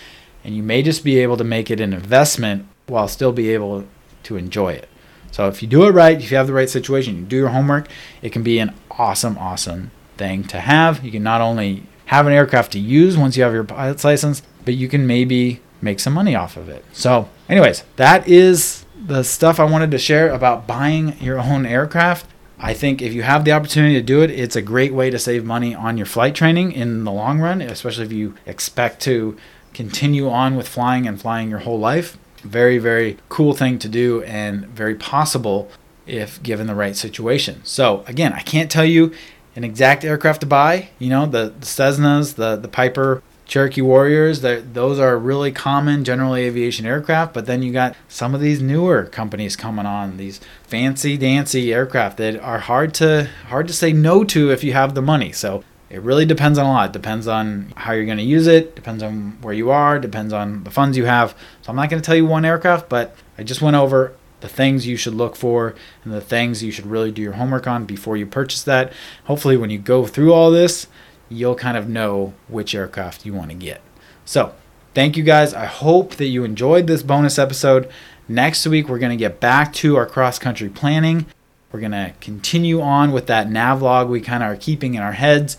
and 0.43 0.55
you 0.55 0.63
may 0.63 0.83
just 0.83 1.05
be 1.05 1.19
able 1.19 1.37
to 1.39 1.45
make 1.45 1.71
it 1.71 1.81
an 1.81 1.93
investment 1.93 2.67
while 2.87 3.09
still 3.09 3.33
be 3.33 3.51
able 3.51 3.87
to 4.25 4.37
enjoy 4.37 4.75
it. 4.75 4.89
So 5.31 5.49
if 5.49 5.63
you 5.63 5.69
do 5.69 5.85
it 5.85 5.91
right, 5.91 6.21
if 6.21 6.31
you 6.31 6.37
have 6.37 6.47
the 6.47 6.53
right 6.53 6.71
situation, 6.71 7.17
you 7.17 7.25
do 7.25 7.37
your 7.37 7.49
homework, 7.49 7.89
it 8.23 8.31
can 8.31 8.43
be 8.43 8.59
an 8.59 8.75
awesome, 8.91 9.37
awesome 9.39 9.91
thing 10.17 10.45
to 10.45 10.61
have. 10.61 11.05
You 11.05 11.11
can 11.11 11.23
not 11.23 11.41
only 11.41 11.85
have 12.07 12.27
an 12.27 12.33
aircraft 12.33 12.73
to 12.73 12.79
use 12.79 13.17
once 13.17 13.37
you 13.37 13.43
have 13.43 13.53
your 13.53 13.65
pilot's 13.65 14.05
license, 14.05 14.43
but 14.65 14.75
you 14.75 14.89
can 14.89 15.07
maybe 15.07 15.61
make 15.81 16.01
some 16.01 16.13
money 16.13 16.35
off 16.35 16.57
of 16.57 16.69
it. 16.69 16.85
So, 16.93 17.29
anyways, 17.49 17.85
that 17.97 18.27
is 18.29 18.85
the 19.07 19.23
stuff 19.23 19.61
I 19.61 19.65
wanted 19.65 19.91
to 19.91 19.99
share 19.99 20.31
about 20.31 20.67
buying 20.67 21.19
your 21.21 21.39
own 21.39 21.67
aircraft. 21.67 22.27
I 22.59 22.73
think 22.73 23.03
if 23.03 23.13
you 23.13 23.23
have 23.23 23.45
the 23.45 23.53
opportunity 23.53 23.95
to 23.95 24.03
do 24.03 24.23
it, 24.23 24.31
it's 24.31 24.57
a 24.57 24.63
great 24.63 24.95
way 24.95 25.11
to 25.11 25.19
save 25.19 25.45
money 25.45 25.75
on 25.75 25.97
your 25.99 26.07
flight 26.07 26.35
training 26.35 26.73
in 26.73 27.05
the 27.05 27.13
long 27.13 27.41
run, 27.41 27.61
especially 27.61 28.05
if 28.05 28.13
you 28.13 28.35
expect 28.47 29.01
to 29.03 29.37
continue 29.75 30.31
on 30.31 30.57
with 30.57 30.69
flying 30.69 31.07
and 31.07 31.21
flying 31.21 31.51
your 31.51 31.59
whole 31.61 31.79
life. 31.79 32.17
Very, 32.39 32.79
very 32.79 33.19
cool 33.29 33.55
thing 33.55 33.79
to 33.81 33.89
do 33.89 34.23
and 34.23 34.67
very 34.67 34.95
possible 34.95 35.71
if 36.07 36.43
given 36.43 36.67
the 36.67 36.75
right 36.75 36.97
situation. 36.97 37.61
So, 37.65 38.05
again, 38.07 38.33
I 38.33 38.41
can't 38.41 38.71
tell 38.71 38.85
you 38.85 39.13
an 39.57 39.65
exact 39.65 40.05
aircraft 40.05 40.41
to 40.41 40.47
buy. 40.47 40.91
You 40.99 41.11
know, 41.11 41.27
the, 41.27 41.53
the 41.59 41.67
Cessnas, 41.67 42.35
the, 42.35 42.57
the 42.57 42.69
Piper 42.69 43.23
Cherokee 43.47 43.83
Warriors, 43.83 44.41
those 44.41 44.99
are 44.99 45.19
really 45.19 45.53
common 45.53 46.05
general 46.05 46.35
aviation 46.35 46.87
aircraft. 46.87 47.35
But 47.35 47.47
then 47.47 47.63
you 47.63 47.73
got 47.73 47.95
some 48.09 48.35
of 48.35 48.41
these 48.41 48.63
newer 48.63 49.05
companies 49.05 49.57
coming 49.57 49.87
on, 49.87 50.17
these 50.17 50.41
fancy 50.63 51.17
dancy 51.17 51.73
aircraft 51.73 52.17
that 52.19 52.37
are 52.41 52.61
hard 52.61 52.95
to 52.95 53.29
hard 53.49 53.69
to 53.69 53.75
say 53.75 53.93
no 53.93 54.25
to 54.25 54.51
if 54.51 54.65
you 54.65 54.73
have 54.73 54.95
the 54.95 55.03
money. 55.03 55.33
So 55.33 55.63
it 55.91 56.01
really 56.01 56.25
depends 56.27 56.59
on 56.59 56.67
a 56.67 56.71
lot. 56.71 56.91
It 56.91 56.93
depends 56.93 57.29
on 57.29 57.73
how 57.77 57.93
you're 57.93 58.07
going 58.07 58.19
to 58.19 58.25
use 58.25 58.47
it. 58.47 58.75
Depends 58.75 59.03
on 59.03 59.39
where 59.43 59.55
you 59.55 59.71
are. 59.71 59.99
Depends 59.99 60.33
on 60.33 60.65
the 60.65 60.71
funds 60.71 60.97
you 60.97 61.05
have. 61.05 61.37
So 61.63 61.71
I'm 61.71 61.77
not 61.77 61.91
going 61.91 62.03
to 62.03 62.07
tell 62.07 62.17
you 62.17 62.27
one 62.27 62.45
aircraft, 62.45 62.89
but 62.89 63.15
I 63.39 63.43
just 63.43 63.63
went 63.63 63.77
over 63.77 64.17
the 64.41 64.49
things 64.49 64.87
you 64.87 64.97
should 64.97 65.15
look 65.15 65.37
for 65.37 65.75
and 66.03 66.13
the 66.13 66.21
things 66.21 66.63
you 66.63 66.73
should 66.73 66.87
really 66.87 67.11
do 67.13 67.23
your 67.23 67.35
homework 67.35 67.67
on 67.67 67.85
before 67.85 68.17
you 68.17 68.27
purchase 68.27 68.63
that. 68.65 68.93
Hopefully, 69.25 69.57
when 69.57 69.71
you 69.71 69.79
go 69.79 70.07
through 70.07 70.33
all 70.33 70.51
this, 70.51 70.87
you'll 71.29 71.55
kind 71.55 71.77
of 71.77 71.89
know 71.89 72.35
which 72.49 72.75
aircraft 72.75 73.25
you 73.25 73.33
want 73.33 73.51
to 73.51 73.57
get. 73.57 73.81
So, 74.25 74.55
thank 74.95 75.17
you 75.17 75.23
guys. 75.23 75.55
I 75.55 75.67
hope 75.67 76.17
that 76.17 76.27
you 76.27 76.45
enjoyed 76.45 76.87
this 76.87 77.03
bonus 77.03 77.39
episode. 77.39 77.91
Next 78.29 78.67
week, 78.67 78.89
we're 78.89 78.99
going 78.99 79.17
to 79.17 79.23
get 79.23 79.41
back 79.41 79.73
to 79.75 79.97
our 79.97 80.07
cross 80.07 80.39
country 80.39 80.69
planning. 80.69 81.27
We're 81.73 81.81
going 81.81 81.93
to 81.93 82.15
continue 82.21 82.81
on 82.81 83.13
with 83.13 83.27
that 83.27 83.51
nav 83.51 83.83
log 83.83 84.09
we 84.09 84.21
kind 84.21 84.43
of 84.43 84.51
are 84.51 84.57
keeping 84.57 84.95
in 84.95 85.03
our 85.03 85.13
heads, 85.13 85.59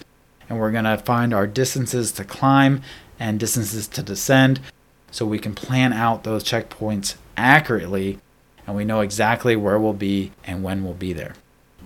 and 0.49 0.59
we're 0.59 0.71
going 0.71 0.85
to 0.85 0.97
find 0.97 1.33
our 1.33 1.45
distances 1.45 2.11
to 2.13 2.23
climb 2.23 2.81
and 3.19 3.39
distances 3.39 3.87
to 3.89 4.01
descend 4.01 4.59
so 5.11 5.25
we 5.25 5.39
can 5.39 5.55
plan 5.55 5.93
out 5.93 6.23
those 6.23 6.43
checkpoints 6.43 7.15
accurately 7.37 8.19
and 8.67 8.75
we 8.75 8.85
know 8.85 9.01
exactly 9.01 9.55
where 9.55 9.79
we'll 9.79 9.93
be 9.93 10.31
and 10.43 10.63
when 10.63 10.83
we'll 10.83 10.93
be 10.93 11.13
there. 11.13 11.35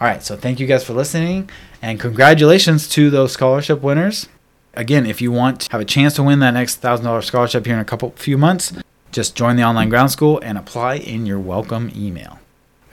All 0.02 0.08
right, 0.08 0.24
so 0.24 0.38
thank 0.38 0.62
you 0.62 0.68
guys 0.68 0.82
for 0.86 0.93
listening 0.93 1.50
and 1.82 2.00
congratulations 2.00 2.88
to 2.88 3.10
those 3.10 3.34
scholarship 3.34 3.82
winners. 3.82 4.30
Again, 4.74 5.06
if 5.06 5.22
you 5.22 5.30
want 5.30 5.60
to 5.62 5.72
have 5.74 5.82
a 5.82 5.86
chance 5.86 6.14
to 6.14 6.24
win 6.24 6.39
that 6.39 6.52
next 6.52 6.82
$1,000 6.82 7.22
scholarship 7.22 7.66
here 7.66 7.76
in 7.76 7.82
a 7.82 7.86
couple 7.86 8.12
few 8.12 8.38
months, 8.38 8.72
just 9.12 9.36
join 9.36 9.58
the 9.58 9.64
online 9.64 9.89
ground 9.89 10.10
school 10.12 10.39
and 10.41 10.58
apply 10.58 10.95
in 10.95 11.26
your 11.26 11.38
welcome 11.38 11.91
email. 11.93 12.30
All 12.32 12.39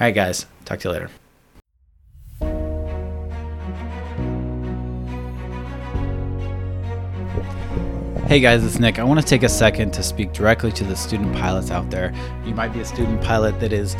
right, 0.00 0.12
guys, 0.12 0.46
talk 0.64 0.80
to 0.80 0.88
you 0.88 0.92
later. 0.94 1.10
Hey 8.26 8.40
guys, 8.40 8.64
it's 8.64 8.80
Nick. 8.80 8.98
I 8.98 9.04
want 9.04 9.20
to 9.20 9.26
take 9.26 9.44
a 9.44 9.48
second 9.48 9.92
to 9.92 10.02
speak 10.02 10.32
directly 10.32 10.72
to 10.72 10.82
the 10.82 10.96
student 10.96 11.36
pilots 11.36 11.70
out 11.70 11.88
there. 11.88 12.12
You 12.44 12.56
might 12.56 12.72
be 12.72 12.80
a 12.80 12.84
student 12.84 13.22
pilot 13.22 13.60
that 13.60 13.72
is, 13.72 13.94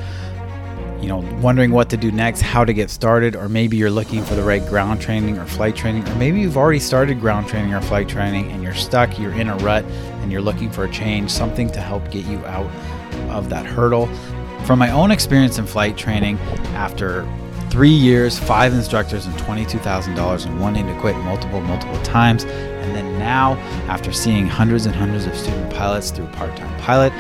you 1.01 1.09
know, 1.09 1.19
wondering 1.41 1.73
what 1.73 1.91
to 1.91 1.97
do 1.97 2.11
next, 2.11 2.41
how 2.41 2.65
to 2.65 2.73
get 2.73 2.91
started, 2.91 3.37
or 3.37 3.49
maybe 3.49 3.77
you're 3.77 3.91
looking 3.91 4.25
for 4.25 4.35
the 4.35 4.43
right 4.43 4.65
ground 4.67 5.01
training 5.01 5.39
or 5.39 5.47
flight 5.47 5.77
training, 5.77 6.07
or 6.09 6.15
maybe 6.17 6.41
you've 6.41 6.57
already 6.57 6.79
started 6.79 7.21
ground 7.21 7.49
training 7.49 7.75
or 7.75 7.81
flight 7.81 8.09
training 8.09 8.51
and 8.51 8.63
you're 8.63 8.75
stuck, 8.75 9.19
you're 9.19 9.33
in 9.33 9.49
a 9.49 9.57
rut, 9.59 9.85
and 10.23 10.33
you're 10.33 10.41
looking 10.41 10.71
for 10.71 10.85
a 10.85 10.91
change, 10.91 11.31
something 11.31 11.71
to 11.71 11.81
help 11.81 12.11
get 12.11 12.25
you 12.27 12.39
out 12.47 12.71
of 13.31 13.49
that 13.51 13.67
hurdle. 13.67 14.07
From 14.65 14.79
my 14.79 14.91
own 14.91 15.11
experience 15.11 15.59
in 15.59 15.67
flight 15.67 15.97
training, 15.97 16.39
after 16.75 17.29
three 17.71 17.91
years, 17.91 18.39
five 18.39 18.73
instructors, 18.73 19.27
and 19.27 19.35
$22,000 19.37 20.47
and 20.47 20.61
wanting 20.61 20.87
to 20.87 21.01
quit 21.01 21.15
multiple, 21.19 21.61
multiple 21.61 22.01
times, 22.03 22.45
and 22.45 22.95
then 22.95 23.19
now, 23.19 23.55
after 23.89 24.13
seeing 24.13 24.47
hundreds 24.47 24.87
and 24.87 24.95
hundreds 24.95 25.27
of 25.27 25.37
student 25.37 25.73
pilots 25.75 26.11
through 26.11 26.27
Part 26.29 26.57
Time 26.57 26.81
Pilot, 26.81 27.13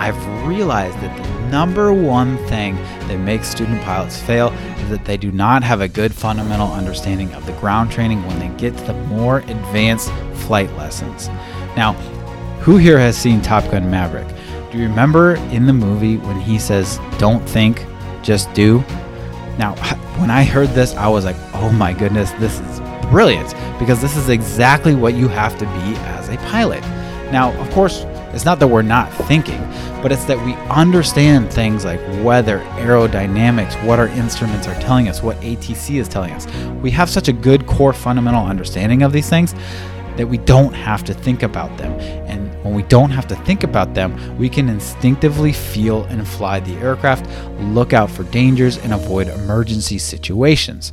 I've 0.00 0.46
realized 0.46 0.98
that 1.00 1.14
the 1.14 1.50
number 1.50 1.92
one 1.92 2.38
thing 2.46 2.74
that 3.06 3.18
makes 3.18 3.48
student 3.48 3.82
pilots 3.82 4.18
fail 4.18 4.48
is 4.48 4.88
that 4.88 5.04
they 5.04 5.18
do 5.18 5.30
not 5.30 5.62
have 5.62 5.82
a 5.82 5.88
good 5.88 6.14
fundamental 6.14 6.72
understanding 6.72 7.30
of 7.34 7.44
the 7.44 7.52
ground 7.60 7.92
training 7.92 8.26
when 8.26 8.38
they 8.38 8.48
get 8.56 8.74
to 8.78 8.84
the 8.84 8.94
more 8.94 9.40
advanced 9.40 10.10
flight 10.46 10.72
lessons. 10.78 11.28
Now, 11.76 11.92
who 12.62 12.78
here 12.78 12.98
has 12.98 13.14
seen 13.14 13.42
Top 13.42 13.70
Gun 13.70 13.90
Maverick? 13.90 14.26
Do 14.72 14.78
you 14.78 14.84
remember 14.84 15.34
in 15.52 15.66
the 15.66 15.74
movie 15.74 16.16
when 16.16 16.40
he 16.40 16.58
says, 16.58 16.98
Don't 17.18 17.46
think, 17.46 17.84
just 18.22 18.50
do? 18.54 18.78
Now, 19.58 19.74
when 20.18 20.30
I 20.30 20.44
heard 20.44 20.70
this, 20.70 20.94
I 20.94 21.08
was 21.08 21.26
like, 21.26 21.36
oh 21.52 21.70
my 21.72 21.92
goodness, 21.92 22.30
this 22.38 22.58
is 22.58 22.80
brilliant 23.10 23.54
because 23.78 24.00
this 24.00 24.16
is 24.16 24.30
exactly 24.30 24.94
what 24.94 25.12
you 25.12 25.28
have 25.28 25.58
to 25.58 25.66
be 25.66 25.96
as 26.06 26.30
a 26.30 26.38
pilot. 26.48 26.80
Now, 27.30 27.52
of 27.60 27.70
course, 27.72 28.06
it's 28.32 28.44
not 28.44 28.58
that 28.60 28.68
we're 28.68 28.82
not 28.82 29.12
thinking, 29.12 29.60
but 30.02 30.12
it's 30.12 30.24
that 30.26 30.38
we 30.44 30.54
understand 30.70 31.52
things 31.52 31.84
like 31.84 32.00
weather, 32.24 32.60
aerodynamics, 32.76 33.84
what 33.84 33.98
our 33.98 34.08
instruments 34.08 34.66
are 34.66 34.80
telling 34.80 35.08
us, 35.08 35.22
what 35.22 35.40
ATC 35.40 36.00
is 36.00 36.08
telling 36.08 36.32
us. 36.32 36.46
We 36.82 36.90
have 36.92 37.10
such 37.10 37.28
a 37.28 37.32
good 37.32 37.66
core 37.66 37.92
fundamental 37.92 38.44
understanding 38.44 39.02
of 39.02 39.12
these 39.12 39.28
things 39.28 39.54
that 40.16 40.26
we 40.28 40.38
don't 40.38 40.72
have 40.72 41.02
to 41.04 41.14
think 41.14 41.42
about 41.42 41.76
them. 41.78 41.92
And 42.28 42.52
when 42.64 42.74
we 42.74 42.82
don't 42.84 43.10
have 43.10 43.26
to 43.28 43.36
think 43.36 43.64
about 43.64 43.94
them, 43.94 44.38
we 44.38 44.48
can 44.48 44.68
instinctively 44.68 45.52
feel 45.52 46.04
and 46.04 46.26
fly 46.26 46.60
the 46.60 46.74
aircraft, 46.74 47.26
look 47.60 47.92
out 47.92 48.10
for 48.10 48.24
dangers, 48.24 48.78
and 48.78 48.92
avoid 48.92 49.28
emergency 49.28 49.98
situations 49.98 50.92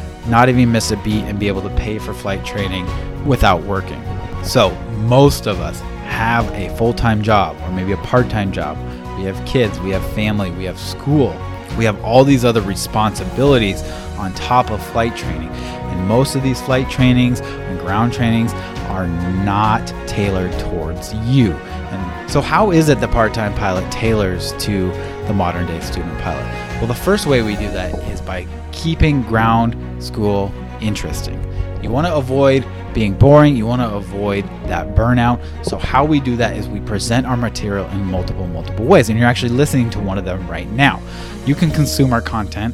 not 0.27 0.49
even 0.49 0.71
miss 0.71 0.91
a 0.91 0.97
beat 0.97 1.23
and 1.23 1.39
be 1.39 1.47
able 1.47 1.61
to 1.61 1.75
pay 1.75 1.99
for 1.99 2.13
flight 2.13 2.45
training 2.45 2.85
without 3.25 3.63
working. 3.63 4.01
So, 4.43 4.71
most 5.05 5.47
of 5.47 5.59
us 5.59 5.79
have 6.05 6.49
a 6.51 6.75
full 6.77 6.93
time 6.93 7.21
job 7.21 7.59
or 7.61 7.71
maybe 7.71 7.91
a 7.91 7.97
part 7.97 8.29
time 8.29 8.51
job. 8.51 8.77
We 9.17 9.25
have 9.25 9.43
kids, 9.45 9.79
we 9.79 9.91
have 9.91 10.05
family, 10.13 10.51
we 10.51 10.63
have 10.65 10.79
school, 10.79 11.29
we 11.77 11.85
have 11.85 12.03
all 12.03 12.23
these 12.23 12.43
other 12.43 12.61
responsibilities 12.61 13.83
on 14.17 14.33
top 14.33 14.71
of 14.71 14.83
flight 14.87 15.15
training. 15.15 15.49
And 15.49 16.07
most 16.07 16.35
of 16.35 16.43
these 16.43 16.61
flight 16.61 16.89
trainings 16.89 17.41
and 17.41 17.79
ground 17.79 18.13
trainings 18.13 18.53
are 18.89 19.07
not 19.07 19.87
tailored 20.07 20.51
towards 20.59 21.13
you. 21.13 21.53
And 21.53 22.31
so, 22.31 22.41
how 22.41 22.71
is 22.71 22.89
it 22.89 22.99
the 22.99 23.07
part 23.07 23.33
time 23.33 23.53
pilot 23.55 23.89
tailors 23.91 24.53
to 24.59 24.91
the 25.27 25.33
modern 25.33 25.67
day 25.67 25.79
student 25.81 26.17
pilot? 26.19 26.70
Well, 26.81 26.87
the 26.87 26.95
first 26.95 27.27
way 27.27 27.43
we 27.43 27.55
do 27.57 27.69
that 27.73 27.93
is 28.09 28.21
by 28.21 28.47
keeping 28.71 29.21
ground 29.21 29.75
school 30.03 30.51
interesting. 30.81 31.39
You 31.83 31.91
want 31.91 32.07
to 32.07 32.15
avoid 32.15 32.65
being 32.91 33.13
boring, 33.13 33.55
you 33.55 33.67
want 33.67 33.83
to 33.83 33.93
avoid 33.93 34.45
that 34.65 34.95
burnout. 34.95 35.39
So, 35.63 35.77
how 35.77 36.03
we 36.03 36.19
do 36.19 36.35
that 36.37 36.57
is 36.57 36.67
we 36.67 36.79
present 36.79 37.27
our 37.27 37.37
material 37.37 37.87
in 37.89 38.03
multiple, 38.05 38.47
multiple 38.47 38.83
ways. 38.83 39.09
And 39.09 39.19
you're 39.19 39.27
actually 39.27 39.51
listening 39.51 39.91
to 39.91 39.99
one 39.99 40.17
of 40.17 40.25
them 40.25 40.47
right 40.47 40.67
now. 40.71 40.99
You 41.45 41.53
can 41.53 41.69
consume 41.69 42.13
our 42.13 42.21
content 42.21 42.73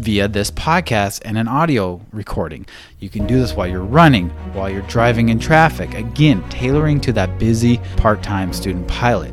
via 0.00 0.26
this 0.26 0.50
podcast 0.50 1.22
and 1.24 1.38
an 1.38 1.46
audio 1.46 2.00
recording. 2.12 2.66
You 2.98 3.08
can 3.08 3.24
do 3.24 3.38
this 3.38 3.54
while 3.54 3.68
you're 3.68 3.84
running, 3.84 4.30
while 4.52 4.68
you're 4.68 4.82
driving 4.82 5.28
in 5.28 5.38
traffic. 5.38 5.94
Again, 5.94 6.42
tailoring 6.48 7.00
to 7.02 7.12
that 7.12 7.38
busy 7.38 7.78
part 7.96 8.20
time 8.20 8.52
student 8.52 8.88
pilot. 8.88 9.32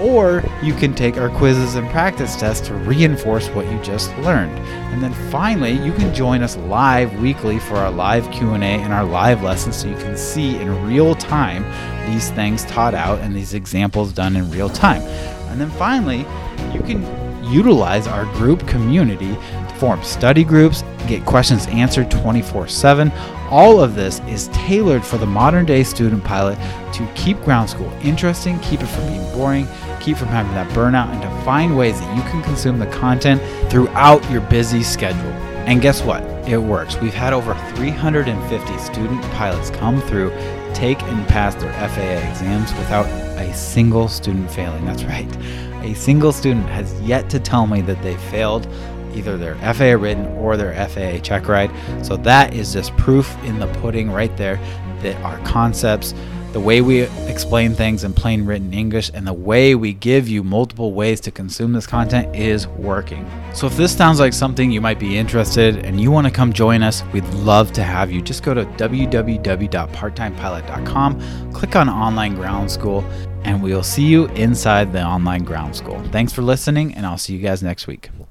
Or 0.00 0.44
you 0.62 0.74
can 0.74 0.94
take 0.94 1.16
our 1.16 1.28
quizzes 1.28 1.74
and 1.74 1.88
practice 1.90 2.36
tests 2.36 2.66
to 2.68 2.74
reinforce 2.74 3.48
what 3.48 3.66
you 3.70 3.80
just 3.82 4.16
learned. 4.18 4.56
And 4.92 5.02
then 5.02 5.12
finally, 5.30 5.72
you 5.72 5.92
can 5.92 6.14
join 6.14 6.42
us 6.42 6.56
live 6.56 7.20
weekly 7.20 7.58
for 7.58 7.76
our 7.76 7.90
live 7.90 8.30
Q&A 8.30 8.58
and 8.58 8.92
our 8.92 9.04
live 9.04 9.42
lessons 9.42 9.76
so 9.76 9.88
you 9.88 9.96
can 9.96 10.16
see 10.16 10.56
in 10.56 10.86
real 10.86 11.14
time 11.14 11.64
these 12.12 12.30
things 12.30 12.64
taught 12.66 12.94
out 12.94 13.18
and 13.20 13.34
these 13.34 13.54
examples 13.54 14.12
done 14.12 14.36
in 14.36 14.50
real 14.50 14.68
time. 14.68 15.02
And 15.50 15.60
then 15.60 15.70
finally, 15.70 16.18
you 16.72 16.80
can 16.80 17.02
utilize 17.44 18.06
our 18.06 18.24
group 18.34 18.66
community 18.66 19.34
to 19.34 19.74
form 19.76 20.02
study 20.02 20.44
groups, 20.44 20.82
get 21.06 21.24
questions 21.24 21.66
answered 21.68 22.10
24 22.10 22.68
7. 22.68 23.10
All 23.50 23.80
of 23.80 23.94
this 23.94 24.20
is 24.20 24.48
tailored 24.48 25.04
for 25.04 25.16
the 25.16 25.26
modern 25.26 25.64
day 25.64 25.82
student 25.82 26.22
pilot 26.22 26.58
to 26.92 27.08
keep 27.14 27.40
ground 27.42 27.70
school 27.70 27.90
interesting, 28.02 28.58
keep 28.60 28.80
it 28.80 28.86
from 28.86 29.06
being 29.06 29.32
boring, 29.32 29.66
keep 30.00 30.16
from 30.16 30.28
having 30.28 30.52
that 30.52 30.68
burnout, 30.70 31.12
and 31.12 31.22
to 31.22 31.44
find 31.44 31.76
ways 31.76 32.00
that 32.00 32.16
you 32.16 32.22
can 32.30 32.42
consume 32.42 32.78
the 32.78 32.86
content 32.86 33.40
throughout 33.70 34.28
your 34.30 34.40
busy 34.42 34.82
schedule. 34.82 35.32
And 35.66 35.82
guess 35.82 36.02
what? 36.02 36.22
It 36.48 36.58
works. 36.58 36.98
We've 36.98 37.12
had 37.12 37.32
over 37.32 37.54
350 37.74 38.78
student 38.78 39.22
pilots 39.32 39.70
come 39.70 40.00
through, 40.02 40.30
take 40.72 41.02
and 41.02 41.28
pass 41.28 41.54
their 41.56 41.72
FAA 41.88 42.26
exams 42.30 42.72
without 42.74 43.06
a 43.38 43.52
single 43.54 44.08
student 44.08 44.50
failing. 44.50 44.84
That's 44.86 45.04
right. 45.04 45.28
A 45.82 45.94
single 45.94 46.32
student 46.32 46.66
has 46.70 46.98
yet 47.02 47.28
to 47.30 47.38
tell 47.38 47.66
me 47.66 47.82
that 47.82 48.02
they 48.02 48.16
failed 48.16 48.66
either 49.14 49.36
their 49.36 49.56
FAA 49.74 50.00
written 50.02 50.26
or 50.38 50.56
their 50.56 50.74
FAA 50.88 51.18
check 51.18 51.48
ride. 51.48 51.70
So 52.04 52.16
that 52.18 52.54
is 52.54 52.72
just 52.72 52.96
proof 52.96 53.36
in 53.44 53.58
the 53.58 53.66
pudding 53.74 54.10
right 54.10 54.34
there 54.36 54.56
that 55.02 55.16
our 55.22 55.38
concepts 55.40 56.14
the 56.52 56.60
way 56.60 56.80
we 56.80 57.02
explain 57.28 57.74
things 57.74 58.04
in 58.04 58.12
plain 58.12 58.46
written 58.46 58.72
English 58.72 59.10
and 59.12 59.26
the 59.26 59.32
way 59.32 59.74
we 59.74 59.92
give 59.92 60.28
you 60.28 60.42
multiple 60.42 60.92
ways 60.92 61.20
to 61.20 61.30
consume 61.30 61.72
this 61.72 61.86
content 61.86 62.34
is 62.34 62.66
working. 62.66 63.28
So 63.54 63.66
if 63.66 63.76
this 63.76 63.94
sounds 63.96 64.20
like 64.20 64.32
something 64.32 64.70
you 64.70 64.80
might 64.80 64.98
be 64.98 65.18
interested 65.18 65.84
and 65.84 66.00
you 66.00 66.10
want 66.10 66.26
to 66.26 66.32
come 66.32 66.52
join 66.52 66.82
us, 66.82 67.04
we'd 67.12 67.28
love 67.34 67.72
to 67.72 67.82
have 67.82 68.10
you. 68.10 68.22
Just 68.22 68.42
go 68.42 68.54
to 68.54 68.64
www.parttimepilot.com, 68.64 71.52
click 71.52 71.76
on 71.76 71.88
online 71.88 72.34
ground 72.34 72.70
school, 72.70 73.04
and 73.44 73.62
we'll 73.62 73.82
see 73.82 74.04
you 74.04 74.26
inside 74.28 74.92
the 74.92 75.02
online 75.02 75.44
ground 75.44 75.76
school. 75.76 76.02
Thanks 76.10 76.32
for 76.32 76.42
listening, 76.42 76.94
and 76.94 77.06
I'll 77.06 77.18
see 77.18 77.34
you 77.34 77.40
guys 77.40 77.62
next 77.62 77.86
week. 77.86 78.10